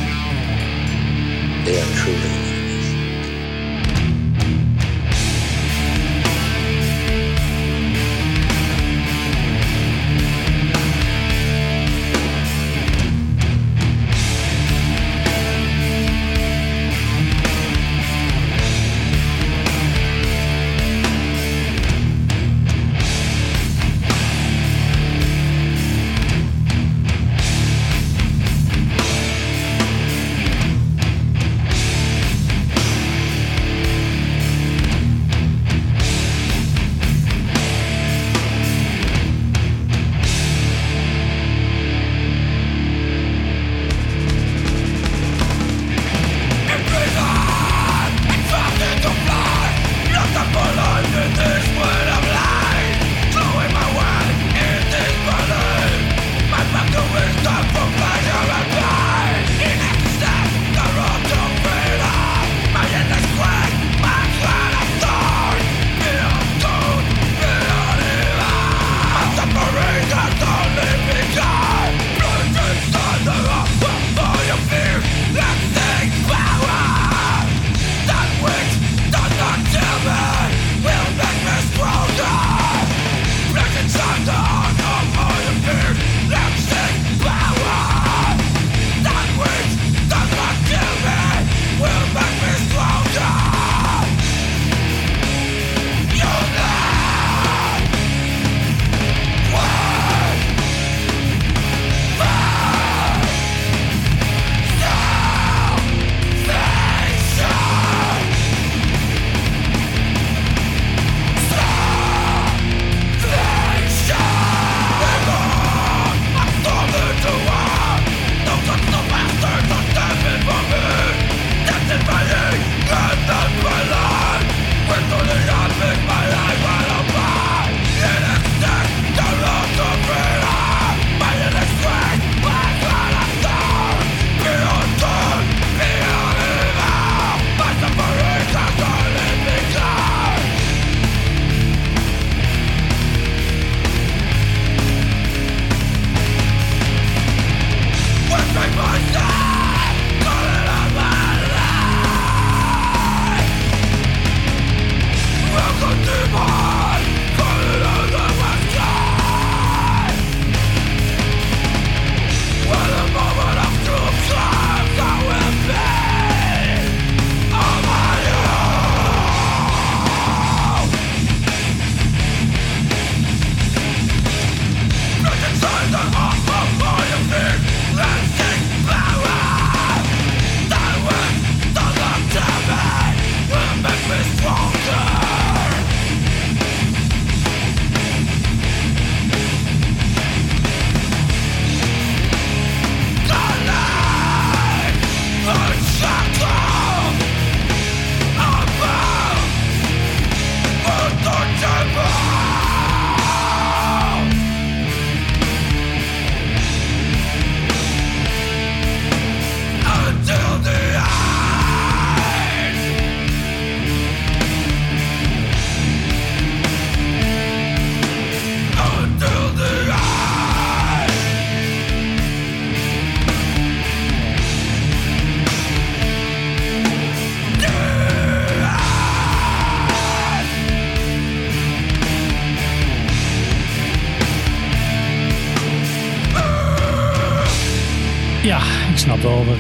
[1.66, 2.61] They are truly enemies.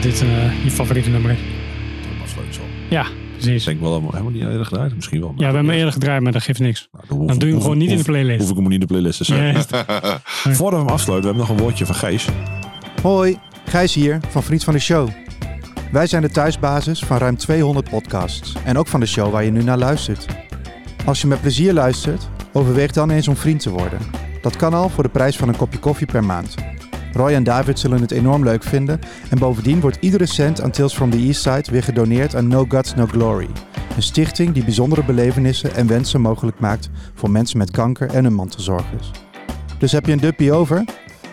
[0.01, 1.37] Dat dit eh, je favoriete nummer is.
[2.23, 2.61] Afsluiten zo.
[2.89, 3.61] Ja, precies.
[3.61, 4.95] Ik denk wel helemaal, helemaal niet eerder gedraaid.
[4.95, 5.29] Misschien wel.
[5.29, 6.89] Ja, we hebben hem eerder gedraaid, maar dat geeft niks.
[6.91, 8.39] Nou, hoef Dan ik- doe je hem gewoon niet in de playlist.
[8.39, 9.85] Hoef ik hem niet in de playlist te zetten.
[10.57, 12.27] Voordat we hem afsluiten, we hebben nog een woordje van Gijs.
[13.01, 15.09] Hoi, Gijs hier van Vriend van de Show.
[15.91, 19.51] Wij zijn de thuisbasis van ruim 200 podcasts en ook van de show waar je
[19.51, 20.25] nu naar luistert.
[21.05, 23.99] Als je met plezier luistert, overweeg dan eens om vriend te worden.
[24.41, 26.55] Dat kan al voor de prijs van een kopje koffie per maand.
[27.13, 30.93] Roy en David zullen het enorm leuk vinden en bovendien wordt iedere cent aan Tales
[30.93, 33.49] from the East Side weer gedoneerd aan No Guts No Glory.
[33.95, 38.33] Een stichting die bijzondere belevenissen en wensen mogelijk maakt voor mensen met kanker en hun
[38.33, 39.11] mantelzorgers.
[39.77, 40.83] Dus heb je een duppie over?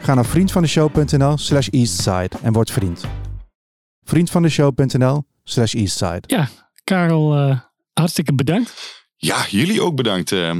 [0.00, 3.04] Ga naar vriendvandeshow.nl slash eastside en word vriend.
[4.02, 6.22] vriendvandeshow.nl slash eastside.
[6.84, 7.58] Karel, eh,
[7.92, 8.97] hartstikke bedankt.
[9.20, 10.32] Ja, jullie ook bedankt.
[10.32, 10.56] eh.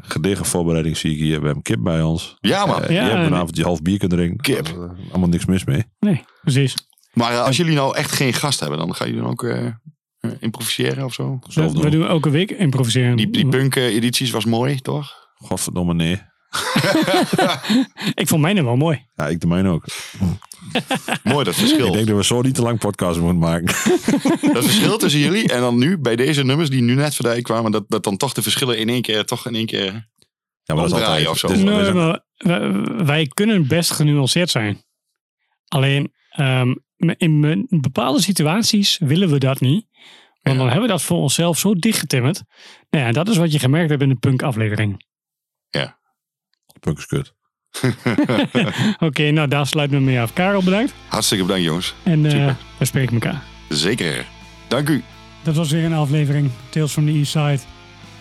[0.00, 1.38] Gedegen voorbereiding zie ik hier.
[1.40, 2.36] We hebben kip bij ons.
[2.40, 2.82] ja, man.
[2.82, 4.40] Eh, Ja, je hebt vanavond die half bier kunnen drinken.
[4.40, 4.66] Kip.
[4.66, 5.84] Eh, allemaal niks mis mee.
[5.98, 6.74] Nee, precies.
[7.12, 9.66] Maar eh, als jullie nou echt geen gast hebben, dan gaan jullie dan ook eh,
[9.66, 11.38] eh, improviseren of zo?
[11.48, 12.00] Zelf We, we doen.
[12.00, 13.16] doen elke week improviseren.
[13.16, 15.12] Die, die punk-edities was mooi, toch?
[15.34, 16.22] Godverdomme nee.
[18.14, 19.06] Ik vond mijne wel mooi.
[19.14, 19.84] Ja, ik de mijne ook.
[21.22, 21.92] Mooi dat Ik verschil.
[21.92, 23.66] denk dat we zo niet te lang podcast moeten maken.
[24.54, 27.70] Dat verschil tussen jullie en dan nu bij deze nummers die nu net voorbij kwamen,
[27.72, 29.84] dat, dat dan toch de verschillen in één keer toch in één keer.
[30.62, 31.52] Ja, maar dat is Omdraaien altijd.
[31.52, 31.64] of zo.
[31.64, 32.24] Nee, maar
[33.06, 34.82] wij, kunnen best genuanceerd zijn.
[35.68, 36.74] Alleen ehm,
[37.16, 39.86] in bepaalde situaties willen we dat niet.
[40.42, 40.62] Want Ja.
[40.62, 42.42] dan hebben we dat voor onszelf zo dichtgetimmerd.
[42.90, 45.04] Nou ja, dat is wat je gemerkt hebt in de punk aflevering.
[46.86, 47.34] Punk is kut.
[49.08, 50.32] Oké, nou daar sluiten we mee af.
[50.32, 50.94] Karel, bedankt.
[51.08, 51.94] Hartstikke bedankt jongens.
[52.02, 52.56] En eh, Super.
[52.78, 53.42] we spreken elkaar.
[53.68, 54.26] Zeker.
[54.68, 55.02] Dank u.
[55.42, 57.58] Dat was weer een aflevering Tales from the East Side.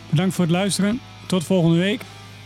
[0.10, 1.00] Bedankt voor het luisteren.
[1.26, 2.02] Tot volgende week.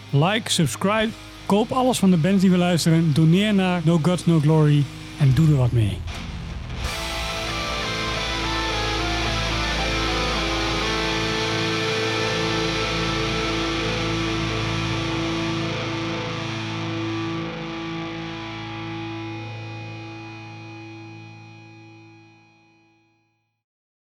[0.09, 1.09] Like, subscribe.
[1.45, 3.13] Koop alles van de bands die we luisteren.
[3.13, 4.83] Doneer naar No Gods No Glory.
[5.19, 5.97] En doe er wat mee.